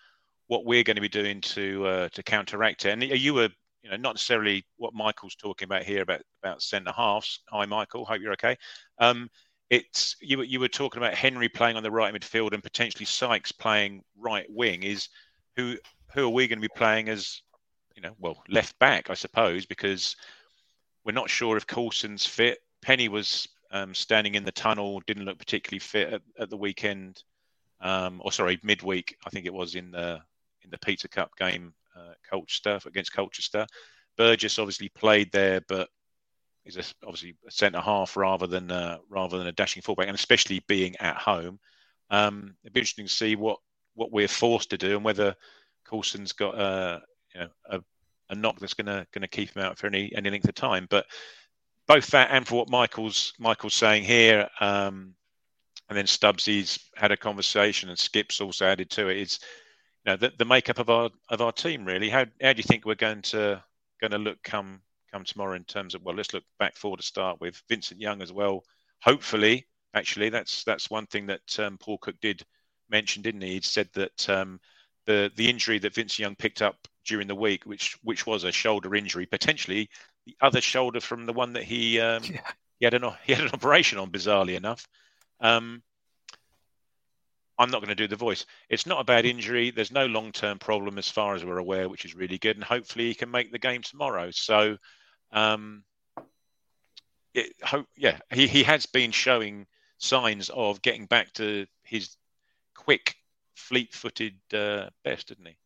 what 0.46 0.64
we're 0.64 0.82
going 0.82 0.96
to 0.96 1.02
be 1.02 1.08
doing 1.08 1.40
to 1.40 1.86
uh, 1.86 2.08
to 2.10 2.22
counteract 2.22 2.84
it. 2.86 2.90
And 2.90 3.02
you 3.02 3.34
were, 3.34 3.50
you 3.82 3.90
know, 3.90 3.96
not 3.96 4.14
necessarily 4.14 4.64
what 4.76 4.94
Michael's 4.94 5.34
talking 5.34 5.66
about 5.66 5.82
here 5.82 6.02
about 6.02 6.22
about 6.42 6.62
centre 6.62 6.92
halves. 6.92 7.40
Hi, 7.50 7.66
Michael. 7.66 8.04
Hope 8.04 8.20
you're 8.20 8.32
okay. 8.32 8.56
Um, 8.98 9.28
it's 9.70 10.16
you 10.20 10.38
were 10.38 10.44
you 10.44 10.60
were 10.60 10.68
talking 10.68 11.02
about 11.02 11.14
Henry 11.14 11.48
playing 11.48 11.76
on 11.76 11.82
the 11.82 11.90
right 11.90 12.14
midfield 12.14 12.52
and 12.52 12.62
potentially 12.62 13.06
Sykes 13.06 13.52
playing 13.52 14.02
right 14.18 14.46
wing. 14.48 14.82
Is 14.82 15.08
who 15.56 15.76
who 16.14 16.24
are 16.26 16.30
we 16.30 16.46
going 16.46 16.58
to 16.58 16.68
be 16.68 16.74
playing 16.76 17.08
as, 17.08 17.42
you 17.94 18.02
know, 18.02 18.14
well 18.18 18.42
left 18.48 18.78
back, 18.78 19.10
I 19.10 19.14
suppose, 19.14 19.66
because 19.66 20.16
we're 21.04 21.12
not 21.12 21.30
sure 21.30 21.56
if 21.56 21.66
Coulson's 21.66 22.26
fit. 22.26 22.58
Penney 22.82 23.08
was 23.08 23.48
um, 23.70 23.94
standing 23.94 24.34
in 24.34 24.44
the 24.44 24.52
tunnel, 24.52 25.02
didn't 25.06 25.24
look 25.24 25.38
particularly 25.38 25.80
fit 25.80 26.12
at, 26.14 26.22
at 26.38 26.50
the 26.50 26.56
weekend, 26.56 27.22
um, 27.80 28.20
or 28.24 28.32
sorry, 28.32 28.58
midweek. 28.62 29.16
I 29.26 29.30
think 29.30 29.46
it 29.46 29.54
was 29.54 29.74
in 29.74 29.90
the 29.90 30.20
in 30.62 30.70
the 30.70 30.78
Pizza 30.78 31.08
Cup 31.08 31.30
game, 31.36 31.74
uh, 31.96 32.14
Colchester 32.28 32.78
against 32.86 33.12
Colchester. 33.12 33.66
Burgess 34.16 34.58
obviously 34.58 34.88
played 34.90 35.30
there, 35.32 35.60
but 35.68 35.88
is 36.64 36.76
a, 36.76 36.84
obviously 37.06 37.34
a 37.46 37.50
centre 37.50 37.80
half 37.80 38.16
rather 38.16 38.46
than 38.46 38.70
uh, 38.70 38.98
rather 39.08 39.38
than 39.38 39.46
a 39.46 39.52
dashing 39.52 39.82
fullback, 39.82 40.08
and 40.08 40.16
especially 40.16 40.62
being 40.66 40.96
at 40.96 41.16
home. 41.16 41.58
Um, 42.10 42.54
it'd 42.62 42.72
be 42.72 42.80
interesting 42.80 43.06
to 43.06 43.12
see 43.12 43.36
what 43.36 43.58
what 43.94 44.12
we're 44.12 44.28
forced 44.28 44.70
to 44.70 44.78
do 44.78 44.96
and 44.96 45.04
whether 45.04 45.34
Coulson's 45.84 46.32
got 46.32 46.58
uh, 46.58 47.00
you 47.34 47.40
know, 47.40 47.48
a 47.66 47.80
a 48.30 48.34
knock 48.34 48.58
that's 48.58 48.74
going 48.74 48.86
to 48.86 49.06
going 49.12 49.22
to 49.22 49.28
keep 49.28 49.54
him 49.54 49.62
out 49.62 49.78
for 49.78 49.86
any 49.86 50.12
any 50.14 50.30
length 50.30 50.48
of 50.48 50.54
time. 50.54 50.86
But 50.88 51.06
both 51.86 52.08
that 52.08 52.30
and 52.30 52.46
for 52.46 52.56
what 52.56 52.70
Michael's 52.70 53.32
Michael's 53.38 53.74
saying 53.74 54.04
here, 54.04 54.48
um, 54.60 55.14
and 55.88 55.98
then 55.98 56.06
Stubbsy's 56.06 56.78
had 56.96 57.12
a 57.12 57.16
conversation, 57.16 57.88
and 57.88 57.98
Skip's 57.98 58.40
also 58.40 58.66
added 58.66 58.90
to 58.90 59.08
it. 59.08 59.18
Is 59.18 59.40
you 60.04 60.12
know 60.12 60.16
the, 60.16 60.32
the 60.38 60.44
makeup 60.44 60.78
of 60.78 60.90
our 60.90 61.10
of 61.28 61.40
our 61.40 61.52
team 61.52 61.84
really. 61.84 62.08
How 62.08 62.26
how 62.42 62.52
do 62.52 62.58
you 62.58 62.64
think 62.64 62.84
we're 62.84 62.94
going 62.94 63.22
to 63.22 63.62
going 64.00 64.12
to 64.12 64.18
look 64.18 64.42
come 64.42 64.80
come 65.12 65.24
tomorrow 65.24 65.54
in 65.54 65.64
terms 65.64 65.94
of 65.94 66.02
well, 66.02 66.14
let's 66.14 66.34
look 66.34 66.44
back 66.58 66.76
forward 66.76 66.98
to 66.98 67.06
start 67.06 67.40
with 67.40 67.62
Vincent 67.68 68.00
Young 68.00 68.20
as 68.22 68.32
well. 68.32 68.64
Hopefully, 69.02 69.66
actually, 69.94 70.28
that's 70.28 70.64
that's 70.64 70.90
one 70.90 71.06
thing 71.06 71.26
that 71.26 71.58
um, 71.58 71.78
Paul 71.78 71.98
Cook 71.98 72.16
did 72.20 72.42
mention, 72.90 73.22
didn't 73.22 73.42
he? 73.42 73.54
He 73.54 73.60
said 73.60 73.88
that 73.94 74.28
um, 74.28 74.60
the 75.06 75.30
the 75.36 75.48
injury 75.48 75.78
that 75.78 75.94
Vincent 75.94 76.18
Young 76.18 76.34
picked 76.34 76.62
up 76.62 76.88
during 77.04 77.28
the 77.28 77.34
week, 77.34 77.64
which 77.64 77.96
which 78.02 78.26
was 78.26 78.44
a 78.44 78.52
shoulder 78.52 78.94
injury, 78.94 79.26
potentially 79.26 79.88
the 80.26 80.36
other 80.40 80.60
shoulder 80.60 81.00
from 81.00 81.26
the 81.26 81.32
one 81.32 81.52
that 81.54 81.64
he 81.64 82.00
um, 82.00 82.22
Yeah. 82.30 82.40
he 82.78 82.84
had 82.86 82.94
an 82.94 83.10
he 83.24 83.34
had 83.34 83.44
an 83.44 83.50
operation 83.52 83.98
on, 83.98 84.10
bizarrely 84.10 84.56
enough. 84.56 84.86
Um, 85.40 85.82
I'm 87.58 87.70
not 87.70 87.80
going 87.80 87.88
to 87.88 87.94
do 87.94 88.08
the 88.08 88.16
voice. 88.16 88.46
It's 88.68 88.86
not 88.86 89.00
a 89.00 89.04
bad 89.04 89.26
injury. 89.26 89.70
There's 89.70 89.92
no 89.92 90.06
long 90.06 90.32
term 90.32 90.58
problem 90.58 90.98
as 90.98 91.08
far 91.08 91.34
as 91.34 91.44
we're 91.44 91.58
aware, 91.58 91.88
which 91.88 92.04
is 92.04 92.14
really 92.14 92.38
good. 92.38 92.56
And 92.56 92.64
hopefully 92.64 93.06
he 93.06 93.14
can 93.14 93.30
make 93.30 93.52
the 93.52 93.58
game 93.58 93.82
tomorrow. 93.82 94.30
So, 94.32 94.76
um, 95.32 95.84
it, 97.32 97.52
hope, 97.62 97.86
yeah, 97.96 98.18
he, 98.32 98.46
he 98.48 98.62
has 98.64 98.86
been 98.86 99.12
showing 99.12 99.66
signs 99.98 100.50
of 100.50 100.82
getting 100.82 101.06
back 101.06 101.32
to 101.34 101.66
his 101.84 102.16
quick, 102.74 103.14
fleet 103.54 103.94
footed 103.94 104.34
uh, 104.52 104.90
best, 105.04 105.28
didn't 105.28 105.46
he? 105.46 105.56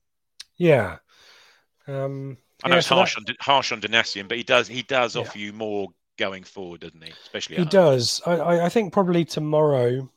Yeah. 0.58 0.98
Um, 1.88 2.36
I 2.62 2.68
know 2.68 2.74
yeah, 2.74 2.78
it's 2.78 2.88
so 2.88 2.96
harsh 2.96 3.14
that- 3.14 3.28
on 3.30 3.36
harsh 3.40 3.72
on 3.72 3.80
Danassian, 3.80 4.28
but 4.28 4.36
he 4.36 4.42
does 4.42 4.68
he 4.68 4.82
does 4.82 5.14
Yeah. 5.16 5.22
offer 5.22 5.38
you 5.38 5.52
more 5.52 5.88
going 6.18 6.44
forward, 6.44 6.80
doesn't 6.80 7.02
he? 7.02 7.12
Especially 7.22 7.56
He 7.56 7.62
home. 7.62 7.68
does. 7.70 8.20
I, 8.26 8.60
I, 8.62 8.68
think 8.68 8.92
probably 8.92 9.24
tomorrow, 9.24 10.10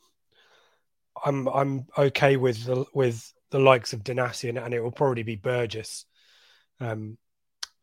I'm 1.24 1.46
I'm 1.48 1.86
okay 1.96 2.36
with 2.36 2.64
the 2.64 2.84
with 2.92 3.32
the 3.50 3.60
likes 3.60 3.92
of 3.92 4.02
Danasi 4.02 4.48
and, 4.48 4.58
and 4.58 4.74
it 4.74 4.80
will 4.80 4.90
probably 4.90 5.22
be 5.22 5.36
Burgess, 5.36 6.04
um, 6.80 7.16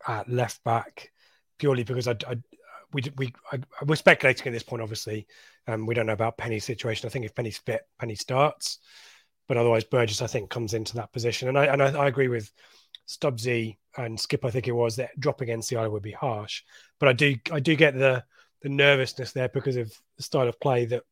at 0.07 0.29
left 0.29 0.63
back, 0.63 1.11
purely 1.57 1.83
because 1.83 2.07
I, 2.07 2.15
I 2.27 2.37
we 2.91 3.03
we 3.17 3.33
I, 3.51 3.59
we're 3.85 3.95
speculating 3.95 4.47
at 4.47 4.53
this 4.53 4.63
point. 4.63 4.81
Obviously, 4.81 5.25
um, 5.67 5.85
we 5.85 5.95
don't 5.95 6.05
know 6.07 6.13
about 6.13 6.37
Penney's 6.37 6.65
situation. 6.65 7.07
I 7.07 7.11
think 7.11 7.25
if 7.25 7.33
Penney's 7.35 7.57
fit, 7.59 7.81
Penney 7.99 8.15
starts, 8.15 8.79
but 9.47 9.57
otherwise 9.57 9.83
Burgess 9.85 10.21
I 10.21 10.27
think 10.27 10.49
comes 10.49 10.73
into 10.73 10.95
that 10.95 11.13
position. 11.13 11.47
And 11.47 11.57
I 11.57 11.65
and 11.67 11.81
I, 11.81 12.03
I 12.03 12.07
agree 12.07 12.27
with 12.27 12.51
Stubbsy 13.09 13.77
and 13.97 14.19
Skip. 14.19 14.45
I 14.45 14.51
think 14.51 14.67
it 14.67 14.73
was 14.73 14.95
that 14.97 15.19
dropping 15.19 15.49
NCI 15.49 15.89
would 15.91 16.03
be 16.03 16.11
harsh, 16.11 16.63
but 16.99 17.09
I 17.09 17.13
do 17.13 17.35
I 17.51 17.59
do 17.59 17.75
get 17.75 17.95
the 17.95 18.23
the 18.61 18.69
nervousness 18.69 19.31
there 19.31 19.49
because 19.49 19.77
of 19.77 19.91
the 20.17 20.23
style 20.23 20.47
of 20.47 20.59
play 20.59 20.85
that 20.85 21.03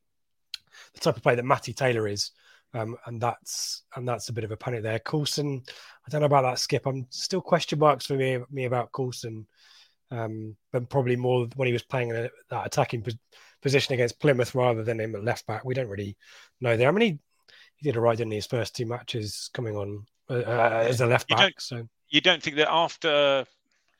the 0.94 1.00
type 1.00 1.16
of 1.16 1.22
play 1.22 1.34
that 1.34 1.44
Matty 1.44 1.72
Taylor 1.72 2.06
is. 2.06 2.30
Um, 2.74 2.96
and 3.06 3.20
that's 3.20 3.82
and 3.96 4.06
that's 4.06 4.28
a 4.28 4.32
bit 4.32 4.44
of 4.44 4.52
a 4.52 4.56
panic 4.56 4.82
there. 4.82 4.98
Coulson, 4.98 5.62
I 6.06 6.10
don't 6.10 6.20
know 6.20 6.26
about 6.26 6.42
that 6.42 6.58
skip. 6.58 6.86
I'm 6.86 7.06
still 7.10 7.40
question 7.40 7.78
marks 7.78 8.06
for 8.06 8.14
me 8.14 8.38
me 8.50 8.66
about 8.66 8.92
Coulson, 8.92 9.46
um, 10.10 10.54
but 10.70 10.88
probably 10.90 11.16
more 11.16 11.48
when 11.56 11.66
he 11.66 11.72
was 11.72 11.82
playing 11.82 12.10
in 12.10 12.16
a, 12.16 12.28
that 12.50 12.66
attacking 12.66 13.02
pos- 13.02 13.16
position 13.62 13.94
against 13.94 14.20
Plymouth 14.20 14.54
rather 14.54 14.84
than 14.84 15.00
him 15.00 15.16
at 15.16 15.24
left 15.24 15.46
back. 15.46 15.64
We 15.64 15.74
don't 15.74 15.88
really 15.88 16.16
know 16.60 16.76
there. 16.76 16.88
I 16.88 16.90
mean, 16.92 17.12
he, 17.12 17.18
he 17.76 17.90
did 17.90 17.98
right 17.98 18.20
in 18.20 18.30
his 18.30 18.46
first 18.46 18.76
two 18.76 18.84
matches 18.86 19.48
coming 19.54 19.74
on 19.74 20.04
uh, 20.30 20.84
as 20.86 21.00
a 21.00 21.06
left 21.06 21.28
You 21.30 21.36
back. 21.36 21.42
don't- 21.44 21.60
So 21.62 21.88
you 22.10 22.20
don't 22.20 22.42
think 22.42 22.56
that 22.56 22.70
after 22.70 23.46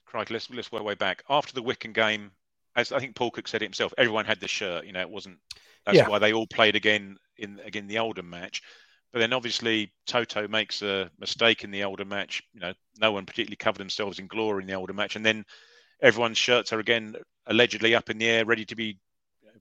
crikey, 0.06 0.34
let's 0.34 0.48
let's 0.50 0.72
work 0.72 0.82
way 0.84 0.94
back 0.94 1.22
after 1.28 1.52
the 1.52 1.62
Wycombe 1.62 1.92
game, 1.92 2.30
as 2.76 2.92
I 2.92 2.98
think 3.00 3.14
Paul 3.16 3.30
Cook 3.30 3.48
said 3.48 3.62
it 3.62 3.66
himself, 3.66 3.92
everyone 3.98 4.24
had 4.24 4.40
the 4.40 4.48
shirt. 4.48 4.86
You 4.86 4.92
know, 4.92 5.00
it 5.00 5.10
wasn't. 5.10 5.38
That's 5.84 5.98
Yeah. 5.98 6.08
why 6.08 6.18
they 6.18 6.32
all 6.32 6.46
played 6.46 6.76
again 6.76 7.16
in 7.36 7.60
again 7.64 7.86
the 7.86 7.98
Oldham 7.98 8.28
match. 8.30 8.62
But 9.12 9.20
then 9.20 9.32
obviously 9.32 9.92
Toto 10.06 10.46
makes 10.48 10.82
a 10.82 11.10
mistake 11.18 11.64
in 11.64 11.70
the 11.70 11.84
Oldham 11.84 12.08
match. 12.08 12.42
You 12.52 12.60
know, 12.60 12.74
no 13.00 13.12
one 13.12 13.24
particularly 13.26 13.56
covered 13.56 13.78
themselves 13.78 14.18
in 14.18 14.26
glory 14.26 14.62
in 14.62 14.66
the 14.68 14.74
Oldham 14.74 14.96
match, 14.96 15.16
and 15.16 15.24
then 15.24 15.44
everyone's 16.02 16.38
shirts 16.38 16.72
are 16.72 16.78
again 16.78 17.16
allegedly 17.46 17.94
up 17.94 18.10
in 18.10 18.18
the 18.18 18.26
air, 18.28 18.44
ready 18.44 18.64
to 18.66 18.76
be 18.76 18.98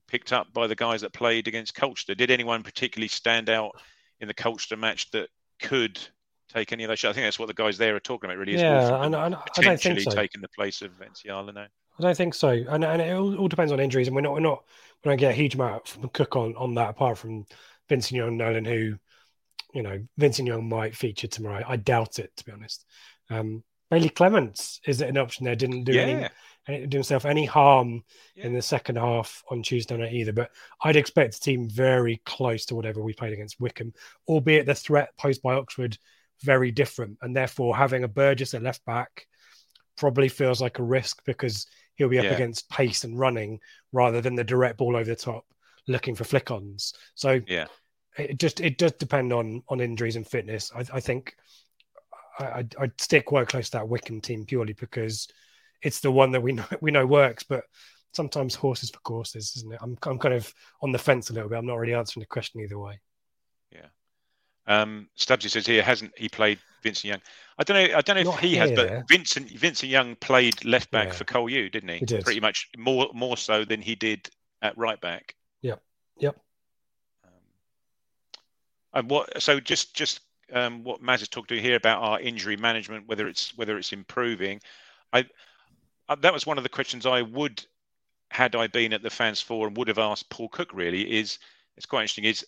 picked 0.06 0.32
up 0.32 0.52
by 0.52 0.66
the 0.66 0.74
guys 0.74 1.00
that 1.00 1.12
played 1.12 1.48
against 1.48 1.74
Colchester. 1.74 2.14
Did 2.14 2.30
anyone 2.30 2.62
particularly 2.62 3.08
stand 3.08 3.48
out 3.48 3.72
in 4.20 4.28
the 4.28 4.34
Colchester 4.34 4.76
match 4.76 5.10
that 5.10 5.28
could 5.60 5.98
take 6.48 6.72
any 6.72 6.84
of 6.84 6.88
those 6.88 6.98
shots? 6.98 7.12
I 7.12 7.14
think 7.14 7.26
that's 7.26 7.38
what 7.38 7.46
the 7.48 7.54
guys 7.54 7.78
there 7.78 7.94
are 7.96 8.00
talking 8.00 8.28
about. 8.30 8.38
Really, 8.38 8.54
is 8.54 8.60
Yeah, 8.60 9.02
and- 9.04 9.14
and 9.14 9.16
I 9.16 9.28
don't 9.30 9.46
potentially 9.54 9.94
think 9.96 10.12
so. 10.12 10.16
taking 10.16 10.40
the 10.40 10.48
place 10.48 10.82
of 10.82 10.92
Venciala 10.98 11.54
now. 11.54 11.66
I 11.98 12.02
don't 12.02 12.16
think 12.16 12.34
so, 12.34 12.50
and, 12.50 12.84
and 12.84 13.02
it 13.02 13.12
all, 13.12 13.36
all 13.36 13.48
depends 13.48 13.72
on 13.72 13.80
injuries, 13.80 14.06
and 14.06 14.14
we're 14.14 14.22
not 14.22 14.32
we're 14.34 14.40
not 14.40 14.64
we 15.04 15.10
don't 15.10 15.18
get 15.18 15.32
a 15.32 15.34
huge 15.34 15.54
amount 15.56 15.88
from 15.88 16.08
Cook 16.10 16.36
on 16.36 16.54
on 16.56 16.74
that 16.74 16.90
apart 16.90 17.18
from 17.18 17.44
Vincent 17.88 18.16
Young, 18.16 18.36
Nolan, 18.36 18.64
who 18.64 18.96
you 19.74 19.82
know 19.82 20.00
Vincent 20.16 20.46
Young 20.46 20.68
might 20.68 20.94
feature 20.96 21.26
tomorrow. 21.26 21.64
I 21.66 21.76
doubt 21.76 22.18
it, 22.20 22.30
to 22.36 22.44
be 22.44 22.52
honest. 22.52 22.84
Um, 23.30 23.64
Bailey 23.90 24.10
Clements 24.10 24.80
is 24.86 25.00
an 25.00 25.16
option 25.16 25.44
there. 25.44 25.56
Didn't 25.56 25.84
do 25.84 25.98
any 25.98 26.12
Yeah, 26.20 26.28
any- 26.68 26.86
do 26.86 26.98
himself 26.98 27.24
any 27.24 27.46
harm 27.46 28.04
Yeah. 28.36 28.46
in 28.46 28.52
the 28.54 28.62
second 28.62 28.96
half 28.96 29.42
on 29.50 29.62
Tuesday 29.62 29.96
night 29.96 30.12
either. 30.12 30.32
But 30.32 30.50
I'd 30.84 30.96
expect 30.96 31.34
a 31.36 31.40
team 31.40 31.68
very 31.68 32.20
close 32.26 32.64
to 32.66 32.74
whatever 32.76 33.02
we 33.02 33.12
played 33.14 33.32
against 33.32 33.58
Wycombe, 33.60 33.94
albeit 34.28 34.66
the 34.66 34.74
threat 34.74 35.16
posed 35.18 35.42
by 35.42 35.54
Oxford 35.54 35.96
very 36.42 36.70
different, 36.70 37.18
and 37.22 37.34
therefore 37.36 37.76
having 37.76 38.04
a 38.04 38.08
Burgess 38.08 38.54
at 38.54 38.62
left 38.62 38.84
back 38.84 39.26
probably 39.96 40.28
feels 40.28 40.60
like 40.60 40.78
a 40.78 40.82
risk 40.84 41.22
because 41.24 41.66
he'll 41.96 42.08
be 42.08 42.18
up 42.18 42.24
Yeah. 42.24 42.32
against 42.32 42.70
pace 42.70 43.04
and 43.04 43.18
running 43.18 43.60
rather 43.92 44.20
than 44.20 44.34
the 44.36 44.44
direct 44.44 44.78
ball 44.78 44.96
over 44.96 45.04
the 45.10 45.16
top 45.16 45.44
looking 45.88 46.14
for 46.14 46.24
flick-ons. 46.24 46.94
So 47.14 47.40
yeah, 47.46 47.66
it 48.16 48.38
just 48.38 48.60
it 48.60 48.78
does 48.78 48.92
depend 48.92 49.32
on 49.32 49.62
on 49.68 49.80
injuries 49.80 50.16
and 50.16 50.26
fitness. 50.26 50.70
I, 50.74 50.84
I 50.92 51.00
think 51.00 51.34
I, 52.38 52.46
I'd, 52.58 52.76
I'd 52.78 53.00
stick 53.00 53.26
quite 53.26 53.48
close 53.48 53.70
to 53.70 53.78
that 53.78 53.88
Wycombe 53.88 54.20
team 54.20 54.44
purely 54.44 54.72
because 54.74 55.28
it's 55.82 56.00
the 56.00 56.10
one 56.12 56.32
that 56.32 56.42
we 56.42 56.52
know 56.58 56.66
we 56.80 56.90
know 56.90 57.06
works. 57.06 57.42
But 57.42 57.64
sometimes 58.12 58.54
horses 58.54 58.90
for 58.90 59.00
courses, 59.00 59.54
isn't 59.56 59.72
it? 59.72 59.78
I'm 59.82 59.96
I'm 60.04 60.18
kind 60.18 60.34
of 60.34 60.52
on 60.82 60.92
the 60.92 60.98
fence 60.98 61.30
a 61.30 61.32
little 61.32 61.48
bit. 61.48 61.58
I'm 61.58 61.66
not 61.66 61.76
really 61.78 61.94
answering 61.94 62.22
the 62.22 62.26
question 62.26 62.60
either 62.60 62.78
way. 62.78 63.00
Um, 64.68 65.08
Stubbsy 65.18 65.48
says 65.50 65.66
here 65.66 65.82
hasn't 65.82 66.12
he 66.16 66.28
played 66.28 66.58
Vincent 66.82 67.10
Young? 67.10 67.20
I 67.58 67.64
don't 67.64 67.74
know. 67.74 67.96
I 67.96 68.00
don't 68.02 68.14
know 68.16 68.20
if 68.20 68.26
Not 68.26 68.40
he 68.40 68.54
has, 68.56 68.70
but 68.72 69.08
Vincent 69.08 69.50
Vincent 69.50 69.90
Young 69.90 70.14
played 70.16 70.64
left 70.64 70.90
back 70.90 71.08
Yeah. 71.08 71.14
for 71.14 71.24
Cole 71.24 71.48
U, 71.48 71.68
didn't 71.70 71.88
he? 71.88 71.98
He 71.98 72.04
did. 72.04 72.24
Pretty 72.24 72.40
much 72.40 72.68
more 72.76 73.08
more 73.14 73.36
so 73.36 73.64
than 73.64 73.80
he 73.80 73.94
did 73.96 74.28
at 74.62 74.76
right 74.78 75.00
back. 75.00 75.34
Yep. 75.62 75.82
Yep. 76.18 76.36
Um, 77.24 77.30
and 78.92 79.10
what? 79.10 79.42
So 79.42 79.58
just 79.58 79.94
just 79.94 80.20
um, 80.52 80.84
what 80.84 81.02
Maz 81.02 81.22
is 81.22 81.28
talking 81.28 81.56
to 81.56 81.62
here 81.62 81.76
about 81.76 82.02
our 82.02 82.20
injury 82.20 82.56
management, 82.56 83.08
whether 83.08 83.26
it's 83.26 83.56
whether 83.56 83.76
it's 83.78 83.92
improving. 83.92 84.60
I 85.12 85.24
uh, 86.08 86.16
that 86.16 86.32
was 86.32 86.46
one 86.46 86.58
of 86.58 86.62
the 86.62 86.70
questions 86.70 87.06
I 87.06 87.22
would 87.22 87.64
had 88.30 88.54
I 88.54 88.66
been 88.66 88.92
at 88.92 89.02
the 89.02 89.10
fans 89.10 89.40
forum 89.40 89.74
would 89.74 89.88
have 89.88 89.98
asked 89.98 90.28
Paul 90.28 90.50
Cook. 90.50 90.70
Really, 90.74 91.18
is 91.18 91.38
it's 91.76 91.86
quite 91.86 92.02
interesting. 92.02 92.24
Is 92.24 92.44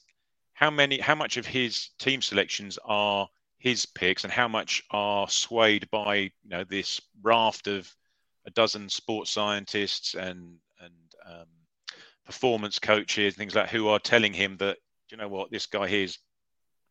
how 0.60 0.70
many 0.70 0.98
how 0.98 1.14
much 1.14 1.38
of 1.38 1.46
his 1.46 1.88
team 1.98 2.20
selections 2.20 2.78
are 2.84 3.26
his 3.58 3.86
picks 3.86 4.24
and 4.24 4.32
how 4.32 4.46
much 4.46 4.82
are 4.90 5.28
swayed 5.28 5.90
by 5.90 6.16
you 6.16 6.50
know 6.50 6.64
this 6.64 7.00
raft 7.22 7.66
of 7.66 7.90
a 8.46 8.50
dozen 8.50 8.88
sports 8.88 9.30
scientists 9.30 10.14
and 10.14 10.56
and 10.80 10.94
um, 11.26 11.46
performance 12.26 12.78
coaches 12.78 13.34
things 13.34 13.54
like 13.54 13.70
who 13.70 13.88
are 13.88 13.98
telling 13.98 14.34
him 14.34 14.56
that 14.58 14.76
"Do 15.08 15.16
you 15.16 15.16
know 15.16 15.28
what? 15.28 15.50
This 15.50 15.66
guy 15.66 15.88
here 15.88 16.04
is 16.04 16.18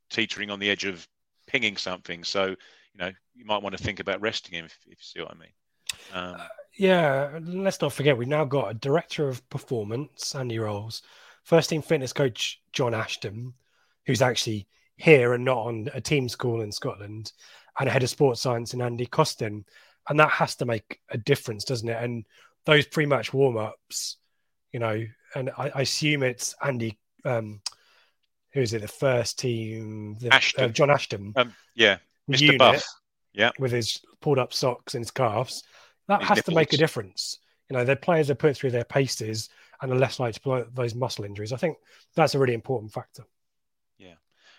teetering 0.10 0.50
on 0.50 0.60
the 0.60 0.70
edge 0.70 0.86
of 0.86 1.08
pinging 1.46 1.78
something. 1.78 2.24
So 2.24 2.48
you 2.48 2.98
know 2.98 3.12
you 3.36 3.46
might 3.46 3.62
want 3.62 3.78
to 3.78 3.84
think 3.84 4.00
about 4.00 4.20
resting 4.20 4.58
him 4.58 4.66
if, 4.66 4.78
if 4.88 4.90
you 4.90 4.96
see 5.00 5.22
what 5.22 5.32
i 5.32 5.36
mean. 5.36 5.54
Um, 6.14 6.42
Yeah, 6.78 7.40
let's 7.44 7.82
not 7.82 7.94
forget 7.94 8.18
we've 8.18 8.28
now 8.28 8.46
got 8.46 8.72
a 8.72 8.74
director 8.74 9.28
of 9.28 9.48
performance, 9.50 10.34
Andy 10.34 10.58
Rolls, 10.58 11.04
first 11.50 11.72
team 11.72 11.82
fitness 11.82 12.14
coach 12.14 12.62
John 12.74 12.94
Ashton, 12.94 13.56
who's 14.06 14.22
actually 14.22 14.68
here 14.98 15.34
and 15.34 15.44
not 15.44 15.58
on 15.58 15.90
a 15.96 16.00
team 16.00 16.30
school 16.30 16.62
in 16.62 16.72
Scotland, 16.72 17.32
and 17.80 17.90
a 17.90 17.92
head 17.92 18.04
of 18.04 18.10
sports 18.10 18.40
science 18.40 18.76
in 18.76 18.84
Andy 18.84 19.08
Costin. 19.08 19.66
And 20.08 20.20
that 20.20 20.30
has 20.30 20.56
to 20.58 20.66
make 20.66 21.00
a 21.10 21.18
difference, 21.18 21.64
doesn't 21.64 21.90
it? 21.90 22.02
And 22.04 22.28
those 22.66 22.86
pre-match 22.86 23.34
warm-ups, 23.34 24.18
you 24.72 24.80
know, 24.80 25.04
and 25.34 25.50
I, 25.58 25.72
I 25.74 25.82
assume 25.82 26.22
it's 26.22 26.56
Andy 26.64 27.00
um 27.26 27.62
who 28.54 28.62
is 28.62 28.74
it, 28.74 28.82
the 28.82 28.88
first 28.88 29.38
team 29.38 30.18
the, 30.20 30.34
Ashton. 30.34 30.64
uh, 30.64 30.68
John 30.70 30.90
Ashton 30.90 31.34
um, 31.36 31.54
yeah 31.76 31.98
mr 32.32 32.42
unit 32.42 32.60
buff 32.60 32.84
yeah 33.34 33.52
with 33.60 33.72
his 33.72 34.02
pulled 34.22 34.40
up 34.40 34.54
socks 34.54 34.96
and 34.96 35.04
his 35.04 35.12
calves. 35.12 35.64
That 36.08 36.22
His 36.22 36.30
has 36.30 36.44
to 36.46 36.52
make 36.52 36.74
a 36.74 36.78
difference. 36.78 37.40
You 37.70 37.78
know, 37.78 37.86
their 37.86 37.96
players 37.96 38.30
are 38.30 38.36
put 38.36 38.56
through 38.56 38.72
their 38.72 38.86
paces 38.86 39.50
and 39.82 39.92
are 39.92 39.98
less 39.98 40.20
likely 40.20 40.40
to 40.44 40.68
those 40.74 40.96
muscle 40.96 41.26
injuries. 41.26 41.54
I 41.54 41.58
think 41.58 41.78
that's 42.16 42.36
a 42.36 42.40
really 42.40 42.54
important 42.54 42.92
factor. 42.92 43.24
Yeah. 43.98 44.16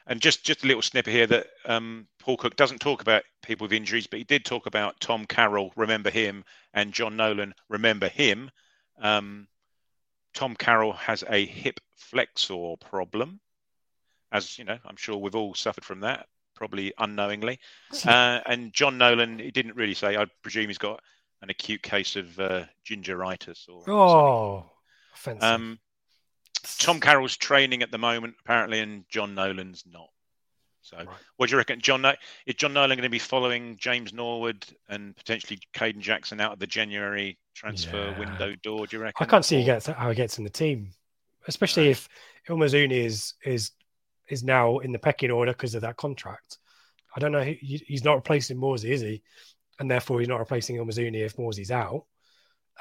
And 0.06 0.20
just 0.20 0.44
just 0.44 0.64
a 0.64 0.66
little 0.66 0.82
snippet 0.82 1.12
here 1.12 1.26
that 1.26 1.46
um, 1.66 2.06
Paul 2.18 2.36
Cook 2.36 2.56
doesn't 2.56 2.80
talk 2.80 3.02
about 3.02 3.22
people 3.42 3.64
with 3.64 3.72
injuries, 3.72 4.06
but 4.06 4.18
he 4.18 4.24
did 4.24 4.44
talk 4.44 4.66
about 4.66 5.00
Tom 5.00 5.26
Carroll, 5.26 5.72
remember 5.76 6.10
him, 6.10 6.44
and 6.74 6.92
John 6.92 7.16
Nolan, 7.16 7.54
remember 7.68 8.08
him. 8.08 8.50
Um, 9.00 9.48
Tom 10.34 10.54
Carroll 10.54 10.92
has 10.92 11.24
a 11.28 11.44
hip 11.44 11.80
flexor 11.96 12.74
problem, 12.80 13.40
as 14.32 14.58
you 14.58 14.64
know, 14.64 14.78
I'm 14.84 14.96
sure 14.96 15.16
we've 15.16 15.34
all 15.34 15.54
suffered 15.54 15.84
from 15.84 16.00
that, 16.00 16.28
probably 16.54 16.92
unknowingly. 16.98 17.58
Uh, 18.06 18.40
and 18.46 18.72
John 18.72 18.98
Nolan, 18.98 19.38
he 19.38 19.50
didn't 19.50 19.76
really 19.76 19.94
say. 19.94 20.16
I 20.16 20.26
presume 20.42 20.68
he's 20.68 20.78
got 20.78 21.02
an 21.42 21.50
acute 21.50 21.82
case 21.82 22.16
of 22.16 22.38
uh, 22.38 22.64
gingeritis 22.88 23.68
or. 23.68 23.88
Oh, 23.90 24.70
offensive. 25.14 25.42
Um, 25.42 25.78
Tom 26.78 27.00
Carroll's 27.00 27.36
training 27.36 27.82
at 27.82 27.90
the 27.90 27.98
moment, 27.98 28.34
apparently, 28.40 28.80
and 28.80 29.04
John 29.08 29.34
Nolan's 29.34 29.84
not. 29.86 30.10
So, 30.82 30.96
Right. 30.96 31.08
what 31.36 31.48
do 31.48 31.52
you 31.52 31.58
reckon? 31.58 31.80
John, 31.80 32.02
No- 32.02 32.14
is 32.46 32.54
John 32.54 32.72
Nolan 32.72 32.90
going 32.96 33.02
to 33.02 33.08
be 33.10 33.18
following 33.18 33.76
James 33.76 34.12
Norwood 34.12 34.64
and 34.88 35.14
potentially 35.16 35.60
Kayden 35.74 36.00
Jackson 36.00 36.40
out 36.40 36.52
of 36.52 36.58
the 36.58 36.66
January 36.66 37.38
transfer 37.54 38.10
Yeah. 38.10 38.18
window 38.18 38.54
door? 38.56 38.86
Do 38.86 38.96
you 38.96 39.02
reckon? 39.02 39.24
I 39.24 39.28
can't 39.28 39.44
see 39.44 39.58
he 39.58 39.64
gets 39.64 39.86
how 39.86 40.08
he 40.08 40.14
gets 40.16 40.38
in 40.38 40.44
the 40.44 40.50
team, 40.50 40.90
especially 41.46 41.90
if 41.90 42.08
El 42.48 42.56
Mizouni 42.56 43.04
is 43.04 43.34
is 43.44 43.72
is 44.28 44.42
now 44.44 44.78
in 44.78 44.92
the 44.92 44.98
pecking 44.98 45.30
order 45.30 45.52
because 45.52 45.74
of 45.74 45.82
that 45.82 45.96
contract. 45.96 46.58
I 47.16 47.20
don't 47.20 47.32
know. 47.32 47.42
He, 47.42 47.82
he's 47.86 48.04
not 48.04 48.14
replacing 48.14 48.56
Morsy, 48.56 48.90
is 48.90 49.00
he? 49.00 49.22
And 49.80 49.90
therefore, 49.90 50.20
he's 50.20 50.28
not 50.28 50.38
replacing 50.38 50.78
El 50.78 50.84
Mizouni 50.84 51.24
if 51.24 51.36
Morsy's 51.36 51.70
out. 51.72 52.06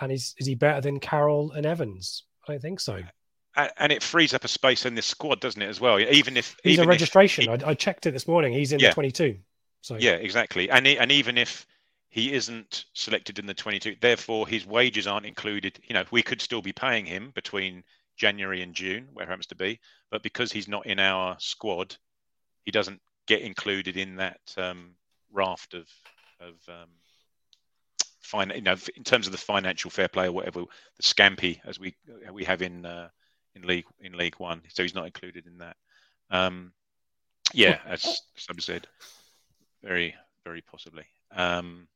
And 0.02 0.12
is 0.12 0.34
is 0.38 0.48
he 0.48 0.56
better 0.56 0.82
than 0.82 1.00
Carroll 1.00 1.52
and 1.52 1.66
Evans? 1.66 2.24
I 2.48 2.54
don't 2.54 2.62
think 2.62 2.80
so. 2.80 3.02
And 3.56 3.92
it 3.92 4.02
frees 4.02 4.34
up 4.34 4.46
a 4.46 4.48
space 4.48 4.86
in 4.86 4.96
this 4.96 5.06
squad, 5.06 5.42
doesn't 5.42 5.62
it? 5.62 5.68
As 5.68 5.82
well, 5.82 6.00
even 6.00 6.38
if 6.38 6.56
He's 6.64 6.74
even 6.74 6.86
a 6.86 6.88
registration. 6.88 7.44
he- 7.46 7.50
I, 7.66 7.72
I 7.72 7.74
checked 7.74 8.06
it 8.06 8.12
this 8.12 8.28
morning. 8.28 8.54
He's 8.54 8.72
in 8.72 8.80
Yeah. 8.80 8.90
the 8.90 8.94
22. 8.94 9.38
So 9.82 9.96
Yeah, 9.98 10.12
exactly. 10.12 10.70
And 10.70 10.86
he, 10.88 10.98
and 10.98 11.12
even 11.12 11.38
if 11.38 11.66
he 12.10 12.34
isn't 12.34 12.86
selected 12.94 13.38
in 13.38 13.46
the 13.46 13.54
22, 13.54 13.98
therefore 14.00 14.48
his 14.48 14.66
wages 14.66 15.08
aren't 15.08 15.26
included. 15.26 15.80
You 15.88 15.94
know, 15.94 16.06
we 16.12 16.24
could 16.24 16.42
still 16.42 16.62
be 16.62 16.72
paying 16.72 17.06
him 17.06 17.32
between 17.32 17.84
January 18.16 18.62
and 18.62 18.74
June, 18.74 19.10
where 19.14 19.26
it 19.26 19.30
happens 19.30 19.48
to 19.48 19.56
be, 19.56 19.80
but 20.10 20.24
because 20.24 20.52
he's 20.52 20.68
not 20.68 20.86
in 20.86 21.00
our 21.00 21.36
squad, 21.40 21.96
he 22.66 22.72
doesn't 22.72 23.02
get 23.28 23.42
included 23.42 23.98
in 23.98 24.16
that 24.18 24.40
um, 24.58 24.92
raft 25.32 25.74
of 25.74 25.88
of 26.40 26.56
um, 26.70 26.90
fine. 28.30 28.52
You 28.54 28.62
know, 28.62 28.76
in 28.96 29.04
terms 29.04 29.26
of 29.26 29.32
the 29.32 29.38
financial 29.38 29.90
fair 29.90 30.08
play 30.08 30.28
or 30.28 30.32
whatever, 30.32 30.62
the 30.62 31.04
scampy 31.04 31.60
as 31.66 31.80
we 31.80 31.96
we 32.32 32.44
have 32.46 32.62
in 32.62 32.86
uh, 32.86 33.10
in 33.56 33.64
league 33.64 33.86
in 34.00 34.14
League 34.14 34.36
One. 34.36 34.62
So 34.70 34.84
he's 34.84 34.96
not 34.96 35.06
included 35.06 35.48
in 35.48 35.58
that. 35.58 35.76
Um, 36.30 36.72
yeah, 37.54 37.80
as 37.86 38.22
some 38.36 38.60
said, 38.60 38.88
very 39.84 40.16
very 40.44 40.62
possibly. 40.62 41.06
Um, 41.36 41.88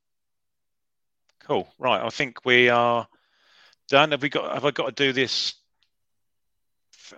cool. 1.40 1.68
Right. 1.78 2.02
I 2.02 2.10
think 2.10 2.44
we 2.44 2.68
are 2.68 3.06
done. 3.88 4.10
Have 4.10 4.22
we 4.22 4.28
got? 4.28 4.52
Have 4.52 4.64
I 4.64 4.70
got 4.70 4.96
to 4.96 5.04
do 5.04 5.12
this? 5.12 5.54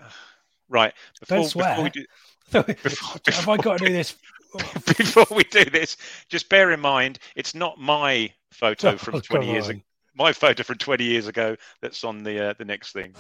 Right. 0.69 0.93
Before, 1.21 1.37
Don't 1.37 1.49
swear. 1.49 1.69
before 1.77 1.85
we 1.85 1.91
do, 1.91 2.05
Have 2.53 3.49
I 3.49 3.57
got 3.57 3.79
to 3.79 3.87
do 3.87 3.93
this? 3.93 4.17
before 4.87 5.27
we 5.31 5.45
do 5.45 5.65
this, 5.65 5.97
just 6.29 6.49
bear 6.49 6.73
in 6.73 6.81
mind 6.81 7.19
it's 7.35 7.55
not 7.55 7.79
my 7.79 8.33
photo 8.51 8.97
from 8.97 9.17
Oh, 9.17 9.21
20 9.21 9.47
years 9.47 9.69
ago. 9.69 9.81
My 10.15 10.33
photo 10.33 10.63
from 10.63 10.79
20 10.79 11.05
years 11.05 11.27
ago 11.27 11.57
that's 11.83 12.03
on 12.03 12.23
the 12.23 12.51
uh, 12.51 12.55
the 12.59 12.65
next 12.65 12.93
thing. 12.93 13.15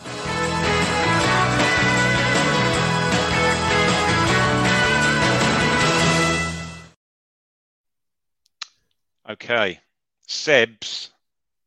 Okay, 9.28 9.80
Seb's, 10.28 11.10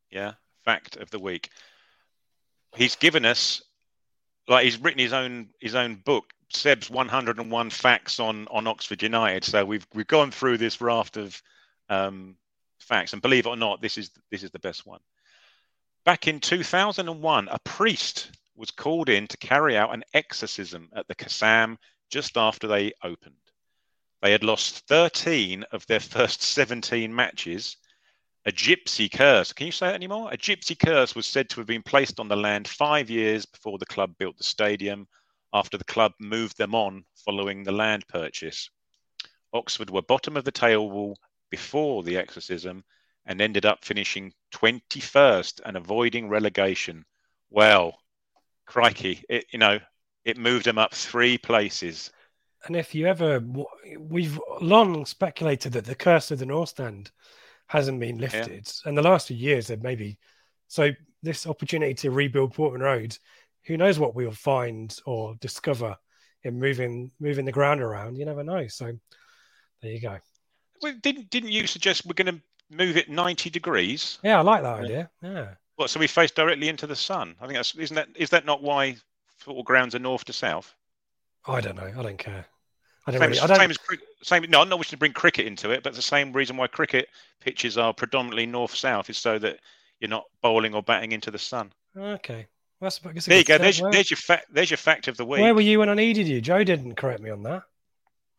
yeah, 0.10 0.34
fact 0.64 0.95
of 0.95 1.10
the 1.12 1.20
week. 1.20 1.49
He's 2.76 2.95
given 2.95 3.26
us, 3.26 3.62
like 4.47 4.64
he's 4.64 4.80
written 4.80 4.99
his 4.99 5.12
own 5.14 5.49
his 5.60 5.76
own 5.76 5.95
book, 5.95 6.32
Seb's 6.50 6.89
101 6.89 7.70
facts 7.70 8.20
on 8.20 8.47
on 8.50 8.68
Oxford 8.68 9.02
United. 9.02 9.43
So 9.43 9.66
we've 9.66 9.88
we've 9.93 10.08
gone 10.08 10.32
through 10.32 10.58
this 10.58 10.82
raft 10.82 11.18
of 11.18 11.41
um, 11.89 12.36
facts, 12.80 13.14
and 13.14 13.22
believe 13.22 13.45
it 13.45 13.50
or 13.50 13.58
not, 13.58 13.82
this 13.82 13.97
is 13.97 14.12
this 14.32 14.43
is 14.43 14.52
the 14.52 14.60
best 14.60 14.86
one. 14.86 15.00
Back 16.06 16.28
in 16.28 16.39
2001, 16.39 17.47
a 17.50 17.60
priest 17.60 18.32
was 18.56 18.72
called 18.72 19.10
in 19.10 19.28
to 19.28 19.38
carry 19.38 19.78
out 19.78 19.93
an 19.93 20.04
exorcism 20.14 20.89
at 20.93 21.08
the 21.08 21.16
Kassam 21.16 21.78
just 22.10 22.38
after 22.38 22.68
they 22.68 22.93
opened. 23.04 23.36
They 24.22 24.32
had 24.32 24.43
lost 24.43 24.88
13 24.88 25.64
of 25.72 25.86
their 25.88 26.00
first 26.00 26.41
17 26.41 27.14
matches. 27.14 27.78
A 28.45 28.52
gypsy 28.52 29.12
curse. 29.12 29.54
Can 29.54 29.66
you 29.66 29.72
say 29.72 29.88
that 29.88 29.95
anymore? 29.95 30.32
A 30.32 30.38
gypsy 30.38 30.78
curse 30.78 31.14
was 31.14 31.28
said 31.28 31.50
to 31.50 31.60
have 31.60 31.68
been 31.68 31.84
placed 31.84 32.20
on 32.20 32.28
the 32.28 32.36
land 32.36 32.68
five 32.68 33.10
years 33.10 33.45
before 33.45 33.78
the 33.78 33.86
club 33.86 34.18
built 34.18 34.38
the 34.38 34.43
stadium, 34.43 35.08
after 35.54 35.78
the 35.78 35.84
club 35.84 36.14
moved 36.20 36.58
them 36.58 36.76
on 36.76 37.04
following 37.16 37.64
the 37.64 37.72
land 37.72 38.08
purchase. 38.08 38.70
Oxford 39.54 39.89
were 39.89 40.02
bottom 40.02 40.38
of 40.38 40.45
the 40.45 40.52
table 40.52 41.18
before 41.50 42.04
the 42.04 42.18
exorcism 42.18 42.84
and 43.26 43.41
ended 43.41 43.66
up 43.66 43.84
finishing 43.84 44.34
21st 44.54 45.62
and 45.66 45.78
avoiding 45.78 46.30
relegation. 46.30 47.06
Well, 47.50 47.97
crikey, 48.66 49.24
it, 49.30 49.45
you 49.52 49.60
know, 49.60 49.80
it 50.26 50.38
moved 50.38 50.66
them 50.66 50.78
up 50.78 50.93
three 50.93 51.38
places. 51.38 52.12
And 52.66 52.76
if 52.76 52.93
you 52.93 53.08
ever, 53.08 53.43
we've 53.97 54.39
long 54.62 55.06
speculated 55.06 55.74
that 55.74 55.86
the 55.86 55.95
curse 55.95 56.32
of 56.32 56.39
the 56.39 56.45
North 56.45 56.70
Stand 56.70 57.12
hasn't 57.68 58.00
been 58.00 58.18
lifted, 58.18 58.68
yeah. 58.68 58.89
and 58.89 58.97
the 58.97 59.02
last 59.02 59.28
few 59.28 59.38
years 59.38 59.68
there 59.68 59.78
maybe. 59.78 60.18
So 60.68 60.91
this 61.22 61.47
opportunity 61.47 61.93
to 61.95 62.12
rebuild 62.12 62.54
Portman 62.54 62.82
Road, 62.82 63.18
who 63.66 63.78
knows 63.78 63.99
what 63.99 64.16
we'll 64.16 64.32
find 64.32 64.95
or 65.05 65.36
discover 65.41 65.97
in 66.43 66.60
moving 66.60 67.12
moving 67.20 67.45
the 67.45 67.51
ground 67.51 67.82
around? 67.82 68.18
You 68.18 68.26
never 68.26 68.43
know. 68.43 68.68
So 68.68 68.91
there 69.82 69.91
you 69.91 70.01
go. 70.01 70.18
Well, 70.82 70.93
didn't 71.01 71.30
didn't 71.30 71.49
you 71.49 71.68
suggest 71.68 72.05
we're 72.05 72.14
going 72.14 72.36
to 72.36 72.41
move 72.76 72.97
it 72.97 73.10
ninety 73.10 73.49
degrees? 73.49 74.20
Yeah, 74.24 74.39
I 74.39 74.41
like 74.41 74.64
that 74.64 74.80
idea. 74.80 75.10
Yeah. 75.22 75.49
What? 75.76 75.89
So 75.89 75.99
we 75.99 76.07
face 76.07 76.32
directly 76.32 76.70
into 76.70 76.88
the 76.88 76.95
sun? 76.95 77.36
I 77.39 77.45
think 77.45 77.57
that's 77.57 77.76
isn't 77.76 77.95
that 77.95 78.10
is 78.16 78.30
that 78.32 78.45
not 78.45 78.62
why 78.62 78.95
football 79.38 79.64
grounds 79.64 79.95
are 79.95 79.99
north 79.99 80.26
to 80.26 80.34
south? 80.34 80.74
I 81.45 81.62
don't 81.62 81.76
know. 81.76 81.91
I 81.97 82.03
don't 82.03 82.18
care. 82.18 82.45
I 83.07 83.12
don't 83.12 83.22
same, 83.22 83.30
really. 83.30 83.39
I 83.39 83.47
don't... 83.47 83.57
Same 83.57 83.72
as 83.72 83.78
same. 84.22 84.45
No, 84.49 84.62
I'm 84.62 84.70
not 84.70 84.78
wishing 84.78 84.91
to 84.91 84.97
bring 84.97 85.14
cricket 85.14 85.47
into 85.47 85.72
it, 85.72 85.84
but 85.84 85.93
the 85.93 86.01
same 86.01 86.34
reason 86.34 86.57
why 86.57 86.68
cricket 86.68 87.07
pitches 87.39 87.78
are 87.78 87.93
predominantly 87.93 88.45
north 88.45 88.76
south 88.76 89.10
is 89.10 89.18
so 89.18 89.39
that 89.39 89.60
you're 89.99 90.10
not 90.10 90.26
bowling 90.41 90.74
or 90.74 90.84
batting 90.84 91.12
into 91.12 91.32
the 91.32 91.39
sun. 91.39 91.72
Okay. 91.97 92.47
Well, 92.80 92.89
that's, 93.03 93.25
there 93.25 93.38
you 93.39 93.43
go. 93.43 93.57
There's, 93.57 93.82
there's, 93.82 94.09
your 94.09 94.17
fact. 94.17 94.47
There's 94.53 94.69
your 94.69 94.77
fact 94.77 95.09
of 95.09 95.17
the 95.17 95.25
week. 95.25 95.41
Where 95.41 95.53
were 95.53 95.59
you 95.61 95.80
when 95.80 95.89
I 95.89 95.95
needed 95.95 96.27
you? 96.27 96.39
Joe 96.39 96.63
didn't 96.63 96.95
correct 96.95 97.21
me 97.21 97.30
on 97.30 97.43
that. 97.43 97.63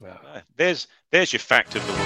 Well, 0.00 0.18
uh, 0.32 0.40
there's 0.56 0.88
there's 1.10 1.32
your 1.32 1.40
fact 1.40 1.76
of 1.76 1.86
the 1.86 1.92
week. 1.92 2.00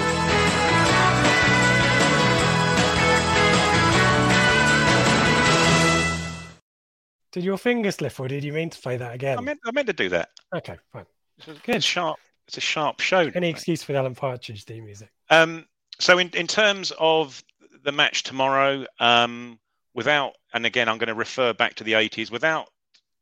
Did 7.31 7.43
your 7.43 7.57
finger 7.57 7.91
slip, 7.91 8.17
or 8.19 8.27
did 8.27 8.43
you 8.43 8.53
mean 8.53 8.69
to 8.69 8.81
play 8.81 8.95
that 8.95 9.13
again? 9.13 9.37
I 9.37 9.41
meant, 9.41 9.59
I 9.65 9.71
meant 9.71 9.87
to 9.87 9.93
do 9.93 10.07
that. 10.09 10.29
Okay, 10.53 10.77
fine. 10.93 11.05
It's 11.37 11.47
a 11.49 11.55
good 11.65 11.83
sharp. 11.83 12.17
It's 12.47 12.57
a 12.57 12.61
sharp 12.61 13.01
show. 13.01 13.29
Any 13.35 13.49
excuse 13.49 13.83
for 13.83 13.91
the 13.91 13.97
Alan 13.97 14.15
Partridge 14.15 14.63
theme 14.63 14.85
music? 14.85 15.09
Um, 15.29 15.65
so 15.99 16.17
in, 16.17 16.29
in 16.29 16.47
terms 16.47 16.93
of 16.97 17.43
the 17.83 17.91
match 17.91 18.23
tomorrow, 18.23 18.85
um, 19.01 19.59
without 19.95 20.33
and 20.53 20.65
again 20.65 20.87
I'm 20.87 20.99
going 20.99 21.07
to 21.07 21.15
refer 21.15 21.53
back 21.53 21.73
to 21.75 21.83
the 21.83 21.93
80s, 21.93 22.29
without 22.29 22.67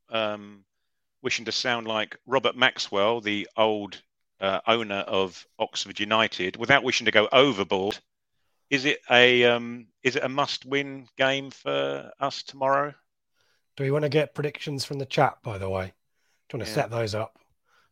um, 0.10 0.66
wishing 1.22 1.46
to 1.46 1.52
sound 1.54 1.88
like 1.88 2.18
Robert 2.26 2.58
Maxwell, 2.58 3.22
the 3.22 3.48
old 3.56 4.02
uh, 4.42 4.60
owner 4.68 5.00
of 5.08 5.48
Oxford 5.58 6.00
United, 6.00 6.58
without 6.58 6.84
wishing 6.84 7.06
to 7.06 7.12
go 7.12 7.30
overboard. 7.32 7.98
Is 8.70 8.86
it 8.86 9.00
a 9.10 9.46
um, 9.46 9.88
is 10.02 10.16
it 10.16 10.24
a 10.24 10.30
must-win 10.30 11.08
game 11.18 11.52
for 11.52 12.12
us 12.20 12.44
tomorrow? 12.44 12.94
Do 13.78 13.84
we 13.84 13.92
want 13.92 14.04
to 14.04 14.10
get 14.10 14.36
predictions 14.36 14.84
from 14.84 15.00
the 15.00 15.06
chat, 15.06 15.38
by 15.44 15.58
the 15.58 15.70
way? 15.70 15.94
Do 16.50 16.58
you 16.58 16.60
want 16.60 16.68
to 16.68 16.72
yeah. 16.72 16.76
set 16.76 16.92
those 16.92 17.16
up? 17.16 17.38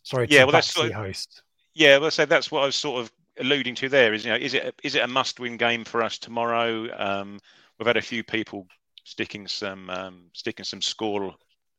Sorry, 0.03 0.27
yeah, 0.29 0.43
well, 0.43 0.53
that's 0.53 0.73
sort 0.73 0.87
of, 0.87 0.93
host. 0.93 1.43
Yeah, 1.73 1.97
well, 1.97 2.11
so 2.11 2.25
that's 2.25 2.51
what 2.51 2.63
I 2.63 2.65
was 2.65 2.75
sort 2.75 3.01
of 3.01 3.11
alluding 3.39 3.75
to 3.75 3.89
there. 3.89 4.13
Is 4.13 4.25
you 4.25 4.31
know, 4.31 4.37
is 4.37 4.53
it 4.53 4.75
is 4.83 4.95
it 4.95 5.03
a 5.03 5.07
must-win 5.07 5.57
game 5.57 5.83
for 5.83 6.01
us 6.01 6.17
tomorrow? 6.17 6.87
Um, 6.97 7.39
we've 7.81 7.87
had 7.87 7.97
a 7.97 8.01
few 8.01 8.23
people 8.23 8.67
sticking 9.05 9.47
some 9.47 9.89
um, 9.89 10.25
sticking 10.33 10.63
some 10.63 10.83
score 10.83 11.33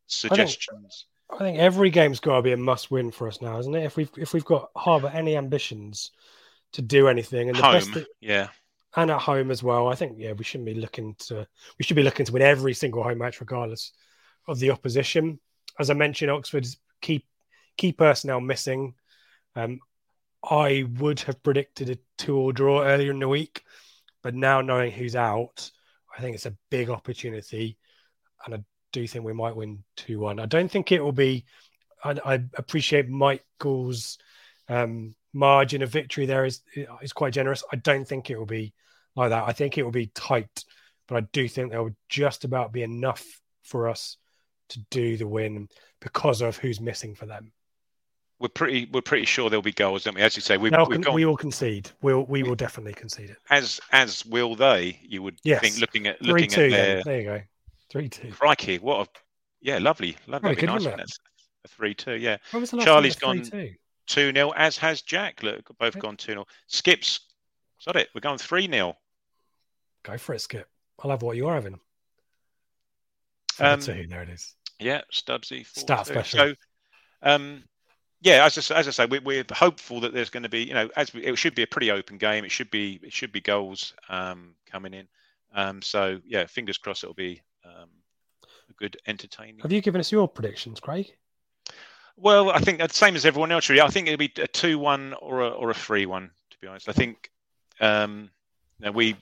suggestions. 0.08 1.06
I 1.30 1.38
think, 1.38 1.40
I 1.40 1.44
think 1.44 1.58
every 1.60 1.90
game's 1.90 2.18
got 2.18 2.36
to 2.36 2.42
be 2.42 2.50
a 2.50 2.56
must-win 2.56 3.12
for 3.12 3.28
us 3.28 3.40
now, 3.40 3.60
isn't 3.60 3.74
it? 3.76 3.84
If 3.84 3.96
we've 3.96 4.10
if 4.16 4.34
we've 4.34 4.44
got 4.44 4.70
harbour 4.76 5.12
any 5.14 5.36
ambitions 5.36 6.10
to 6.72 6.82
do 6.82 7.06
anything, 7.06 7.50
and 7.50 7.56
the 7.56 7.62
Home, 7.62 7.92
best, 7.92 8.06
yeah, 8.20 8.48
and 8.96 9.12
at 9.12 9.20
home 9.20 9.52
as 9.52 9.62
well. 9.62 9.86
I 9.86 9.94
think 9.94 10.16
yeah, 10.18 10.32
we 10.32 10.42
shouldn't 10.42 10.66
be 10.66 10.74
looking 10.74 11.14
to 11.28 11.46
we 11.78 11.84
should 11.84 11.96
be 11.96 12.02
looking 12.02 12.26
to 12.26 12.32
win 12.32 12.42
every 12.42 12.74
single 12.74 13.04
home 13.04 13.18
match 13.18 13.40
regardless 13.40 13.92
of 14.48 14.58
the 14.58 14.72
opposition. 14.72 15.38
As 15.78 15.88
I 15.88 15.94
mentioned, 15.94 16.32
Oxford's 16.32 16.78
key 17.00 17.24
key 17.76 17.92
personnel 17.92 18.40
missing. 18.40 18.94
Um, 19.54 19.78
I 20.42 20.84
would 20.98 21.20
have 21.20 21.40
predicted 21.44 21.90
a 21.90 21.98
two-all 22.18 22.50
draw 22.50 22.82
earlier 22.82 23.12
in 23.12 23.20
the 23.20 23.28
week, 23.28 23.62
but 24.20 24.34
now 24.34 24.60
knowing 24.60 24.90
who's 24.90 25.14
out, 25.14 25.70
I 26.16 26.20
think 26.20 26.34
it's 26.34 26.46
a 26.46 26.56
big 26.70 26.90
opportunity, 26.90 27.78
and 28.44 28.54
I 28.54 28.64
do 28.92 29.06
think 29.06 29.24
we 29.24 29.32
might 29.32 29.56
win 29.56 29.82
two-one. 29.96 30.38
I 30.38 30.46
don't 30.46 30.70
think 30.70 30.92
it 30.92 31.02
will 31.02 31.12
be. 31.12 31.44
I, 32.04 32.16
I 32.24 32.34
appreciate 32.56 33.08
Michael's 33.08 34.18
um, 34.68 35.14
margin 35.32 35.82
of 35.82 35.90
victory 35.90 36.26
there 36.26 36.44
is 36.44 36.60
is 37.00 37.12
quite 37.12 37.32
generous. 37.32 37.64
I 37.72 37.76
don't 37.76 38.06
think 38.06 38.30
it 38.30 38.38
will 38.38 38.46
be 38.46 38.74
like 39.16 39.30
that. 39.30 39.44
I 39.46 39.52
think 39.52 39.78
it 39.78 39.82
will 39.82 39.90
be 39.90 40.12
tight, 40.14 40.64
but 41.08 41.16
I 41.16 41.26
do 41.32 41.48
think 41.48 41.70
there 41.70 41.82
will 41.82 41.96
just 42.08 42.44
about 42.44 42.72
be 42.72 42.82
enough 42.82 43.24
for 43.62 43.88
us 43.88 44.16
to 44.70 44.80
do 44.90 45.16
the 45.16 45.26
win 45.26 45.68
because 46.00 46.40
of 46.40 46.56
who's 46.56 46.80
missing 46.80 47.14
for 47.14 47.26
them. 47.26 47.52
We're 48.42 48.48
pretty 48.48 48.88
we're 48.92 49.02
pretty 49.02 49.24
sure 49.24 49.48
there'll 49.48 49.62
be 49.62 49.70
goals, 49.70 50.02
don't 50.02 50.16
we? 50.16 50.20
As 50.20 50.34
you 50.34 50.42
say, 50.42 50.56
we've, 50.56 50.72
no, 50.72 50.84
we've 50.84 51.00
gone, 51.00 51.14
we 51.14 51.24
will 51.24 51.36
concede. 51.36 51.88
We'll 52.02 52.24
we 52.24 52.42
will 52.42 52.56
definitely 52.56 52.92
concede 52.92 53.30
it. 53.30 53.36
As 53.50 53.80
as 53.92 54.26
will 54.26 54.56
they? 54.56 54.98
You 55.00 55.22
would 55.22 55.38
yes. 55.44 55.60
think 55.60 55.78
looking 55.78 56.08
at 56.08 56.20
looking 56.20 56.50
Three, 56.50 56.70
two, 56.70 56.74
at 56.74 56.76
their 56.76 57.02
there 57.04 57.20
you 57.20 57.24
go. 57.24 57.42
Three 57.88 58.08
two. 58.08 58.32
Crikey, 58.32 58.80
what 58.80 59.06
a 59.06 59.10
yeah, 59.60 59.78
lovely, 59.78 60.16
lovely, 60.26 60.56
nice 60.56 60.84
one. 60.84 60.96
That's 60.96 61.20
a 61.64 61.68
three 61.68 61.94
two, 61.94 62.14
yeah. 62.14 62.38
When 62.50 62.62
was 62.62 62.70
the 62.70 62.78
last 62.78 62.86
Charlie's 62.86 63.14
gone 63.14 63.42
3-2? 63.42 63.76
two 64.08 64.32
0 64.32 64.52
as 64.56 64.76
has 64.78 65.02
Jack. 65.02 65.44
Look, 65.44 65.70
both 65.78 65.96
gone 66.00 66.16
two 66.16 66.32
0 66.32 66.46
Skips, 66.66 67.20
got 67.86 67.94
it. 67.94 68.08
We're 68.12 68.22
going 68.22 68.38
three 68.38 68.68
0 68.68 68.96
Go 70.02 70.18
for 70.18 70.34
it, 70.34 70.40
Skip. 70.40 70.68
I'll 70.98 71.12
have 71.12 71.22
what 71.22 71.36
you're 71.36 71.54
having. 71.54 71.78
Um, 73.60 73.78
two, 73.78 74.06
there 74.08 74.22
it 74.22 74.30
is. 74.30 74.52
Yeah, 74.80 75.02
Stubbsy. 75.12 75.64
Start 75.64 76.08
4-2. 76.08 76.10
special. 76.10 76.38
So, 76.38 76.54
um, 77.22 77.62
yeah, 78.22 78.44
as 78.44 78.70
I, 78.70 78.78
as 78.78 78.88
I 78.88 78.90
say, 78.92 79.06
we, 79.06 79.18
we're 79.18 79.44
hopeful 79.52 80.00
that 80.00 80.14
there's 80.14 80.30
going 80.30 80.44
to 80.44 80.48
be, 80.48 80.62
you 80.62 80.74
know, 80.74 80.88
as 80.96 81.12
we, 81.12 81.24
it 81.24 81.36
should 81.36 81.54
be 81.54 81.62
a 81.62 81.66
pretty 81.66 81.90
open 81.90 82.18
game. 82.18 82.44
It 82.44 82.52
should 82.52 82.70
be, 82.70 83.00
it 83.02 83.12
should 83.12 83.32
be 83.32 83.40
goals 83.40 83.94
um, 84.08 84.54
coming 84.70 84.94
in. 84.94 85.08
Um, 85.54 85.82
so 85.82 86.20
yeah, 86.24 86.46
fingers 86.46 86.78
crossed 86.78 87.04
it'll 87.04 87.14
be 87.14 87.42
um, 87.64 87.88
a 88.70 88.72
good 88.74 88.96
entertaining. 89.06 89.58
Have 89.60 89.72
you 89.72 89.80
given 89.80 90.00
us 90.00 90.12
your 90.12 90.28
predictions, 90.28 90.80
Craig? 90.80 91.12
Well, 92.16 92.50
I 92.50 92.60
think 92.60 92.78
the 92.78 92.88
same 92.88 93.16
as 93.16 93.26
everyone 93.26 93.50
else. 93.50 93.68
Really, 93.68 93.82
I 93.82 93.88
think 93.88 94.06
it'll 94.06 94.18
be 94.18 94.32
a 94.40 94.46
two-one 94.46 95.14
or 95.14 95.40
a 95.40 95.48
or 95.48 95.70
a 95.70 95.74
three-one. 95.74 96.30
To 96.50 96.58
be 96.60 96.68
honest, 96.68 96.88
I 96.88 96.92
think 96.92 97.30
um, 97.80 98.30
we, 98.94 99.16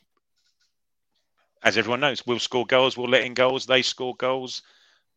as 1.62 1.78
everyone 1.78 2.00
knows, 2.00 2.26
we'll 2.26 2.40
score 2.40 2.66
goals. 2.66 2.96
We'll 2.96 3.08
let 3.08 3.22
in 3.22 3.34
goals. 3.34 3.64
They 3.64 3.82
score 3.82 4.14
goals. 4.16 4.62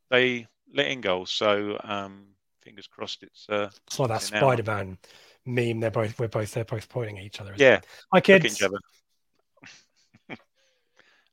They 0.09 0.47
let 0.73 0.87
in 0.87 1.01
goals. 1.01 1.31
So 1.31 1.79
um, 1.83 2.25
fingers 2.63 2.87
crossed. 2.87 3.23
It's 3.23 3.47
uh, 3.49 3.69
it's 3.87 3.99
like 3.99 4.09
that 4.09 4.21
Spider 4.21 4.63
Man 4.63 4.97
meme. 5.45 5.79
They're 5.79 5.91
both 5.91 6.17
we're 6.19 6.27
both 6.27 6.53
they're 6.53 6.65
both 6.65 6.89
pointing 6.89 7.19
at 7.19 7.25
each 7.25 7.41
other. 7.41 7.53
Yeah, 7.57 7.81
hi 8.11 8.21
kids. 8.21 8.61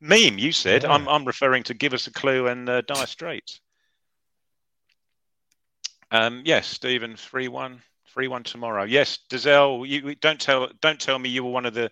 meme, 0.00 0.38
you 0.38 0.52
said. 0.52 0.82
Yeah. 0.82 0.92
I'm 0.92 1.08
I'm 1.08 1.24
referring 1.24 1.62
to 1.64 1.74
give 1.74 1.94
us 1.94 2.06
a 2.06 2.12
clue 2.12 2.48
and 2.48 2.68
uh, 2.68 2.82
Dire 2.82 3.06
Straits. 3.06 3.60
Um, 6.10 6.42
yes, 6.44 6.66
Stephen, 6.66 7.16
three 7.16 7.48
one, 7.48 7.80
three 8.12 8.28
one 8.28 8.42
tomorrow. 8.42 8.82
Yes, 8.84 9.18
Dazelle, 9.28 9.86
you 9.86 10.14
don't 10.16 10.40
tell 10.40 10.68
don't 10.80 11.00
tell 11.00 11.18
me 11.18 11.28
you 11.28 11.44
were 11.44 11.50
one 11.50 11.66
of 11.66 11.74
the 11.74 11.90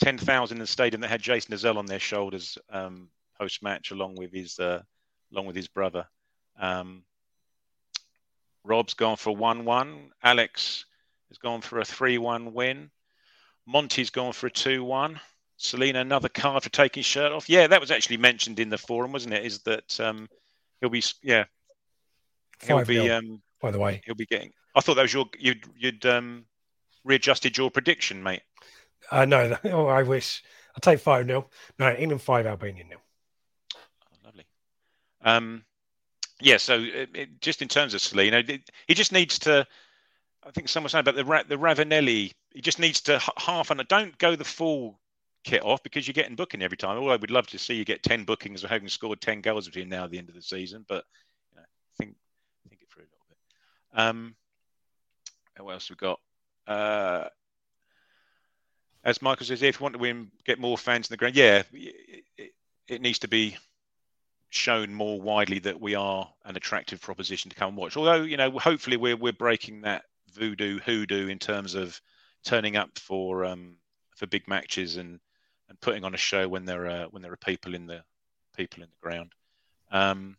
ten 0.00 0.18
thousand 0.18 0.58
in 0.58 0.60
the 0.60 0.66
stadium 0.66 1.00
that 1.00 1.10
had 1.10 1.22
Jason 1.22 1.54
Dozzell 1.54 1.76
on 1.76 1.86
their 1.86 1.98
shoulders 1.98 2.58
um, 2.70 3.08
post 3.38 3.62
match, 3.62 3.90
along 3.90 4.14
with 4.14 4.32
his 4.32 4.58
uh, 4.58 4.82
along 5.32 5.46
with 5.46 5.56
his 5.56 5.68
brother. 5.68 6.06
Um, 6.58 7.02
Rob's 8.66 8.94
gone 8.94 9.16
for 9.16 9.34
one 9.34 9.64
one. 9.64 10.10
Alex 10.22 10.84
has 11.28 11.38
gone 11.38 11.60
for 11.60 11.78
a 11.78 11.84
three 11.84 12.18
one 12.18 12.52
win. 12.52 12.90
Monty's 13.66 14.10
gone 14.10 14.32
for 14.32 14.46
a 14.48 14.50
two 14.50 14.84
one. 14.84 15.20
Celina, 15.58 16.00
another 16.00 16.28
card 16.28 16.62
for 16.62 16.68
taking 16.68 17.00
his 17.00 17.06
shirt 17.06 17.32
off. 17.32 17.48
Yeah, 17.48 17.66
that 17.66 17.80
was 17.80 17.90
actually 17.90 18.18
mentioned 18.18 18.60
in 18.60 18.68
the 18.68 18.78
forum, 18.78 19.12
wasn't 19.12 19.34
it? 19.34 19.44
Is 19.44 19.60
that 19.60 19.98
um, 20.00 20.28
he'll 20.80 20.90
be 20.90 21.02
yeah 21.22 21.44
he'll 22.62 22.78
Five 22.78 22.88
be 22.88 23.10
um, 23.10 23.42
by 23.60 23.70
the 23.70 23.78
way. 23.78 24.02
he'll 24.04 24.14
be 24.14 24.26
getting. 24.26 24.52
I 24.74 24.80
thought 24.80 24.94
that 24.94 25.02
was 25.02 25.14
your 25.14 25.26
you'd 25.38 25.64
you'd 25.76 26.04
um, 26.04 26.44
readjusted 27.04 27.56
your 27.56 27.70
prediction, 27.70 28.22
mate. 28.22 28.42
Uh, 29.10 29.24
no, 29.24 29.56
oh, 29.64 29.86
I 29.86 30.02
wish. 30.02 30.42
I'll 30.74 30.80
take 30.80 31.00
5 31.00 31.26
0. 31.26 31.48
No, 31.78 31.94
England 31.94 32.20
5, 32.20 32.46
Albania 32.46 32.84
nil. 32.84 32.98
Oh, 33.74 33.78
lovely. 34.26 34.44
Um, 35.22 35.64
yeah, 36.40 36.58
so 36.58 36.80
it, 36.80 37.10
it, 37.14 37.40
just 37.40 37.62
in 37.62 37.68
terms 37.68 37.94
of 37.94 38.18
it, 38.18 38.70
he 38.86 38.94
just 38.94 39.12
needs 39.12 39.38
to. 39.40 39.66
I 40.46 40.50
think 40.50 40.68
someone 40.68 40.90
said 40.90 41.00
about 41.00 41.16
the 41.16 41.24
Ra- 41.24 41.42
the 41.48 41.56
Ravanelli. 41.56 42.32
He 42.52 42.60
just 42.60 42.78
needs 42.78 43.00
to 43.02 43.16
h- 43.16 43.28
half 43.36 43.70
and 43.70 43.86
don't 43.88 44.16
go 44.18 44.36
the 44.36 44.44
full 44.44 44.98
kit 45.44 45.64
off 45.64 45.82
because 45.82 46.06
you're 46.06 46.12
getting 46.12 46.36
booking 46.36 46.62
every 46.62 46.76
time. 46.76 46.98
Although 46.98 47.16
we'd 47.16 47.30
love 47.30 47.46
to 47.48 47.58
see 47.58 47.74
you 47.74 47.84
get 47.84 48.02
ten 48.02 48.24
bookings 48.24 48.64
or 48.64 48.68
having 48.68 48.88
scored 48.88 49.20
ten 49.20 49.40
goals 49.40 49.66
between 49.66 49.88
now 49.88 50.04
and 50.04 50.12
the 50.12 50.18
end 50.18 50.28
of 50.28 50.34
the 50.34 50.42
season, 50.42 50.84
but 50.88 51.04
you 51.52 51.56
know, 51.56 51.66
think 51.98 52.14
think 52.68 52.82
it 52.82 52.88
through 52.90 53.04
a 53.04 53.10
little 53.10 53.26
bit. 53.28 53.38
Um, 53.98 54.36
what 55.58 55.72
else 55.72 55.88
we 55.88 55.96
got? 55.96 56.20
Uh, 56.66 57.28
as 59.04 59.22
Michael 59.22 59.46
says, 59.46 59.62
if 59.62 59.80
you 59.80 59.84
want 59.84 59.94
to 59.94 60.00
win, 60.00 60.30
get 60.44 60.58
more 60.58 60.76
fans 60.76 61.08
in 61.08 61.14
the 61.14 61.16
ground. 61.16 61.36
Yeah, 61.36 61.62
it, 61.72 62.52
it 62.88 63.00
needs 63.00 63.20
to 63.20 63.28
be 63.28 63.56
shown 64.50 64.94
more 64.94 65.20
widely 65.20 65.58
that 65.60 65.80
we 65.80 65.94
are 65.94 66.28
an 66.44 66.56
attractive 66.56 67.00
proposition 67.00 67.50
to 67.50 67.56
come 67.56 67.68
and 67.68 67.76
watch. 67.76 67.96
Although, 67.96 68.22
you 68.22 68.36
know, 68.36 68.50
hopefully 68.58 68.96
we're 68.96 69.16
we're 69.16 69.32
breaking 69.32 69.82
that 69.82 70.04
voodoo 70.32 70.78
hoodoo 70.80 71.28
in 71.28 71.38
terms 71.38 71.74
of 71.74 72.00
turning 72.44 72.76
up 72.76 72.98
for 72.98 73.44
um, 73.44 73.76
for 74.14 74.26
big 74.26 74.46
matches 74.48 74.96
and 74.96 75.20
and 75.68 75.80
putting 75.80 76.04
on 76.04 76.14
a 76.14 76.18
show 76.18 76.48
when 76.48 76.64
there 76.64 76.86
are 76.86 77.06
when 77.10 77.22
there 77.22 77.32
are 77.32 77.38
people 77.38 77.74
in 77.74 77.86
the 77.86 78.02
people 78.56 78.82
in 78.82 78.88
the 78.88 79.08
ground. 79.08 79.32
Um, 79.90 80.36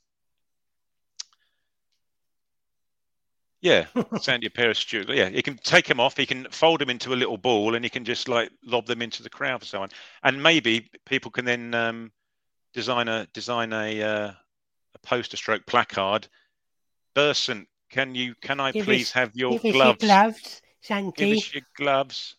yeah, 3.62 3.86
Sandy 4.22 4.50
Paris 4.50 4.80
Stewart. 4.80 5.10
Yeah, 5.10 5.30
he 5.30 5.42
can 5.42 5.58
take 5.58 5.86
them 5.86 6.00
off. 6.00 6.18
He 6.18 6.26
can 6.26 6.48
fold 6.52 6.82
them 6.82 6.90
into 6.90 7.14
a 7.14 7.16
little 7.16 7.38
ball, 7.38 7.76
and 7.76 7.84
he 7.84 7.90
can 7.90 8.06
just 8.06 8.28
like 8.28 8.52
lob 8.64 8.86
them 8.86 9.02
into 9.02 9.24
the 9.24 9.30
crowd 9.30 9.60
for 9.60 9.66
someone. 9.66 9.90
And 10.24 10.42
maybe 10.42 10.90
people 11.06 11.32
can 11.32 11.46
then 11.46 11.74
um, 11.74 12.12
design 12.74 13.08
a 13.08 13.28
design 13.34 13.74
a 13.74 14.02
uh, 14.02 14.32
a 14.96 15.00
poster 15.04 15.38
stroke 15.38 15.66
placard. 15.66 16.28
Burson, 17.14 17.68
can 17.90 18.16
you 18.16 18.36
can 18.42 18.60
I 18.60 18.72
Give 18.72 18.86
please 18.86 19.08
us- 19.08 19.12
have 19.12 19.32
your 19.36 19.52
give 19.54 19.60
us 19.60 19.64
your 19.66 19.74
gloves? 19.74 20.00
gloves, 20.04 20.62
Give 21.16 21.38
us 21.38 21.54
your 21.54 21.64
gloves. 21.76 22.36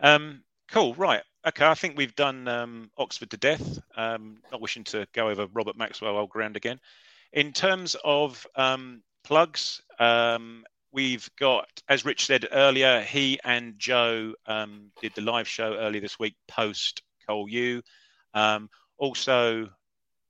Um, 0.00 0.42
cool. 0.70 0.94
Right. 0.94 1.22
Okay. 1.46 1.66
I 1.66 1.74
think 1.74 1.96
we've 1.96 2.14
done 2.14 2.46
um, 2.48 2.90
Oxford 2.98 3.30
to 3.30 3.36
death. 3.36 3.78
Um, 3.96 4.38
not 4.52 4.60
wishing 4.60 4.84
to 4.84 5.06
go 5.12 5.28
over 5.28 5.46
Robert 5.52 5.76
Maxwell 5.76 6.16
old 6.16 6.30
ground 6.30 6.56
again. 6.56 6.78
In 7.32 7.52
terms 7.52 7.96
of 8.04 8.46
um, 8.56 9.02
plugs, 9.24 9.82
um, 9.98 10.64
we've 10.92 11.28
got, 11.38 11.68
as 11.88 12.04
Rich 12.04 12.26
said 12.26 12.46
earlier, 12.52 13.00
he 13.02 13.38
and 13.44 13.78
Joe 13.78 14.34
um, 14.46 14.90
did 15.00 15.12
the 15.14 15.20
live 15.22 15.46
show 15.48 15.74
earlier 15.76 16.00
this 16.00 16.18
week 16.18 16.34
post 16.48 17.02
Cole 17.26 17.48
U. 17.48 17.82
Um, 18.34 18.70
also, 18.98 19.68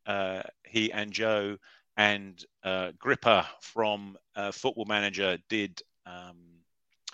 uh, 0.06 0.42
he 0.64 0.92
and 0.92 1.12
Joe 1.12 1.58
and 1.96 2.42
uh, 2.62 2.92
Gripper 2.98 3.44
from 3.60 4.16
uh, 4.36 4.52
Football 4.52 4.86
Manager 4.86 5.38
did 5.48 5.82
um, 6.06 6.36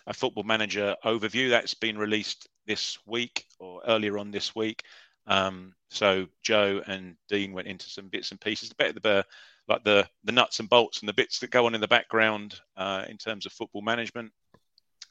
a 0.07 0.12
Football 0.14 0.44
Manager 0.44 0.94
overview 1.05 1.50
that's 1.50 1.74
been 1.74 1.96
released 1.96 2.48
this 2.66 2.98
week 3.07 3.46
or 3.59 3.82
earlier 3.86 4.18
on 4.18 4.30
this 4.30 4.55
week. 4.55 4.82
Um, 5.26 5.74
so 5.90 6.26
Joe 6.42 6.82
and 6.86 7.16
Dean 7.28 7.52
went 7.52 7.68
into 7.68 7.88
some 7.88 8.09
bits 8.09 8.30
and 8.30 8.40
pieces, 8.40 8.68
the 8.68 8.74
bit 8.74 9.02
the 9.02 9.24
like 9.66 9.82
the 9.84 10.07
the 10.24 10.32
nuts 10.32 10.61
and 10.61 10.68
bolts 10.68 11.00
and 11.00 11.09
the 11.09 11.14
bits 11.14 11.38
that 11.38 11.50
go 11.50 11.64
on 11.64 11.74
in 11.74 11.80
the 11.80 11.88
background 11.88 12.61
uh, 12.76 13.05
in 13.09 13.16
terms 13.16 13.46
of 13.46 13.52
football 13.52 13.82
management. 13.82 14.32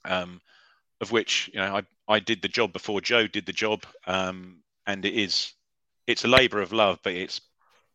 Um, 0.06 0.42
of 1.02 1.12
which 1.12 1.50
you 1.54 1.60
know 1.60 1.78
I, 1.78 2.14
I 2.14 2.20
did 2.20 2.42
the 2.42 2.48
job 2.48 2.74
before 2.74 3.02
Joe 3.02 3.28
did 3.28 3.46
the 3.46 3.54
job, 3.54 3.86
um, 4.06 4.58
and 4.86 5.04
it 5.06 5.14
is 5.14 5.54
it's 6.08 6.26
a 6.26 6.28
labour 6.28 6.62
of 6.62 6.74
love, 6.74 7.00
but 7.04 7.14
it's 7.14 7.42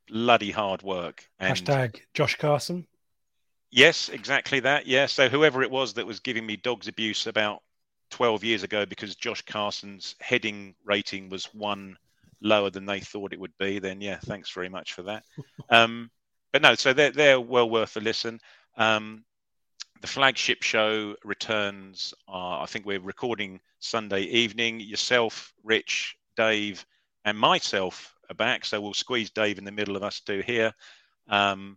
bloody 0.09 0.51
hard 0.51 0.83
work. 0.83 1.25
And 1.39 1.57
Hashtag 1.57 2.01
Josh 2.15 2.37
Carson. 2.37 2.87
Yes, 3.71 4.09
exactly 4.09 4.61
that. 4.61 4.87
Yeah. 4.87 5.07
So 5.07 5.29
whoever 5.29 5.63
it 5.63 5.71
was 5.71 5.95
that 5.95 6.07
was 6.07 6.21
giving 6.21 6.47
me 6.47 6.57
dogs 6.57 6.89
abuse 6.89 7.27
about 7.27 7.63
12 8.11 8.45
years 8.45 8.63
ago 8.63 8.87
because 8.87 9.15
Josh 9.15 9.43
Carson's 9.43 10.15
heading 10.21 10.75
rating 10.85 11.29
was 11.29 11.47
one 11.55 11.97
lower 12.41 12.71
than 12.71 12.87
they 12.87 13.01
thought 13.01 13.33
it 13.33 13.41
would 13.41 13.57
be, 13.59 13.79
then 13.79 14.01
yeah, 14.01 14.19
thanks 14.25 14.51
very 14.51 14.69
much 14.69 14.93
for 14.93 15.03
that. 15.03 15.25
um, 15.71 16.11
but 16.53 16.63
no, 16.63 16.75
so 16.75 16.93
they're 16.93 17.11
they're 17.11 17.41
well 17.41 17.69
worth 17.69 17.97
a 17.97 18.01
listen. 18.01 18.41
Um, 18.77 19.25
the 20.01 20.07
flagship 20.07 20.63
show 20.63 21.17
returns. 21.25 22.15
Uh, 22.29 22.61
I 22.61 22.67
think 22.67 22.87
we're 22.87 23.01
recording 23.01 23.61
Sunday 23.81 24.23
evening. 24.23 24.81
Yourself, 24.81 25.53
Rich, 25.65 26.17
Dave, 26.37 26.87
and 27.29 27.39
myself 27.39 28.15
are 28.31 28.35
back. 28.35 28.65
So 28.65 28.81
we'll 28.81 28.95
squeeze 28.95 29.31
Dave 29.31 29.59
in 29.59 29.65
the 29.65 29.71
middle 29.71 29.97
of 29.97 30.03
us 30.03 30.21
two 30.21 30.41
here. 30.41 30.73
Um, 31.29 31.77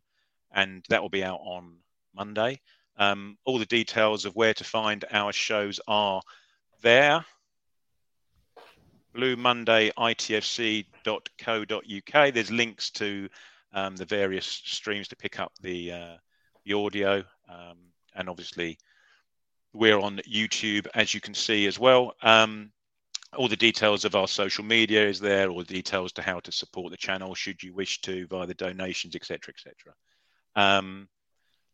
and 0.54 0.86
that 0.90 1.02
will 1.02 1.10
be 1.10 1.24
out 1.24 1.42
on 1.44 1.76
Monday. 2.16 2.62
Um, 2.98 3.38
all 3.46 3.60
the 3.60 3.66
details 3.66 4.26
of 4.26 4.36
where 4.36 4.54
to 4.54 4.64
find 4.64 5.04
our 5.12 5.34
shows 5.34 5.80
are 5.88 6.22
there. 6.82 7.26
Blue 9.14 9.36
Monday 9.36 9.92
ITFC.co.uk. 9.98 10.94
There's 12.34 12.52
links 12.52 12.90
to 12.92 13.28
um, 13.74 13.98
the 13.98 14.06
various 14.06 14.46
streams 14.46 15.10
to 15.10 15.16
pick 15.18 15.40
up 15.40 15.52
the 15.62 15.92
uh, 15.92 16.18
the 16.64 16.74
audio, 16.74 17.24
um, 17.50 17.78
and 18.16 18.30
obviously 18.30 18.78
we're 19.74 20.00
on 20.00 20.18
YouTube 20.30 20.88
as 20.94 21.14
you 21.14 21.20
can 21.20 21.34
see 21.34 21.66
as 21.66 21.80
well. 21.80 22.14
Um, 22.22 22.72
all 23.38 23.48
the 23.48 23.56
details 23.56 24.04
of 24.06 24.16
our 24.16 24.28
social 24.28 24.64
media 24.64 25.08
is 25.08 25.20
there. 25.20 25.50
All 25.50 25.60
the 25.60 25.66
details 25.66 26.12
to 26.14 26.22
how 26.22 26.40
to 26.42 26.52
support 26.52 26.92
the 26.92 26.98
channel, 26.98 27.34
should 27.34 27.64
you 27.64 27.74
wish 27.74 28.02
to, 28.02 28.28
via 28.28 28.46
the 28.46 28.54
donations, 28.54 29.16
etc., 29.16 29.54
etc. 29.54 29.94
Um, 30.56 31.08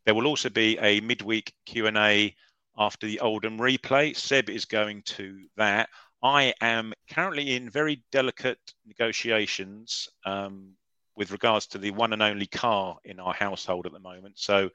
there 0.04 0.14
will 0.14 0.26
also 0.26 0.48
be 0.48 0.78
a 0.78 1.00
midweek 1.00 1.52
Q&A 1.66 2.34
after 2.78 3.06
the 3.06 3.20
Oldham 3.20 3.58
replay. 3.58 4.14
Seb 4.16 4.48
is 4.48 4.64
going 4.64 5.02
to 5.02 5.40
that. 5.56 5.88
I 6.22 6.54
am 6.60 6.94
currently 7.10 7.54
in 7.54 7.70
very 7.70 8.02
delicate 8.12 8.58
negotiations 8.86 10.08
um, 10.24 10.70
with 11.16 11.32
regards 11.32 11.66
to 11.68 11.78
the 11.78 11.90
one 11.90 12.12
and 12.12 12.22
only 12.22 12.46
car 12.46 12.96
in 13.04 13.20
our 13.20 13.34
household 13.34 13.86
at 13.86 13.92
the 13.92 14.00
moment. 14.00 14.38
So 14.38 14.70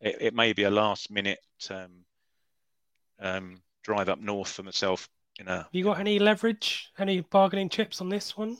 it, 0.00 0.16
it 0.20 0.34
may 0.34 0.52
be 0.52 0.64
a 0.64 0.70
last 0.70 1.10
minute 1.10 1.40
um, 1.70 1.90
um, 3.18 3.62
drive 3.82 4.08
up 4.08 4.20
north 4.20 4.48
for 4.48 4.62
myself. 4.62 5.08
In 5.40 5.48
a, 5.48 5.56
Have 5.56 5.68
you 5.72 5.84
got 5.84 5.98
any 5.98 6.18
leverage, 6.18 6.90
any 6.98 7.22
bargaining 7.22 7.70
chips 7.70 8.02
on 8.02 8.10
this 8.10 8.36
one? 8.36 8.58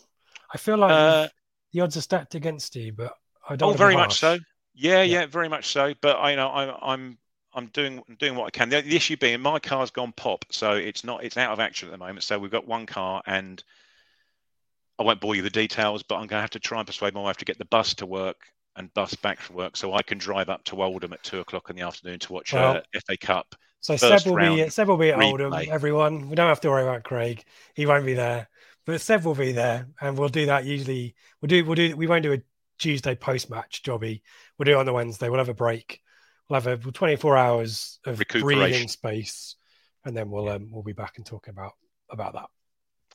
I 0.53 0.57
feel 0.57 0.79
like 0.79 0.91
Uh, 0.91 1.29
the 1.73 1.83
odds 1.83 1.97
are 1.99 2.01
stacked 2.01 2.35
against 2.35 2.75
you, 2.75 2.93
but 2.93 3.15
I 3.49 3.57
don't. 3.57 3.75
Oh, 3.75 3.77
very 3.77 3.95
much 3.95 4.19
so. 4.19 4.39
Yeah, 4.73 5.03
Yeah. 5.03 5.21
yeah, 5.21 5.27
very 5.27 5.49
much 5.49 5.69
so. 5.69 5.95
But 6.01 6.17
I 6.17 6.31
you 6.31 6.37
know 6.37 6.49
I'm 6.51 6.75
I'm 6.81 7.19
I'm 7.53 7.67
doing 7.67 8.03
doing 8.19 8.35
what 8.35 8.47
I 8.47 8.51
can. 8.51 8.71
The, 8.71 8.81
the 8.81 8.97
issue 8.97 9.19
being 9.19 9.41
my 9.41 9.59
car's 9.59 9.91
gone 9.91 10.13
pop, 10.13 10.47
so 10.51 10.73
it's 10.73 11.05
not 11.05 11.23
it's 11.23 11.37
out 11.37 11.53
of 11.53 11.61
action 11.61 11.89
at 11.89 11.93
the 11.93 11.99
moment. 11.99 12.23
So 12.25 12.39
we've 12.39 12.51
got 12.51 12.67
one 12.67 12.87
car, 12.87 13.23
and 13.27 13.63
I 14.99 15.03
won't 15.03 15.21
bore 15.21 15.35
you 15.35 15.43
the 15.43 15.51
details, 15.51 16.03
but 16.03 16.15
I'm 16.15 16.29
going 16.29 16.39
to 16.39 16.43
have 16.43 16.51
to 16.51 16.61
try 16.61 16.79
and 16.79 16.87
persuade 16.87 17.13
my 17.13 17.21
wife 17.21 17.37
to 17.39 17.45
get 17.45 17.59
the 17.59 17.67
bus 17.67 17.95
to 17.95 18.07
work 18.07 18.39
and 18.77 18.93
bus 18.95 19.15
back 19.15 19.41
from 19.41 19.57
work, 19.57 19.77
so 19.77 19.95
I 19.95 20.03
can 20.03 20.19
drive 20.19 20.49
up 20.49 20.65
to 20.65 20.83
Oldham 20.83 21.13
at 21.13 21.23
two 21.23 21.41
o'clock 21.41 21.71
in 21.71 21.77
the 21.77 21.83
afternoon 21.83 22.19
to 22.21 22.33
watch 22.33 22.53
Well, 22.53 22.77
uh, 22.77 23.01
FA 23.07 23.17
Cup. 23.17 23.55
So 23.81 23.97
Seb 23.97 24.27
will 24.27 24.37
be 24.37 24.69
Seb 24.69 24.89
will 24.89 24.97
be 24.97 25.11
at 25.11 25.21
Oldham. 25.21 25.55
Everyone, 25.55 26.29
we 26.29 26.37
don't 26.37 26.49
have 26.49 26.61
to 26.61 26.69
worry 26.69 26.83
about 26.83 27.03
Craig. 27.03 27.43
He 27.75 27.87
won't 27.87 28.05
be 28.05 28.15
there, 28.15 28.49
but 28.87 29.01
Seb 29.01 29.25
will 29.25 29.35
be 29.35 29.53
there, 29.53 29.89
and 30.01 30.19
we'll 30.19 30.29
do 30.29 30.47
that. 30.47 30.65
Usually, 30.65 31.15
we'll 31.41 31.49
do 31.49 31.65
we'll 31.65 31.77
do 31.77 31.97
we 31.97 32.07
won't 32.07 32.23
do 32.23 32.35
a 32.35 32.43
Tuesday 32.79 33.15
post 33.15 33.51
match 33.51 33.83
jobby. 33.83 34.23
We'll 34.59 34.65
do 34.65 34.73
it 34.73 34.77
on 34.77 34.87
the 34.87 34.93
Wednesday. 34.93 35.29
We'll 35.29 35.39
have 35.39 35.49
a 35.49 35.55
break. 35.55 36.01
We'll 36.49 36.61
have 36.61 36.87
a 36.87 36.91
24 36.91 37.37
hours 37.37 38.01
of 38.05 38.21
breathing 38.41 38.89
space, 38.89 39.57
and 40.05 40.17
then 40.17 40.31
we'll 40.31 40.49
um, 40.49 40.71
we'll 40.71 40.83
be 40.83 40.93
back 40.93 41.15
and 41.17 41.25
talk 41.25 41.49
about 41.49 41.73
about 42.11 42.35
that. 42.35 42.49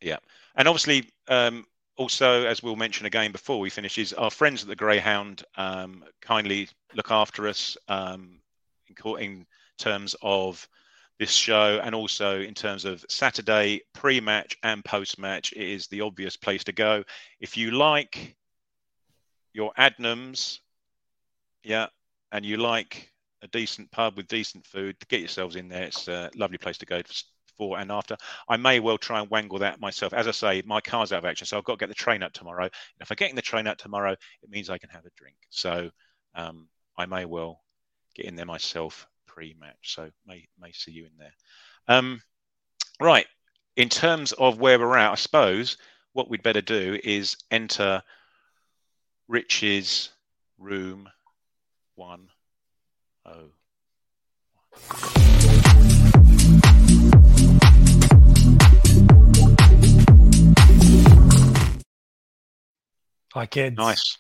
Yeah, 0.02 0.18
and 0.56 0.68
obviously, 0.68 1.10
um, 1.28 1.66
also 1.98 2.46
as 2.46 2.62
we'll 2.62 2.76
mention 2.76 3.06
again 3.06 3.32
before 3.32 3.60
we 3.60 3.70
finish, 3.70 3.98
is 3.98 4.14
our 4.14 4.32
friends 4.32 4.62
at 4.62 4.68
the 4.68 4.76
Greyhound 4.76 5.44
um, 5.56 6.04
kindly 6.22 6.70
look 6.94 7.12
after 7.12 7.48
us 7.48 7.78
um, 7.88 8.40
in, 8.88 9.16
in 9.18 9.46
terms 9.78 10.16
of 10.22 10.68
this 11.18 11.32
show, 11.32 11.80
and 11.82 11.96
also 11.96 12.42
in 12.42 12.54
terms 12.54 12.84
of 12.84 13.06
Saturday 13.08 13.82
pre-match 13.94 14.58
and 14.64 14.84
post-match. 14.84 15.54
It 15.54 15.62
is 15.62 15.88
the 15.88 16.02
obvious 16.02 16.36
place 16.36 16.64
to 16.66 16.74
go 16.74 17.04
if 17.40 17.56
you 17.56 17.72
like 17.72 18.36
your 19.54 19.72
Adnams, 19.78 20.60
yeah, 21.64 21.88
and 22.34 22.46
you 22.46 22.58
like 22.58 23.10
a 23.42 23.48
decent 23.48 23.90
pub 23.92 24.18
with 24.18 24.28
decent 24.28 24.66
food. 24.66 24.98
Get 25.08 25.22
yourselves 25.22 25.56
in 25.56 25.70
there. 25.70 25.84
It's 25.84 26.10
a 26.10 26.30
lovely 26.36 26.58
place 26.58 26.78
to 26.80 26.86
go 26.86 27.02
before 27.58 27.80
and 27.80 27.92
after. 27.92 28.18
I 28.48 28.58
may 28.58 28.80
well 28.80 28.98
try 28.98 29.20
and 29.20 29.30
wangle 29.30 29.60
that 29.60 29.80
myself. 29.80 30.14
As 30.14 30.28
I 30.28 30.32
say, 30.32 30.64
my 30.66 30.82
car's 30.82 31.12
out 31.12 31.20
of 31.20 31.26
action, 31.26 31.48
so 31.48 31.58
I've 31.58 31.64
got 31.64 31.74
to 31.74 31.80
get 31.80 31.90
the 31.90 31.96
train 31.96 32.24
up 32.24 32.34
tomorrow. 32.34 32.64
And 32.64 32.72
if 33.02 33.12
I 33.12 33.16
get 33.16 33.30
in 33.30 33.36
the 33.36 33.42
train 33.42 33.68
up 33.68 33.78
tomorrow, 33.78 34.12
it 34.12 34.50
means 34.50 34.70
I 34.70 34.78
can 34.78 34.90
have 34.90 35.06
a 35.06 35.12
drink. 35.16 35.36
So 35.50 35.90
um, 36.36 36.68
I 36.98 37.06
may 37.06 37.26
well 37.26 37.62
get 38.16 38.26
in 38.26 38.36
there 38.36 38.46
myself 38.46 39.08
pre-match. 39.26 39.96
So 39.96 40.10
may 40.26 40.48
may 40.60 40.72
see 40.72 40.92
you 40.92 41.06
in 41.06 41.12
there. 41.18 41.34
Um, 41.88 42.22
right. 43.00 43.28
In 43.76 43.90
terms 43.90 44.32
of 44.34 44.60
where 44.60 44.80
we're 44.80 44.98
at, 44.98 45.12
I 45.12 45.16
suppose 45.16 45.78
what 46.14 46.30
we'd 46.30 46.44
better 46.44 46.62
do 46.62 46.98
is 47.04 47.36
enter 47.52 48.02
Rich's 49.28 50.12
room 50.58 51.10
one 51.96 52.30
oh. 53.26 53.52
Hi, 63.36 63.46
kids. 63.46 63.76
Nice. 63.76 64.18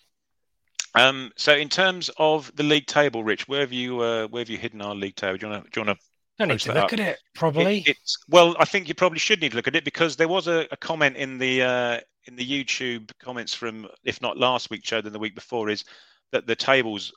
Um, 0.93 1.31
so, 1.37 1.55
in 1.55 1.69
terms 1.69 2.09
of 2.17 2.53
the 2.57 2.63
league 2.63 2.85
table, 2.85 3.23
Rich, 3.23 3.47
where 3.47 3.61
have 3.61 3.71
you 3.71 4.01
uh, 4.01 4.27
where 4.27 4.41
have 4.41 4.49
you 4.49 4.57
hidden 4.57 4.81
our 4.81 4.93
league 4.93 5.15
table? 5.15 5.37
Do 5.37 5.45
you 5.45 5.51
want 5.53 5.63
to 5.63 5.71
do 5.71 5.79
you 5.79 5.85
want 5.85 5.97
to 5.97 6.05
Don't 6.37 6.47
need 6.49 6.59
to 6.59 6.73
look 6.73 6.83
up? 6.83 6.93
at 6.93 6.99
it, 6.99 7.19
probably. 7.33 7.77
It, 7.77 7.91
it's 7.91 8.17
well, 8.27 8.57
I 8.59 8.65
think 8.65 8.89
you 8.89 8.93
probably 8.93 9.19
should 9.19 9.39
need 9.39 9.51
to 9.51 9.55
look 9.55 9.69
at 9.69 9.75
it 9.77 9.85
because 9.85 10.17
there 10.17 10.27
was 10.27 10.47
a, 10.47 10.67
a 10.69 10.75
comment 10.75 11.15
in 11.15 11.37
the 11.37 11.61
uh, 11.63 11.99
in 12.25 12.35
the 12.35 12.45
YouTube 12.45 13.09
comments 13.19 13.53
from, 13.53 13.87
if 14.03 14.21
not 14.21 14.37
last 14.37 14.69
week's 14.69 14.89
show, 14.89 14.99
then 14.99 15.13
the 15.13 15.19
week 15.19 15.35
before, 15.35 15.69
is 15.69 15.85
that 16.33 16.45
the 16.45 16.55
tables 16.55 17.13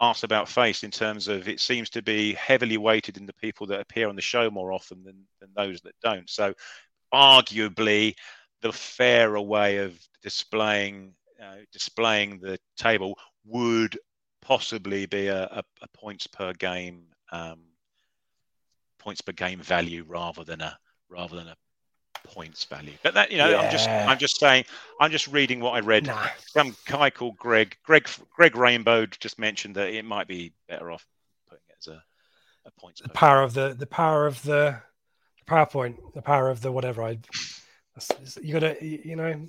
asked 0.00 0.22
about 0.22 0.48
face 0.48 0.84
in 0.84 0.92
terms 0.92 1.26
of 1.26 1.48
it 1.48 1.58
seems 1.58 1.90
to 1.90 2.02
be 2.02 2.34
heavily 2.34 2.76
weighted 2.76 3.16
in 3.16 3.26
the 3.26 3.34
people 3.34 3.66
that 3.66 3.80
appear 3.80 4.08
on 4.08 4.14
the 4.14 4.22
show 4.22 4.50
more 4.50 4.72
often 4.72 5.02
than 5.02 5.16
than 5.40 5.50
those 5.56 5.80
that 5.80 5.96
don't. 6.00 6.30
So, 6.30 6.54
arguably, 7.12 8.14
the 8.62 8.72
fairer 8.72 9.40
way 9.40 9.78
of 9.78 9.98
displaying 10.22 11.12
uh, 11.42 11.56
displaying 11.72 12.38
the 12.40 12.58
table 12.76 13.18
would 13.44 13.98
possibly 14.40 15.06
be 15.06 15.28
a, 15.28 15.44
a, 15.44 15.62
a 15.82 15.88
points 15.94 16.26
per 16.26 16.52
game 16.54 17.04
um, 17.32 17.60
points 18.98 19.20
per 19.20 19.32
game 19.32 19.60
value 19.60 20.04
rather 20.06 20.44
than 20.44 20.60
a 20.60 20.78
rather 21.08 21.36
than 21.36 21.48
a 21.48 21.56
points 22.26 22.64
value. 22.64 22.92
But 23.02 23.14
that 23.14 23.30
you 23.30 23.38
know, 23.38 23.56
I'm 23.56 23.70
just 23.70 23.88
I'm 23.88 24.18
just 24.18 24.38
saying 24.38 24.64
I'm 25.00 25.10
just 25.10 25.28
reading 25.28 25.60
what 25.60 25.72
I 25.74 25.80
read. 25.80 26.06
Nah. 26.06 26.26
Some 26.46 26.76
guy 26.86 27.10
called 27.10 27.36
Greg 27.36 27.76
Greg 27.84 28.08
Greg 28.34 28.56
Rainbow 28.56 29.06
just 29.06 29.38
mentioned 29.38 29.74
that 29.76 29.88
it 29.88 30.04
might 30.04 30.28
be 30.28 30.52
better 30.68 30.90
off 30.90 31.06
putting 31.48 31.64
it 31.68 31.76
as 31.80 31.88
a, 31.88 32.02
a 32.66 32.70
points 32.80 33.00
the 33.02 33.08
power 33.10 33.42
of 33.42 33.54
the 33.54 33.74
the 33.78 33.86
power 33.86 34.26
of 34.26 34.42
the 34.42 34.80
PowerPoint, 35.46 36.14
the 36.14 36.22
power 36.22 36.48
of 36.48 36.62
the 36.62 36.72
whatever. 36.72 37.02
I 37.02 37.18
you 38.42 38.52
gotta 38.52 38.76
you 38.80 39.00
you 39.04 39.16
know 39.16 39.48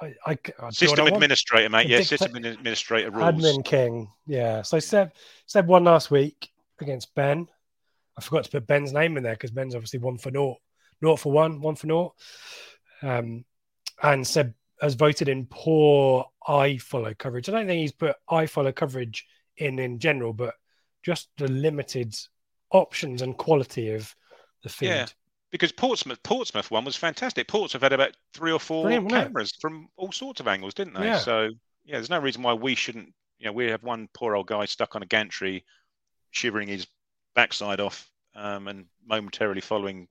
I, 0.00 0.14
I, 0.26 0.38
I 0.60 0.70
system 0.70 1.06
administrator, 1.06 1.68
mate. 1.68 1.88
Yeah, 1.88 2.02
system 2.02 2.34
administrator 2.34 3.10
rules. 3.10 3.34
admin 3.34 3.64
king. 3.64 4.08
Yeah. 4.26 4.62
So 4.62 4.78
Seb 4.78 5.12
Seb 5.46 5.66
won 5.66 5.84
last 5.84 6.10
week 6.10 6.50
against 6.80 7.14
Ben. 7.14 7.46
I 8.16 8.22
forgot 8.22 8.44
to 8.44 8.50
put 8.50 8.66
Ben's 8.66 8.92
name 8.92 9.16
in 9.16 9.22
there 9.22 9.34
because 9.34 9.50
Ben's 9.50 9.74
obviously 9.74 10.00
one 10.00 10.18
for 10.18 10.30
naught, 10.30 10.58
naught 11.00 11.20
for 11.20 11.32
one, 11.32 11.60
one 11.60 11.76
for 11.76 11.86
naught. 11.86 12.14
Um, 13.02 13.44
and 14.02 14.26
Seb 14.26 14.54
has 14.80 14.94
voted 14.94 15.28
in 15.28 15.46
poor 15.46 16.26
I 16.46 16.78
follow 16.78 17.14
coverage. 17.14 17.48
I 17.48 17.52
don't 17.52 17.66
think 17.66 17.80
he's 17.80 17.92
put 17.92 18.16
I 18.28 18.46
follow 18.46 18.72
coverage 18.72 19.26
in 19.58 19.78
in 19.78 19.98
general, 19.98 20.32
but 20.32 20.54
just 21.02 21.28
the 21.36 21.48
limited 21.48 22.16
options 22.70 23.22
and 23.22 23.36
quality 23.36 23.92
of 23.92 24.14
the 24.62 24.68
feed. 24.68 24.88
Yeah. 24.88 25.06
Because 25.50 25.72
Portsmouth 25.72 26.22
Portsmouth 26.22 26.70
one 26.70 26.84
was 26.84 26.96
fantastic. 26.96 27.48
Portsmouth 27.48 27.82
had 27.82 27.92
about 27.92 28.16
three 28.32 28.52
or 28.52 28.60
four 28.60 28.84
Brilliant, 28.84 29.06
it? 29.06 29.14
cameras 29.14 29.52
from 29.60 29.88
all 29.96 30.12
sorts 30.12 30.40
of 30.40 30.48
angles, 30.48 30.74
didn't 30.74 30.94
they? 30.94 31.04
Yeah. 31.04 31.18
So 31.18 31.50
yeah, 31.84 31.96
there's 31.96 32.10
no 32.10 32.18
reason 32.18 32.42
why 32.42 32.54
we 32.54 32.74
shouldn't. 32.74 33.12
You 33.38 33.46
know, 33.46 33.52
we 33.52 33.66
have 33.66 33.82
one 33.82 34.08
poor 34.12 34.36
old 34.36 34.46
guy 34.46 34.66
stuck 34.66 34.96
on 34.96 35.02
a 35.02 35.06
gantry, 35.06 35.64
shivering 36.30 36.68
his 36.68 36.86
backside 37.34 37.80
off, 37.80 38.08
um, 38.34 38.68
and 38.68 38.86
momentarily 39.06 39.60
following 39.60 40.08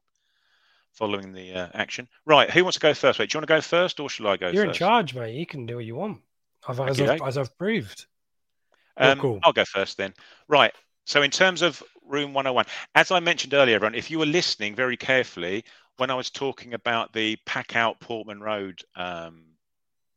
following 0.94 1.32
the 1.32 1.54
uh, 1.54 1.68
action. 1.74 2.08
Right, 2.26 2.50
who 2.50 2.64
wants 2.64 2.78
to 2.78 2.82
go 2.82 2.94
first? 2.94 3.20
Wait, 3.20 3.30
do 3.30 3.36
you 3.36 3.40
want 3.40 3.48
to 3.48 3.54
go 3.56 3.62
first, 3.62 4.00
or 4.00 4.10
shall 4.10 4.28
I 4.28 4.38
go 4.38 4.50
You're 4.50 4.66
in 4.66 4.74
charge, 4.74 5.14
mate. 5.14 5.36
You 5.36 5.46
can 5.46 5.66
do 5.66 5.76
what 5.76 5.86
you 5.86 5.96
want. 5.96 6.22
As, 6.68 6.80
Okay, 6.80 7.08
I've, 7.08 7.22
as 7.22 7.38
I've 7.38 7.58
proved. 7.58 8.06
Um, 8.98 9.20
cool. 9.20 9.40
I'll 9.44 9.54
go 9.54 9.64
first 9.64 9.98
then. 9.98 10.14
Right. 10.48 10.74
So, 11.10 11.24
in 11.24 11.32
terms 11.32 11.64
of 11.64 11.82
room 12.06 12.36
101, 12.36 12.68
as 12.94 13.10
I 13.10 13.20
mentioned 13.20 13.56
earlier, 13.56 13.78
everyone, 13.78 13.96
if 13.96 14.12
you 14.12 14.20
were 14.20 14.28
listening 14.28 14.76
very 14.76 14.96
carefully 14.96 15.64
when 15.98 16.12
I 16.12 16.14
was 16.14 16.30
talking 16.30 16.76
about 16.76 17.14
the 17.14 17.36
Pack 17.48 17.76
Out 17.76 18.00
Portman 18.00 18.40
Road 18.42 18.80
um, 18.96 19.42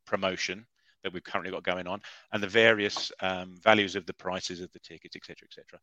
promotion 0.05 0.67
that 1.03 1.15
we've 1.15 1.25
currently 1.25 1.51
got 1.51 1.63
going 1.63 1.87
on 1.87 2.03
and 2.31 2.43
the 2.43 2.47
various 2.47 3.11
um, 3.21 3.57
values 3.63 3.97
of 3.97 4.05
the 4.05 4.13
prices 4.13 4.61
of 4.61 4.71
the 4.73 4.81
tickets, 4.81 5.17
etc., 5.17 5.47
etc., 5.47 5.81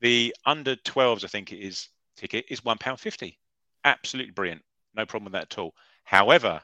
the 0.00 0.34
under 0.46 0.76
12s, 0.76 1.24
I 1.24 1.28
think 1.28 1.52
it 1.52 1.58
is, 1.58 1.86
ticket 2.16 2.46
is 2.48 2.62
£1.50. 2.62 3.36
Absolutely 3.84 4.32
brilliant. 4.32 4.62
No 4.94 5.04
problem 5.04 5.26
with 5.26 5.34
that 5.34 5.52
at 5.52 5.58
all. 5.58 5.74
However, 6.04 6.62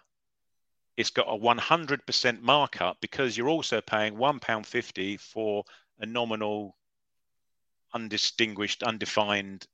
it's 0.97 1.11
got 1.11 1.29
a 1.29 1.39
100% 1.39 2.41
markup 2.41 2.97
because 3.03 3.37
you're 3.37 3.51
also 3.51 3.83
paying 3.83 4.15
£1.50 4.15 5.21
for 5.21 5.65
a 6.01 6.07
nominal, 6.07 6.75
undistinguished, 7.95 8.83
undefined 8.83 9.67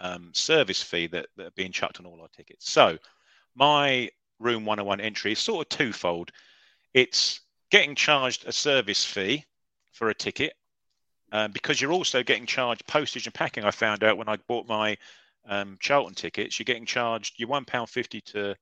um, 0.00 0.30
service 0.32 0.82
fee 0.82 1.06
that, 1.08 1.26
that 1.36 1.46
are 1.46 1.52
being 1.52 1.72
chucked 1.72 2.00
on 2.00 2.06
all 2.06 2.20
our 2.20 2.28
tickets. 2.28 2.70
So, 2.70 2.98
my 3.54 4.10
Room 4.38 4.64
101 4.64 5.00
entry 5.00 5.32
is 5.32 5.38
sort 5.38 5.66
of 5.66 5.78
twofold. 5.78 6.30
It's 6.94 7.40
getting 7.70 7.94
charged 7.94 8.46
a 8.46 8.52
service 8.52 9.04
fee 9.04 9.44
for 9.92 10.08
a 10.08 10.14
ticket 10.14 10.54
um, 11.32 11.52
because 11.52 11.80
you're 11.80 11.92
also 11.92 12.22
getting 12.22 12.46
charged 12.46 12.86
postage 12.86 13.26
and 13.26 13.34
packing. 13.34 13.64
I 13.64 13.70
found 13.70 14.02
out 14.02 14.16
when 14.16 14.28
I 14.28 14.36
bought 14.48 14.66
my 14.66 14.96
um, 15.48 15.76
Charlton 15.80 16.14
tickets, 16.14 16.58
you're 16.58 16.64
getting 16.64 16.86
charged 16.86 17.38
your 17.38 17.48
£1.50 17.48 18.24
to 18.24 18.56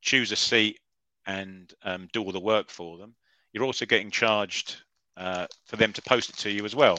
choose 0.00 0.32
a 0.32 0.36
seat 0.36 0.80
and 1.26 1.72
um, 1.84 2.08
do 2.12 2.22
all 2.22 2.32
the 2.32 2.40
work 2.40 2.68
for 2.68 2.98
them. 2.98 3.14
You're 3.52 3.64
also 3.64 3.86
getting 3.86 4.10
charged 4.10 4.76
uh, 5.16 5.46
for 5.66 5.76
them 5.76 5.92
to 5.92 6.02
post 6.02 6.30
it 6.30 6.36
to 6.38 6.50
you 6.50 6.64
as 6.64 6.74
well. 6.74 6.98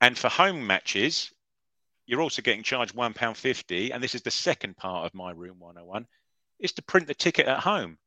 And 0.00 0.16
for 0.16 0.28
home 0.28 0.66
matches, 0.66 1.32
you're 2.06 2.22
also 2.22 2.42
getting 2.42 2.62
charged 2.62 2.94
£1.50. 2.94 3.90
And 3.92 4.02
this 4.02 4.14
is 4.14 4.22
the 4.22 4.30
second 4.30 4.76
part 4.76 5.06
of 5.06 5.14
my 5.14 5.30
Room 5.32 5.58
101 5.58 6.06
is 6.58 6.72
to 6.72 6.82
print 6.82 7.06
the 7.06 7.14
ticket 7.14 7.46
at 7.46 7.60
home. 7.60 7.98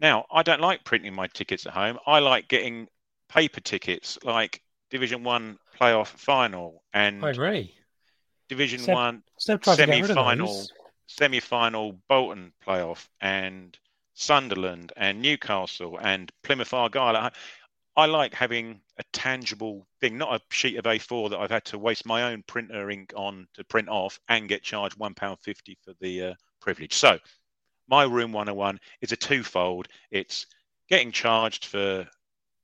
Now, 0.00 0.26
I 0.30 0.42
don't 0.42 0.60
like 0.60 0.84
printing 0.84 1.14
my 1.14 1.26
tickets 1.28 1.66
at 1.66 1.72
home. 1.72 1.98
I 2.06 2.20
like 2.20 2.48
getting 2.48 2.88
paper 3.28 3.60
tickets 3.60 4.18
like 4.22 4.62
Division 4.90 5.24
1 5.24 5.58
playoff 5.78 6.06
final 6.08 6.82
and 6.92 7.22
oh, 7.22 7.26
I 7.26 7.30
agree. 7.30 7.74
Division 8.48 8.80
Seb- 8.80 8.94
1 8.94 9.22
Seb 9.38 9.60
tried 9.62 9.76
to 9.76 9.86
get 9.86 10.02
rid 10.02 10.10
of 10.10 10.16
semi-final 10.16 10.66
semi-final 11.06 11.98
Bolton 12.08 12.52
playoff 12.66 13.08
and 13.20 13.76
Sunderland 14.14 14.92
and 14.96 15.20
Newcastle 15.20 15.98
and 16.00 16.30
Plymouth 16.42 16.74
Argyle. 16.74 17.30
I, 17.98 18.06
like 18.06 18.32
having 18.32 18.80
a 18.98 19.02
tangible 19.12 19.84
thing, 20.00 20.16
not 20.16 20.32
a 20.32 20.40
sheet 20.54 20.76
of 20.76 20.84
A4 20.84 21.30
that 21.30 21.40
I've 21.40 21.50
had 21.50 21.64
to 21.64 21.78
waste 21.78 22.06
my 22.06 22.30
own 22.30 22.44
printer 22.46 22.90
ink 22.90 23.12
on 23.16 23.48
to 23.54 23.64
print 23.64 23.88
off 23.88 24.20
and 24.28 24.48
get 24.48 24.62
charged 24.62 24.96
one 24.96 25.14
pound 25.14 25.38
fifty 25.42 25.76
for 25.84 25.92
the 26.00 26.22
uh, 26.22 26.34
privilege. 26.60 26.94
So, 26.94 27.18
my 27.88 28.04
room 28.04 28.30
101 28.30 28.78
is 29.00 29.10
a 29.10 29.16
twofold. 29.16 29.88
It's 30.12 30.46
getting 30.88 31.10
charged 31.10 31.64
for 31.64 32.06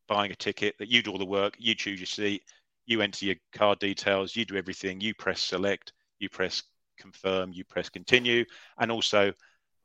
buying 0.06 0.30
a 0.30 0.36
ticket 0.36 0.76
that 0.78 0.88
you 0.88 1.02
do 1.02 1.10
all 1.10 1.18
the 1.18 1.24
work, 1.24 1.56
you 1.58 1.74
choose 1.74 1.98
your 1.98 2.06
seat, 2.06 2.44
you 2.86 3.00
enter 3.00 3.26
your 3.26 3.36
card 3.52 3.80
details, 3.80 4.36
you 4.36 4.44
do 4.44 4.56
everything, 4.56 5.00
you 5.00 5.14
press 5.14 5.40
select, 5.40 5.94
you 6.20 6.28
press 6.28 6.62
confirm, 6.96 7.52
you 7.52 7.64
press 7.64 7.88
continue, 7.88 8.44
and 8.78 8.92
also 8.92 9.32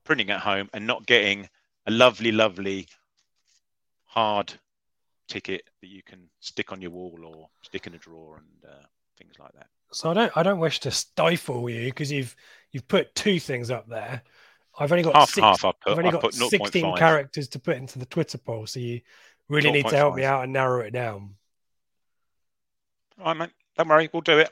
printing 0.04 0.30
at 0.30 0.42
home 0.42 0.70
and 0.76 0.86
not 0.86 1.08
getting 1.08 1.50
a 1.88 1.92
lovely, 1.92 2.32
lovely 2.32 2.88
hard 4.06 4.54
ticket 5.30 5.64
that 5.82 5.88
you 5.88 6.02
can 6.04 6.20
stick 6.40 6.72
on 6.72 6.82
your 6.82 6.92
wall 6.92 7.20
or 7.24 7.50
stick 7.62 7.88
in 7.88 7.94
a 7.94 7.98
drawer 7.98 8.38
and 8.38 8.72
uh, 8.72 8.86
things 9.18 9.34
like 9.40 9.54
that. 9.54 9.68
So 9.92 10.12
I 10.12 10.14
don't 10.14 10.38
I 10.38 10.44
don't 10.44 10.60
wish 10.60 10.80
to 10.82 10.92
stifle 10.92 11.70
you 11.70 11.86
because 11.86 12.12
you've 12.12 12.36
you've 12.72 12.88
put 12.88 13.16
two 13.16 13.40
things 13.40 13.72
up 13.72 13.88
there. 13.88 14.22
I've 14.78 14.92
only 14.92 15.04
got 15.04 15.16
Half 15.16 15.30
six, 15.30 15.42
half. 15.42 15.62
Put. 15.62 15.76
I've 15.86 15.98
only 15.98 16.10
I 16.10 16.14
got 16.14 16.22
put 16.22 16.34
16 16.34 16.84
0.5. 16.84 16.98
characters 16.98 17.48
to 17.50 17.60
put 17.60 17.78
into 17.78 18.00
the 18.00 18.06
Twitter 18.06 18.38
poll, 18.38 18.66
so 18.66 18.80
you 18.80 19.02
really 19.48 19.72
need 19.72 19.88
to 19.88 19.96
help 19.96 20.16
me 20.16 20.24
out 20.24 20.44
and 20.44 20.54
narrow 20.54 20.82
it 20.82 20.92
down. 20.92 21.36
All 23.20 23.26
right, 23.26 23.38
mate. 23.38 23.50
Don't 23.78 23.88
worry, 23.88 24.10
we'll 24.14 24.22
do 24.22 24.40
it. 24.40 24.52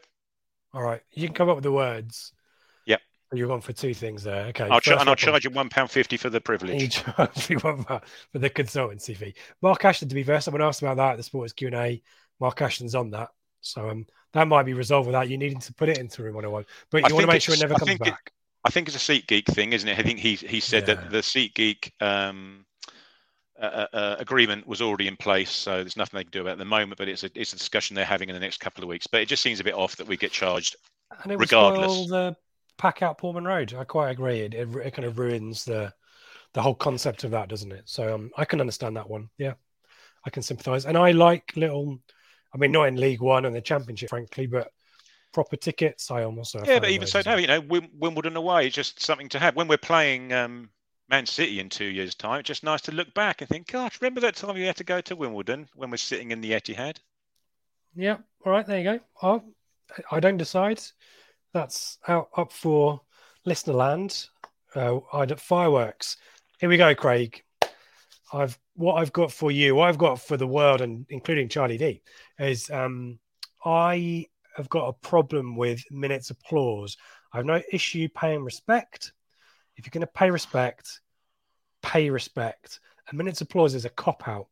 All 0.73 0.81
right, 0.81 1.01
you 1.13 1.27
can 1.27 1.35
come 1.35 1.49
up 1.49 1.55
with 1.55 1.63
the 1.63 1.71
words. 1.71 2.33
You're 3.33 3.51
on 3.51 3.59
for 3.61 3.73
two 3.73 3.93
things 3.93 4.23
there. 4.23 4.45
Okay. 4.47 4.63
I'll 4.63 4.79
and 4.99 5.09
I'll 5.09 5.15
charge 5.15 5.43
you 5.43 5.49
one 5.49 5.67
pound 5.69 5.91
fifty 5.91 6.15
for 6.15 6.29
the 6.29 6.39
privilege. 6.39 7.03
charge 7.17 7.49
me 7.49 7.57
one 7.57 7.83
for 7.83 8.01
the 8.39 8.49
consultancy 8.49 9.15
fee. 9.17 9.35
Mark 9.61 9.83
Ashton, 9.83 10.07
to 10.09 10.15
be 10.15 10.23
fair, 10.23 10.39
someone 10.39 10.61
asked 10.61 10.81
about 10.81 10.97
that 10.97 11.11
at 11.11 11.17
the 11.17 11.23
Sports 11.23 11.53
Q 11.53 11.67
and 11.67 11.75
A. 11.75 12.01
Mark 12.39 12.61
Ashton's 12.61 12.95
on 12.95 13.09
that, 13.11 13.29
so 13.61 13.89
um, 13.89 14.05
that 14.33 14.47
might 14.47 14.63
be 14.63 14.73
resolved 14.73 15.07
without 15.07 15.27
you 15.29 15.37
needing 15.37 15.59
to 15.59 15.73
put 15.73 15.89
it 15.89 15.97
into 15.97 16.23
room 16.23 16.35
101. 16.35 16.65
But 16.89 17.03
I 17.03 17.07
you 17.09 17.15
want 17.15 17.25
to 17.25 17.31
make 17.33 17.41
sure 17.41 17.53
it 17.55 17.59
never 17.59 17.73
I 17.73 17.79
comes 17.79 17.89
think 17.89 18.01
it- 18.01 18.11
back. 18.11 18.31
I 18.63 18.69
think 18.69 18.87
it's 18.87 18.97
a 18.97 18.99
Seat 18.99 19.27
Geek 19.27 19.45
thing, 19.47 19.71
isn't 19.73 19.87
it? 19.87 19.97
I 19.97 20.03
think 20.03 20.19
he 20.19 20.35
he 20.35 20.59
said 20.59 20.87
Yeah. 20.87 20.95
that 20.95 21.09
the 21.11 21.23
Seat 21.23 21.53
Geek 21.55 21.93
um, 22.01 22.65
uh, 23.59 23.87
uh, 23.93 24.15
agreement 24.19 24.67
was 24.67 24.81
already 24.81 25.07
in 25.07 25.15
place, 25.17 25.51
so 25.51 25.77
there's 25.77 25.95
nothing 25.97 26.17
they 26.17 26.23
can 26.23 26.31
do 26.31 26.41
about 26.41 26.49
it 26.51 26.53
at 26.53 26.57
the 26.59 26.65
moment. 26.65 26.97
But 26.97 27.07
it's 27.07 27.23
a 27.23 27.29
it's 27.35 27.53
a 27.53 27.57
discussion 27.57 27.95
they're 27.95 28.03
having 28.05 28.29
in 28.29 28.33
the 28.35 28.39
next 28.41 28.59
couple 28.59 28.83
of 28.83 28.89
weeks. 28.89 29.07
But 29.07 29.21
it 29.21 29.27
just 29.27 29.41
seems 29.43 29.59
a 29.59 29.63
bit 29.63 29.73
off 29.73 29.95
that 29.97 30.07
we 30.07 30.15
get 30.17 30.31
charged. 30.31 30.75
And 31.23 31.31
it 31.31 31.37
was 31.37 31.49
regardless. 31.51 32.07
the 32.09 32.35
pack 32.77 33.01
out 33.01 33.17
Portman 33.17 33.45
Road. 33.45 33.73
I 33.73 33.83
quite 33.83 34.11
agree. 34.11 34.41
It, 34.41 34.53
it, 34.53 34.67
it 34.77 34.93
kind 34.93 35.05
of 35.05 35.19
ruins 35.19 35.65
the 35.65 35.93
the 36.53 36.61
whole 36.61 36.75
concept 36.75 37.23
of 37.23 37.31
that, 37.31 37.49
doesn't 37.49 37.71
it? 37.71 37.83
So 37.85 38.15
um, 38.15 38.31
I 38.37 38.45
can 38.45 38.61
understand 38.61 38.97
that 38.97 39.09
one. 39.09 39.29
Yeah, 39.37 39.53
I 40.25 40.29
can 40.29 40.43
sympathise. 40.43 40.85
And 40.85 40.97
I 40.97 41.11
like 41.11 41.53
little. 41.55 41.99
I 42.53 42.57
mean, 42.57 42.71
not 42.71 42.87
in 42.87 42.95
League 42.95 43.21
One 43.21 43.45
and 43.45 43.55
the 43.55 43.61
Championship, 43.61 44.09
frankly, 44.09 44.47
but 44.47 44.71
proper 45.33 45.55
tickets. 45.55 46.09
I 46.09 46.23
almost 46.23 46.55
yeah, 46.65 46.79
but 46.79 46.89
even 46.89 47.07
so, 47.07 47.21
no, 47.25 47.35
you 47.35 47.47
know, 47.47 47.59
Wimbledon 47.59 48.35
away, 48.37 48.67
it's 48.67 48.75
just 48.75 49.01
something 49.01 49.29
to 49.29 49.39
have. 49.39 49.55
When 49.55 49.67
we're 49.67 49.77
playing 49.77 50.31
um, 50.33 50.69
Man 51.09 51.25
City 51.25 51.59
in 51.59 51.69
two 51.69 51.85
years' 51.85 52.15
time, 52.15 52.39
it's 52.39 52.47
just 52.47 52.63
nice 52.63 52.81
to 52.83 52.91
look 52.91 53.13
back 53.13 53.41
and 53.41 53.49
think, 53.49 53.71
gosh, 53.71 54.01
remember 54.01 54.21
that 54.21 54.35
time 54.35 54.55
we 54.55 54.63
had 54.63 54.77
to 54.77 54.83
go 54.83 55.01
to 55.01 55.15
Wimbledon 55.15 55.67
when 55.75 55.91
we're 55.91 55.97
sitting 55.97 56.31
in 56.31 56.41
the 56.41 56.51
Etihad? 56.51 56.97
Yeah, 57.95 58.17
all 58.45 58.51
right, 58.51 58.65
there 58.65 58.79
you 58.79 58.83
go. 58.83 58.99
Oh, 59.21 59.43
I 60.11 60.19
don't 60.19 60.37
decide. 60.37 60.81
That's 61.57 61.97
out 62.07 62.29
up 62.37 62.51
for 62.51 63.01
listener 63.43 63.73
land. 63.73 64.27
Uh, 64.75 64.99
fireworks. 65.37 66.17
Here 66.59 66.69
we 66.69 66.77
go, 66.77 66.93
Craig. 66.93 67.41
I've 68.31 68.59
what 68.75 68.97
I've 68.97 69.11
got 69.11 69.31
for 69.31 69.49
you, 69.49 69.73
what 69.73 69.89
I've 69.89 69.97
got 69.97 70.21
for 70.21 70.37
the 70.37 70.45
world, 70.45 70.81
and 70.81 71.07
including 71.09 71.49
Charlie 71.49 71.79
D, 71.79 72.03
is 72.37 72.69
um, 72.69 73.17
I 73.65 74.27
have 74.55 74.69
got 74.69 74.87
a 74.87 74.93
problem 74.93 75.55
with 75.55 75.83
minutes 75.89 76.29
applause. 76.29 76.95
I 77.33 77.37
have 77.37 77.45
no 77.47 77.59
issue 77.71 78.07
paying 78.09 78.43
respect. 78.43 79.13
If 79.77 79.87
you're 79.87 79.91
going 79.99 80.01
to 80.01 80.13
pay 80.13 80.29
respect, 80.29 81.01
pay 81.81 82.11
respect. 82.11 82.81
A 83.11 83.15
minute's 83.15 83.41
applause 83.41 83.73
is 83.73 83.85
a 83.85 83.89
cop 83.89 84.27
out. 84.27 84.45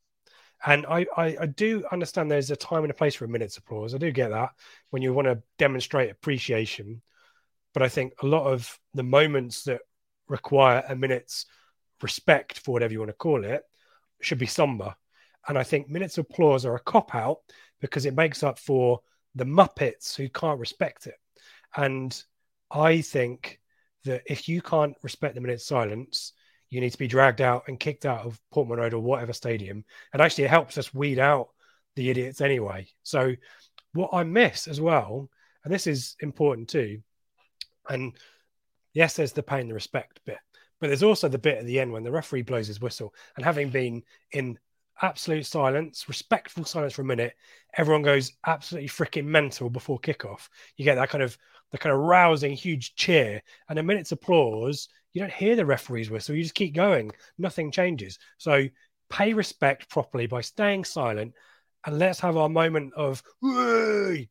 And 0.65 0.85
I, 0.85 1.05
I, 1.15 1.37
I, 1.41 1.45
do 1.45 1.83
understand 1.91 2.29
there's 2.29 2.51
a 2.51 2.55
time 2.55 2.83
and 2.83 2.91
a 2.91 2.95
place 2.95 3.15
for 3.15 3.25
a 3.25 3.27
minute's 3.27 3.57
applause. 3.57 3.93
I 3.93 3.97
do 3.97 4.11
get 4.11 4.29
that 4.29 4.51
when 4.89 5.01
you 5.01 5.13
want 5.13 5.27
to 5.27 5.41
demonstrate 5.57 6.09
appreciation. 6.09 7.01
But 7.73 7.83
I 7.83 7.89
think 7.89 8.13
a 8.21 8.25
lot 8.25 8.47
of 8.47 8.79
the 8.93 9.03
moments 9.03 9.63
that 9.65 9.81
require 10.27 10.83
a 10.87 10.95
minute's 10.95 11.45
respect 12.01 12.59
for 12.59 12.71
whatever 12.71 12.93
you 12.93 12.99
want 12.99 13.09
to 13.09 13.13
call 13.13 13.43
it 13.43 13.63
should 14.21 14.39
be 14.39 14.45
somber. 14.45 14.95
And 15.47 15.57
I 15.57 15.63
think 15.63 15.89
minutes 15.89 16.17
of 16.17 16.25
applause 16.29 16.65
are 16.65 16.75
a 16.75 16.79
cop 16.79 17.13
out 17.13 17.39
because 17.79 18.05
it 18.05 18.15
makes 18.15 18.43
up 18.43 18.57
for 18.57 19.01
the 19.35 19.45
Muppets 19.45 20.15
who 20.15 20.29
can't 20.29 20.59
respect 20.59 21.07
it. 21.07 21.15
And 21.75 22.19
I 22.71 23.01
think 23.01 23.59
that 24.05 24.23
if 24.25 24.47
you 24.47 24.61
can't 24.61 24.95
respect 25.03 25.35
the 25.35 25.41
minute's 25.41 25.67
silence, 25.67 26.33
you 26.75 26.81
need 26.81 26.91
to 26.91 26.97
be 26.97 27.07
dragged 27.07 27.41
out 27.41 27.63
and 27.67 27.79
kicked 27.79 28.05
out 28.05 28.25
of 28.25 28.39
Portman 28.51 28.79
Road 28.79 28.93
or 28.93 29.01
whatever 29.01 29.31
stadium. 29.31 29.85
And 30.11 30.21
actually, 30.21 30.43
it 30.43 30.49
helps 30.49 30.77
us 30.77 30.93
weed 30.93 31.19
out 31.19 31.49
the 31.95 32.09
idiots 32.09 32.41
anyway. 32.41 32.87
So, 33.03 33.33
what 33.93 34.09
I 34.13 34.23
miss 34.23 34.67
as 34.67 34.81
well, 34.81 35.29
and 35.63 35.73
this 35.73 35.87
is 35.87 36.17
important 36.19 36.67
too, 36.67 37.01
and 37.89 38.13
yes, 38.93 39.15
there's 39.15 39.31
the 39.31 39.41
pain, 39.41 39.69
the 39.69 39.73
respect 39.73 40.19
bit, 40.25 40.37
but 40.81 40.87
there's 40.87 41.03
also 41.03 41.29
the 41.29 41.37
bit 41.37 41.59
at 41.59 41.65
the 41.65 41.79
end 41.79 41.93
when 41.93 42.03
the 42.03 42.11
referee 42.11 42.41
blows 42.41 42.67
his 42.67 42.81
whistle. 42.81 43.13
And 43.37 43.45
having 43.45 43.69
been 43.69 44.03
in 44.33 44.59
absolute 45.01 45.45
silence, 45.45 46.09
respectful 46.09 46.65
silence 46.65 46.93
for 46.93 47.03
a 47.03 47.05
minute, 47.05 47.35
everyone 47.77 48.03
goes 48.03 48.33
absolutely 48.45 48.89
freaking 48.89 49.25
mental 49.25 49.69
before 49.69 49.99
kickoff. 49.99 50.49
You 50.75 50.83
get 50.83 50.95
that 50.95 51.09
kind 51.09 51.23
of 51.23 51.37
the 51.71 51.77
kind 51.77 51.93
of 51.93 52.01
rousing 52.01 52.53
huge 52.53 52.95
cheer 52.95 53.41
and 53.69 53.79
a 53.79 53.83
minute's 53.83 54.11
applause. 54.11 54.89
You 55.15 55.21
don't 55.21 55.31
hear 55.31 55.55
the 55.55 55.65
referee's 55.65 56.11
whistle. 56.11 56.35
You 56.35 56.43
just 56.43 56.55
keep 56.55 56.75
going. 56.75 57.09
Nothing 57.37 57.71
changes. 57.71 58.19
So 58.37 58.67
pay 59.09 59.33
respect 59.33 59.89
properly 59.89 60.27
by 60.27 60.41
staying 60.41 60.83
silent 60.83 61.33
and 61.85 61.97
let's 61.97 62.19
have 62.19 62.35
our 62.35 62.49
moment 62.49 62.93
of 62.95 63.23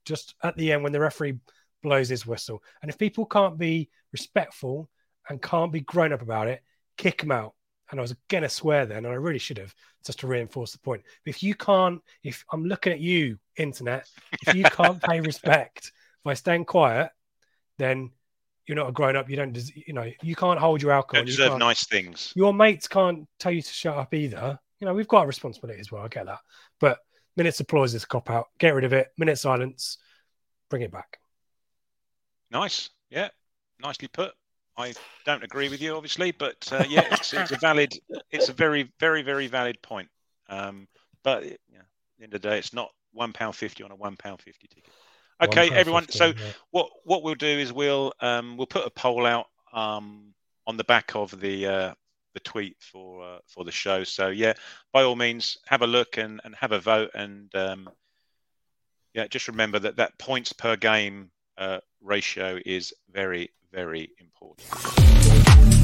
just 0.05 0.35
at 0.43 0.55
the 0.57 0.73
end 0.73 0.83
when 0.83 0.93
the 0.93 1.01
referee 1.01 1.39
blows 1.83 2.11
his 2.11 2.27
whistle. 2.27 2.63
And 2.83 2.91
if 2.91 2.99
people 2.99 3.25
can't 3.25 3.57
be 3.57 3.89
respectful 4.13 4.91
and 5.31 5.41
can't 5.41 5.73
be 5.73 5.81
grown 5.81 6.13
up 6.13 6.21
about 6.21 6.49
it, 6.49 6.63
kick 6.99 7.23
them 7.23 7.33
out. 7.33 7.55
And 7.91 7.99
I 7.99 8.03
was 8.03 8.15
going 8.29 8.43
to 8.43 8.51
swear 8.51 8.85
then, 8.85 9.07
and 9.07 9.07
I 9.07 9.15
really 9.15 9.39
should 9.39 9.59
have, 9.59 9.75
just 10.05 10.21
to 10.21 10.27
reinforce 10.27 10.73
the 10.73 10.81
point. 10.81 11.03
But 11.25 11.31
if 11.31 11.43
you 11.43 11.55
can't, 11.55 12.03
if 12.23 12.45
I'm 12.53 12.67
looking 12.67 12.93
at 12.93 13.01
you, 13.01 13.39
internet, 13.57 14.07
if 14.47 14.55
you 14.55 14.65
can't 14.65 15.01
pay 15.03 15.21
respect 15.23 15.93
by 16.25 16.35
staying 16.35 16.67
quiet, 16.67 17.11
then 17.79 18.11
you're 18.67 18.77
not 18.77 18.89
a 18.89 18.93
grown 18.93 19.17
up. 19.17 19.29
You 19.29 19.37
don't, 19.37 19.57
you 19.87 19.93
know, 19.93 20.11
you 20.23 20.35
can't 20.35 20.59
hold 20.59 20.83
your 20.83 20.93
alcohol. 20.93 21.25
You 21.25 21.27
deserve 21.27 21.59
nice 21.59 21.87
things. 21.87 22.33
Your 22.35 22.55
mates 22.55 22.89
can't 22.89 23.27
tell 23.39 23.53
you 23.53 23.63
to 23.63 23.73
shut 23.73 23.97
up 23.97 24.15
either. 24.15 24.59
You 24.81 24.87
know, 24.87 24.95
we've 24.95 25.09
got 25.09 25.25
a 25.25 25.27
responsibility 25.27 25.81
as 25.81 25.93
well. 25.93 26.03
I 26.03 26.09
get 26.09 26.27
that. 26.27 26.41
But 26.81 26.99
minutes 27.37 27.61
applause 27.61 27.95
is 27.95 28.05
a 28.05 28.07
cop 28.07 28.31
out. 28.31 28.47
Get 28.59 28.75
rid 28.75 28.85
of 28.85 28.93
it. 28.93 29.09
Minute 29.19 29.39
silence. 29.39 29.99
Bring 30.71 30.83
it 30.83 30.93
back. 30.93 31.19
Nice. 32.51 32.91
Yeah. 33.11 33.29
Nicely 33.81 34.09
put. 34.09 34.33
I 34.77 34.93
don't 35.25 35.45
agree 35.45 35.69
with 35.69 35.81
you, 35.81 35.95
obviously, 35.95 36.33
but 36.33 36.69
uh, 36.73 36.85
yeah, 36.89 37.07
it's, 37.13 37.33
it's, 37.33 37.53
a 37.53 37.57
valid, 37.59 37.93
it's 38.33 38.49
a 38.49 38.53
very, 38.53 38.93
very, 38.99 39.23
very 39.23 39.47
valid 39.47 39.81
point. 39.83 40.09
Um, 40.49 40.89
but 41.23 41.45
yeah, 41.45 41.79
at 41.79 41.87
the 42.19 42.25
end 42.25 42.35
of 42.35 42.43
the 42.43 42.49
day, 42.49 42.59
it's 42.59 42.73
not 42.73 42.91
one 43.13 43.33
pound 43.33 43.55
fifty 43.55 43.85
on 43.85 43.93
a 43.93 43.97
one 43.97 44.17
pound 44.17 44.43
fifty 44.43 44.67
ticket. 44.67 44.91
Okay, 45.43 45.71
everyone. 45.71 46.09
so 46.09 46.27
yeah. 46.27 46.35
what 46.71 46.91
what 47.05 47.23
we'll 47.23 47.35
do 47.35 47.47
is 47.47 47.73
we'll 47.73 48.13
um, 48.21 48.57
we'll 48.57 48.67
put 48.67 48.87
a 48.87 48.91
poll 48.91 49.27
out 49.27 49.47
um, 49.73 50.35
on 50.67 50.77
the 50.77 50.85
back 50.85 51.15
of 51.15 51.39
the 51.41 51.67
uh, 51.67 51.95
the 52.35 52.41
tweet 52.41 52.77
for 52.81 53.25
uh, 53.25 53.39
for 53.47 53.65
the 53.65 53.73
show. 53.73 54.05
So 54.05 54.29
yeah, 54.29 54.55
by 54.93 55.03
all 55.03 55.17
means, 55.17 55.59
have 55.67 55.83
a 55.83 55.87
look 55.87 56.19
and, 56.19 56.41
and 56.45 56.55
have 56.57 56.73
a 56.73 56.81
vote. 56.81 57.11
And 57.15 57.55
um, 57.55 57.89
yeah, 59.15 59.27
just 59.27 59.49
remember 59.49 59.79
that 59.79 59.97
that 59.97 60.19
points 60.19 60.53
per 60.53 60.77
game 60.77 61.31
uh, 61.57 61.79
ratio 62.01 62.59
is 62.65 62.93
very 63.11 63.51
very 63.73 64.11
important. 64.19 65.84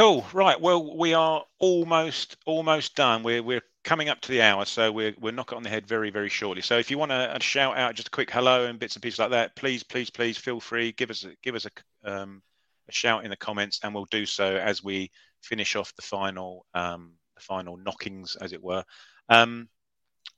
Cool. 0.00 0.24
Right. 0.32 0.58
Well, 0.58 0.96
we 0.96 1.12
are 1.12 1.44
almost 1.58 2.38
almost 2.46 2.96
done. 2.96 3.22
We're 3.22 3.42
we're 3.42 3.60
coming 3.84 4.08
up 4.08 4.18
to 4.22 4.30
the 4.30 4.40
hour, 4.40 4.64
so 4.64 4.90
we're 4.90 5.14
we're 5.20 5.30
knocking 5.30 5.56
on 5.56 5.62
the 5.62 5.68
head 5.68 5.86
very 5.86 6.08
very 6.08 6.30
shortly. 6.30 6.62
So 6.62 6.78
if 6.78 6.90
you 6.90 6.96
want 6.96 7.10
to 7.10 7.36
shout 7.40 7.76
out 7.76 7.96
just 7.96 8.08
a 8.08 8.10
quick 8.10 8.30
hello 8.30 8.64
and 8.64 8.78
bits 8.78 8.96
and 8.96 9.02
pieces 9.02 9.18
like 9.18 9.32
that, 9.32 9.56
please 9.56 9.82
please 9.82 10.08
please 10.08 10.38
feel 10.38 10.58
free. 10.58 10.92
Give 10.92 11.10
us 11.10 11.24
a, 11.24 11.32
give 11.42 11.54
us 11.54 11.66
a 11.66 12.10
um, 12.10 12.40
a 12.88 12.92
shout 12.92 13.24
in 13.24 13.30
the 13.30 13.36
comments, 13.36 13.80
and 13.82 13.94
we'll 13.94 14.06
do 14.06 14.24
so 14.24 14.56
as 14.56 14.82
we 14.82 15.10
finish 15.42 15.76
off 15.76 15.94
the 15.96 16.02
final 16.02 16.64
um, 16.72 17.12
the 17.34 17.42
final 17.42 17.76
knockings, 17.76 18.36
as 18.36 18.54
it 18.54 18.62
were. 18.62 18.82
Um, 19.28 19.68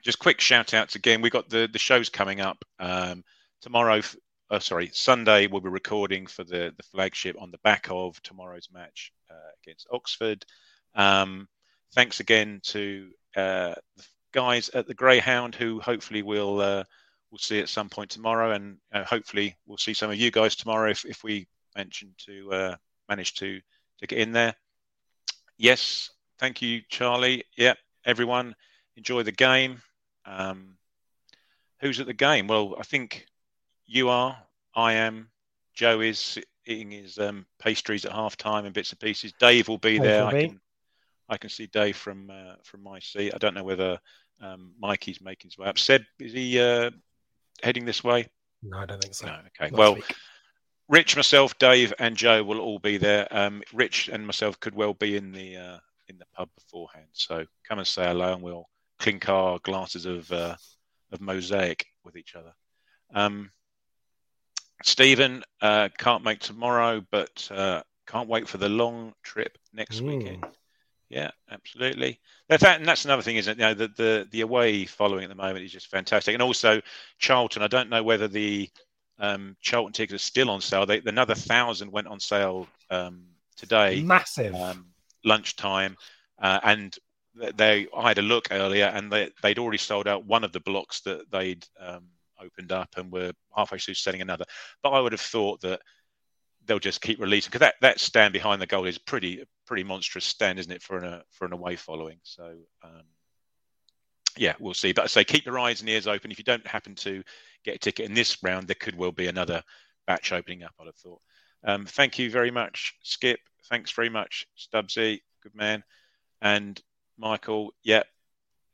just 0.03 0.19
quick 0.19 0.41
shout 0.41 0.75
outs 0.75 0.97
again. 0.97 1.23
We've 1.23 1.31
got 1.31 1.49
the, 1.49 1.69
the 1.73 1.79
shows 1.79 2.09
coming 2.09 2.41
up 2.41 2.65
um, 2.81 3.23
tomorrow. 3.61 4.03
Uh, 4.53 4.59
sorry, 4.59 4.91
Sunday 4.93 5.47
we'll 5.47 5.63
be 5.63 5.71
recording 5.71 6.27
for 6.27 6.45
the, 6.45 6.75
the 6.77 6.83
flagship 6.83 7.35
on 7.41 7.51
the 7.51 7.59
back 7.65 7.87
of 7.89 8.23
tomorrow's 8.23 8.69
match 8.71 9.11
uh, 9.31 9.51
against 9.63 9.87
Oxford. 9.91 10.45
Um, 10.95 11.49
thanks 11.95 12.21
again 12.21 12.61
to 12.65 13.09
uh, 13.35 13.73
the 13.97 14.05
guys 14.33 14.69
at 14.75 14.87
the 14.87 14.93
Greyhound 14.93 15.55
who 15.55 15.81
hopefully 15.81 16.21
we'll 16.21 16.61
uh, 16.61 16.85
we'll 17.31 17.39
see 17.39 17.61
at 17.61 17.71
some 17.71 17.89
point 17.89 18.11
tomorrow, 18.11 18.53
and 18.53 18.77
uh, 18.93 19.05
hopefully 19.05 19.57
we'll 19.65 19.79
see 19.79 19.95
some 19.95 20.11
of 20.11 20.19
you 20.19 20.31
guys 20.31 20.55
tomorrow 20.55 20.91
if, 20.91 21.07
if 21.07 21.25
we 21.25 21.49
mention 21.75 22.15
to 22.27 22.53
uh, 22.53 22.77
manage 23.09 23.33
to 23.37 23.59
to 24.01 24.07
get 24.07 24.19
in 24.19 24.33
there. 24.33 24.55
Yes, 25.57 26.11
thank 26.39 26.61
you, 26.61 26.83
Charlie. 26.91 27.45
Yeah, 27.57 27.73
everyone 28.05 28.55
enjoy 28.99 29.23
the 29.23 29.33
game. 29.33 29.81
Um, 30.27 30.77
who's 31.81 32.01
at 32.01 32.07
the 32.07 32.13
game? 32.13 32.49
Well, 32.49 32.77
I 32.79 32.83
think 32.83 33.25
you 33.87 34.09
are. 34.09 34.37
I 34.75 34.95
am. 34.95 35.29
Joe 35.75 36.01
is 36.01 36.39
eating 36.67 36.91
his 36.91 37.19
um, 37.19 37.47
pastries 37.59 38.05
at 38.05 38.13
half 38.13 38.37
time 38.37 38.65
and 38.65 38.75
bits 38.75 38.91
and 38.91 39.01
pieces. 39.01 39.33
Dave 39.39 39.69
will 39.69 39.79
be 39.79 39.99
there. 39.99 40.25
I 40.25 40.31
can, 40.43 40.61
I 41.29 41.37
can 41.37 41.51
see 41.51 41.67
Dave 41.67 41.97
from 41.97 42.31
uh, 42.31 42.55
from 42.63 42.83
my 42.83 42.99
seat. 42.99 43.33
I 43.35 43.39
don't 43.39 43.55
know 43.55 43.65
whether 43.65 43.99
um, 44.41 44.73
Mikey's 44.79 45.21
making 45.21 45.51
his 45.51 45.59
way 45.59 45.67
up. 45.67 45.79
Seb, 45.79 46.03
is 46.19 46.33
he 46.33 46.61
uh, 46.61 46.91
heading 47.63 47.85
this 47.85 48.05
way? 48.05 48.29
No, 48.63 48.79
I 48.79 48.87
don't 48.87 49.03
think 49.03 49.15
so. 49.15 49.27
No, 49.27 49.33
okay. 49.33 49.71
Last 49.71 49.73
well, 49.73 49.95
week. 49.95 50.15
Rich, 50.89 51.17
myself, 51.17 51.59
Dave, 51.59 51.95
and 51.99 52.17
Joe 52.17 52.43
will 52.43 52.61
all 52.61 52.79
be 52.79 52.99
there. 52.99 53.27
Um, 53.31 53.63
Rich 53.73 54.09
and 54.09 54.27
myself 54.27 54.61
could 54.61 54.75
well 54.75 54.95
be 54.95 55.17
in 55.17 55.33
the 55.33 55.57
uh, 55.57 55.79
in 56.09 56.19
the 56.19 56.27
pub 56.35 56.51
beforehand. 56.55 57.07
So 57.13 57.47
come 57.67 57.79
and 57.79 57.87
say 57.87 58.05
hello, 58.05 58.35
and 58.35 58.43
we'll 58.43 58.69
clink 58.99 59.29
our 59.29 59.59
glasses 59.61 60.07
of 60.07 60.31
uh, 60.31 60.57
of 61.11 61.21
mosaic 61.21 61.87
with 62.05 62.17
each 62.17 62.35
other. 62.35 62.53
Um, 63.15 63.51
Stephen 64.85 65.43
uh, 65.61 65.89
can't 65.99 66.25
make 66.25 66.41
tomorrow, 66.41 67.05
but 67.11 67.49
uh, 67.51 67.83
can't 68.07 68.29
wait 68.29 68.49
for 68.49 68.59
the 68.59 68.69
long 68.69 69.15
trip 69.23 69.57
next 69.73 70.01
mm. 70.01 70.19
weekend. 70.19 70.45
Yeah, 71.09 71.31
absolutely. 71.51 72.21
That, 72.49 72.63
and 72.63 72.87
that's 72.87 73.05
another 73.05 73.23
thing, 73.23 73.37
isn't 73.37 73.53
it? 73.53 73.63
You 73.63 73.69
know, 73.69 73.75
the, 73.75 73.89
the 73.89 74.29
the 74.31 74.41
away 74.41 74.87
following 74.87 75.25
at 75.25 75.29
the 75.29 75.35
moment 75.35 75.65
is 75.65 75.73
just 75.73 75.89
fantastic, 75.89 76.33
and 76.33 76.43
also 76.43 76.81
Charlton. 77.19 77.63
I 77.63 77.67
don't 77.67 77.91
know 77.91 78.03
whether 78.03 78.29
the 78.29 78.71
um, 79.19 79.57
Charlton 79.61 79.93
tickets 79.93 80.15
are 80.15 80.27
still 80.27 80.49
on 80.49 80.61
sale. 80.61 80.87
They, 80.87 81.03
another 81.05 81.35
thousand 81.35 81.93
went 81.93 82.07
on 82.07 82.19
sale 82.19 82.67
um, 82.91 83.25
today. 83.57 84.03
Massive. 84.03 84.55
Um, 84.55 84.87
lunchtime, 85.25 85.97
uh, 86.41 86.61
and 86.63 86.97
they 87.35 87.87
I 87.97 88.09
had 88.09 88.19
a 88.19 88.23
look 88.23 88.49
earlier 88.51 88.87
and 88.87 89.11
they 89.11 89.31
they'd 89.43 89.59
already 89.59 89.79
sold 89.79 90.07
out 90.09 90.27
one 90.27 90.45
of 90.45 90.53
the 90.53 90.61
blocks 90.61 91.01
that 91.03 91.31
they'd 91.31 91.67
um, 91.81 92.05
opened 92.43 92.73
up 92.73 92.89
and 92.97 93.13
were 93.13 93.33
halfway 93.57 93.79
through 93.79 93.95
selling 93.95 94.21
another. 94.21 94.45
But 94.83 94.91
I 94.91 95.01
would 95.01 95.13
have 95.13 95.21
thought 95.21 95.61
that 95.63 95.81
they'll 96.65 96.79
just 96.79 97.01
keep 97.01 97.21
releasing 97.21 97.51
because 97.51 97.61
that, 97.61 97.75
that 97.81 98.01
stand 98.01 98.33
behind 98.33 98.63
the 98.63 98.67
goal 98.67 98.87
is 98.87 98.99
pretty 98.99 99.45
pretty 99.67 99.85
monstrous 99.85 100.25
stand, 100.25 100.59
isn't 100.59 100.73
it, 100.73 100.83
for 100.83 100.99
an 100.99 101.23
for 101.31 101.47
an 101.47 101.53
away 101.53 101.77
following? 101.77 102.19
So 102.23 102.55
um, 102.85 103.03
yeah, 104.37 104.55
we'll 104.61 104.75
see. 104.75 104.93
But 104.93 105.05
I 105.05 105.07
say 105.07 105.25
keep 105.25 105.45
your 105.45 105.59
eyes 105.59 105.81
and 105.81 105.91
ears 105.91 106.07
open. 106.07 106.31
If 106.31 106.39
you 106.39 106.45
don't 106.45 106.67
happen 106.67 106.95
to 106.97 107.23
get 107.65 107.77
a 107.77 107.79
ticket 107.79 108.07
in 108.07 108.15
this 108.15 108.43
round, 108.43 108.69
there 108.69 108.77
could 108.79 108.97
well 108.97 109.13
be 109.13 109.27
another 109.27 109.63
batch 110.07 110.33
opening 110.33 110.63
up. 110.63 110.73
I'd 110.81 110.87
have 110.87 110.97
thought. 110.97 111.21
Um, 111.65 111.87
thank 111.87 112.19
you 112.19 112.31
very 112.31 112.51
much, 112.51 112.95
Skip. 113.03 113.41
Thanks 113.69 113.93
very 113.93 114.09
much, 114.09 114.47
Stubbsy. 114.59 115.21
Good 115.43 115.55
man. 115.55 115.85
And 116.41 116.81
Michael, 117.19 117.73
yeah, 117.85 118.03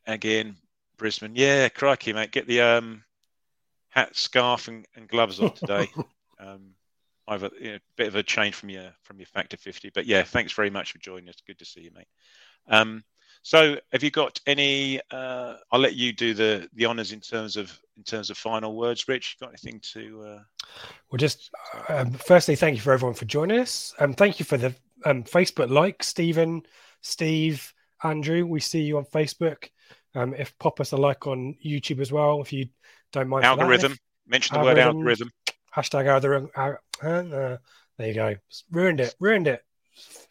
again, 0.06 0.56
Brisbane. 0.96 1.36
Yeah, 1.36 1.68
crikey, 1.68 2.12
mate. 2.12 2.32
Get 2.32 2.46
the 2.46 2.62
um, 2.62 3.04
hat, 3.91 4.16
scarf, 4.16 4.68
and, 4.68 4.86
and 4.95 5.09
gloves 5.09 5.41
on 5.41 5.53
today. 5.53 5.89
um, 6.41 6.74
I've 7.26 7.43
a 7.43 7.51
you 7.61 7.72
know, 7.72 7.78
bit 7.97 8.09
of 8.09 8.16
a 8.16 8.22
change 8.22 8.55
from 8.55 8.70
your 8.70 8.91
from 9.03 9.18
your 9.18 9.26
factor 9.26 9.57
50, 9.57 9.91
but 9.95 10.07
yeah, 10.07 10.22
thanks 10.22 10.53
very 10.53 10.70
much 10.70 10.93
for 10.93 10.99
joining 10.99 11.28
us. 11.28 11.36
Good 11.47 11.59
to 11.59 11.64
see 11.64 11.82
you, 11.82 11.91
mate. 11.95 12.09
Um, 12.68 13.05
so, 13.43 13.76
have 13.93 14.03
you 14.03 14.11
got 14.11 14.41
any? 14.47 15.01
Uh, 15.11 15.55
I'll 15.70 15.80
let 15.80 15.95
you 15.95 16.12
do 16.12 16.34
the 16.34 16.68
the 16.74 16.86
honors 16.86 17.12
in 17.12 17.20
terms 17.20 17.57
of 17.57 17.78
in 17.97 18.03
terms 18.03 18.30
of 18.30 18.39
final 18.39 18.76
words. 18.76 19.07
Rich, 19.09 19.36
got 19.41 19.51
anything 19.51 19.80
to? 19.93 20.22
Uh... 20.22 20.43
Well, 21.11 21.18
just 21.18 21.51
um, 21.89 22.12
firstly, 22.12 22.57
thank 22.57 22.76
you 22.76 22.82
for 22.82 22.93
everyone 22.93 23.14
for 23.14 23.26
joining 23.26 23.61
us. 23.61 23.95
Um, 23.99 24.14
thank 24.14 24.39
you 24.39 24.45
for 24.45 24.57
the 24.57 24.74
um, 25.05 25.24
Facebook 25.24 25.70
like, 25.70 26.03
Stephen, 26.03 26.62
Steve, 27.03 27.72
Andrew. 28.03 28.47
We 28.47 28.61
see 28.61 28.82
you 28.82 28.99
on 28.99 29.05
Facebook. 29.05 29.68
Um, 30.14 30.34
if 30.34 30.57
pop 30.59 30.80
us 30.80 30.93
a 30.93 30.97
like 30.97 31.26
on 31.26 31.55
YouTube 31.64 32.01
as 32.01 32.11
well, 32.11 32.41
if 32.41 32.53
you 32.53 32.68
don't 33.12 33.28
mind. 33.28 33.44
Algorithm. 33.44 33.96
Mention 34.26 34.59
the 34.59 34.64
word 34.64 34.78
algorithm. 34.78 35.30
Hashtag 35.74 36.06
algorithm. 36.06 36.50
Uh, 36.54 36.74
uh, 37.02 37.56
there 37.96 38.09
you 38.09 38.14
go. 38.14 38.34
Ruined 38.70 39.00
it. 39.00 39.14
Ruined 39.20 39.48
it. 39.48 39.62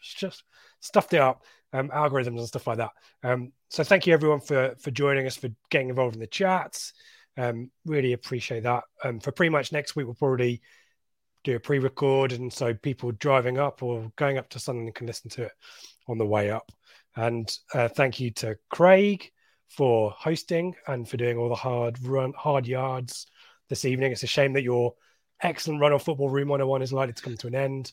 Just 0.01 0.43
stuffed 0.79 1.13
it 1.13 1.21
up. 1.21 1.43
Um, 1.73 1.89
algorithms 1.89 2.37
and 2.37 2.47
stuff 2.47 2.67
like 2.67 2.77
that. 2.77 2.91
Um, 3.23 3.51
so 3.69 3.83
thank 3.83 4.07
you 4.07 4.13
everyone 4.13 4.39
for 4.39 4.75
for 4.79 4.91
joining 4.91 5.27
us 5.27 5.35
for 5.35 5.49
getting 5.69 5.89
involved 5.89 6.15
in 6.15 6.21
the 6.21 6.27
chats. 6.27 6.93
Um, 7.35 7.71
really 7.85 8.13
appreciate 8.13 8.63
that. 8.63 8.83
Um, 9.03 9.19
for 9.19 9.31
pretty 9.31 9.49
much 9.49 9.71
next 9.71 9.95
week, 9.95 10.05
we'll 10.05 10.15
probably 10.15 10.61
do 11.43 11.55
a 11.55 11.59
pre-record, 11.59 12.31
and 12.31 12.51
so 12.51 12.73
people 12.73 13.11
driving 13.11 13.57
up 13.57 13.83
or 13.83 14.11
going 14.15 14.37
up 14.37 14.49
to 14.49 14.59
something 14.59 14.91
can 14.93 15.07
listen 15.07 15.29
to 15.31 15.43
it 15.43 15.51
on 16.07 16.17
the 16.17 16.25
way 16.25 16.51
up. 16.51 16.71
And 17.15 17.51
uh, 17.73 17.89
thank 17.89 18.19
you 18.19 18.31
to 18.31 18.57
Craig 18.69 19.31
for 19.67 20.11
hosting 20.11 20.75
and 20.87 21.07
for 21.07 21.17
doing 21.17 21.37
all 21.37 21.49
the 21.49 21.55
hard 21.55 22.03
run, 22.03 22.33
hard 22.37 22.67
yards 22.67 23.27
this 23.69 23.85
evening. 23.85 24.11
It's 24.11 24.23
a 24.23 24.27
shame 24.27 24.53
that 24.53 24.63
your 24.63 24.93
excellent 25.41 25.81
run 25.81 25.91
of 25.93 26.03
Football 26.03 26.29
Room 26.29 26.49
101 26.49 26.81
is 26.81 26.93
likely 26.93 27.13
to 27.13 27.21
come 27.21 27.37
to 27.37 27.47
an 27.47 27.55
end. 27.55 27.91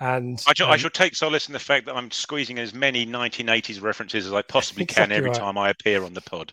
And 0.00 0.42
I, 0.46 0.62
um, 0.64 0.70
I 0.70 0.76
shall 0.76 0.90
take 0.90 1.14
solace 1.14 1.46
in 1.46 1.52
the 1.52 1.58
fact 1.58 1.86
that 1.86 1.94
I'm 1.94 2.10
squeezing 2.10 2.58
as 2.58 2.74
many 2.74 3.06
1980s 3.06 3.80
references 3.80 4.26
as 4.26 4.32
I 4.32 4.42
possibly 4.42 4.82
exactly 4.84 5.14
can 5.14 5.16
every 5.16 5.30
right. 5.30 5.38
time 5.38 5.56
I 5.56 5.70
appear 5.70 6.02
on 6.02 6.12
the 6.12 6.20
pod. 6.22 6.52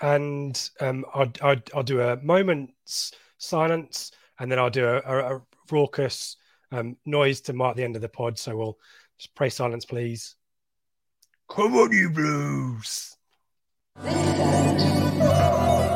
And 0.00 0.70
um, 0.80 1.04
I'll, 1.14 1.32
I'll, 1.42 1.56
I'll, 1.74 1.82
do 1.82 2.00
a 2.00 2.16
moment's 2.22 3.12
silence 3.38 4.12
and 4.38 4.50
then 4.50 4.58
I'll 4.58 4.70
do 4.70 4.86
a, 4.86 4.96
a, 4.96 5.36
a 5.36 5.42
raucous 5.70 6.36
um, 6.72 6.96
noise 7.06 7.40
to 7.42 7.52
mark 7.52 7.76
the 7.76 7.84
end 7.84 7.96
of 7.96 8.02
the 8.02 8.08
pod. 8.08 8.38
So 8.38 8.56
we'll 8.56 8.78
just 9.18 9.34
pray 9.34 9.50
silence, 9.50 9.84
please. 9.84 10.36
Come 11.48 11.74
on, 11.76 11.92
you 11.92 12.10
blues. 12.10 13.15
This 14.02 15.95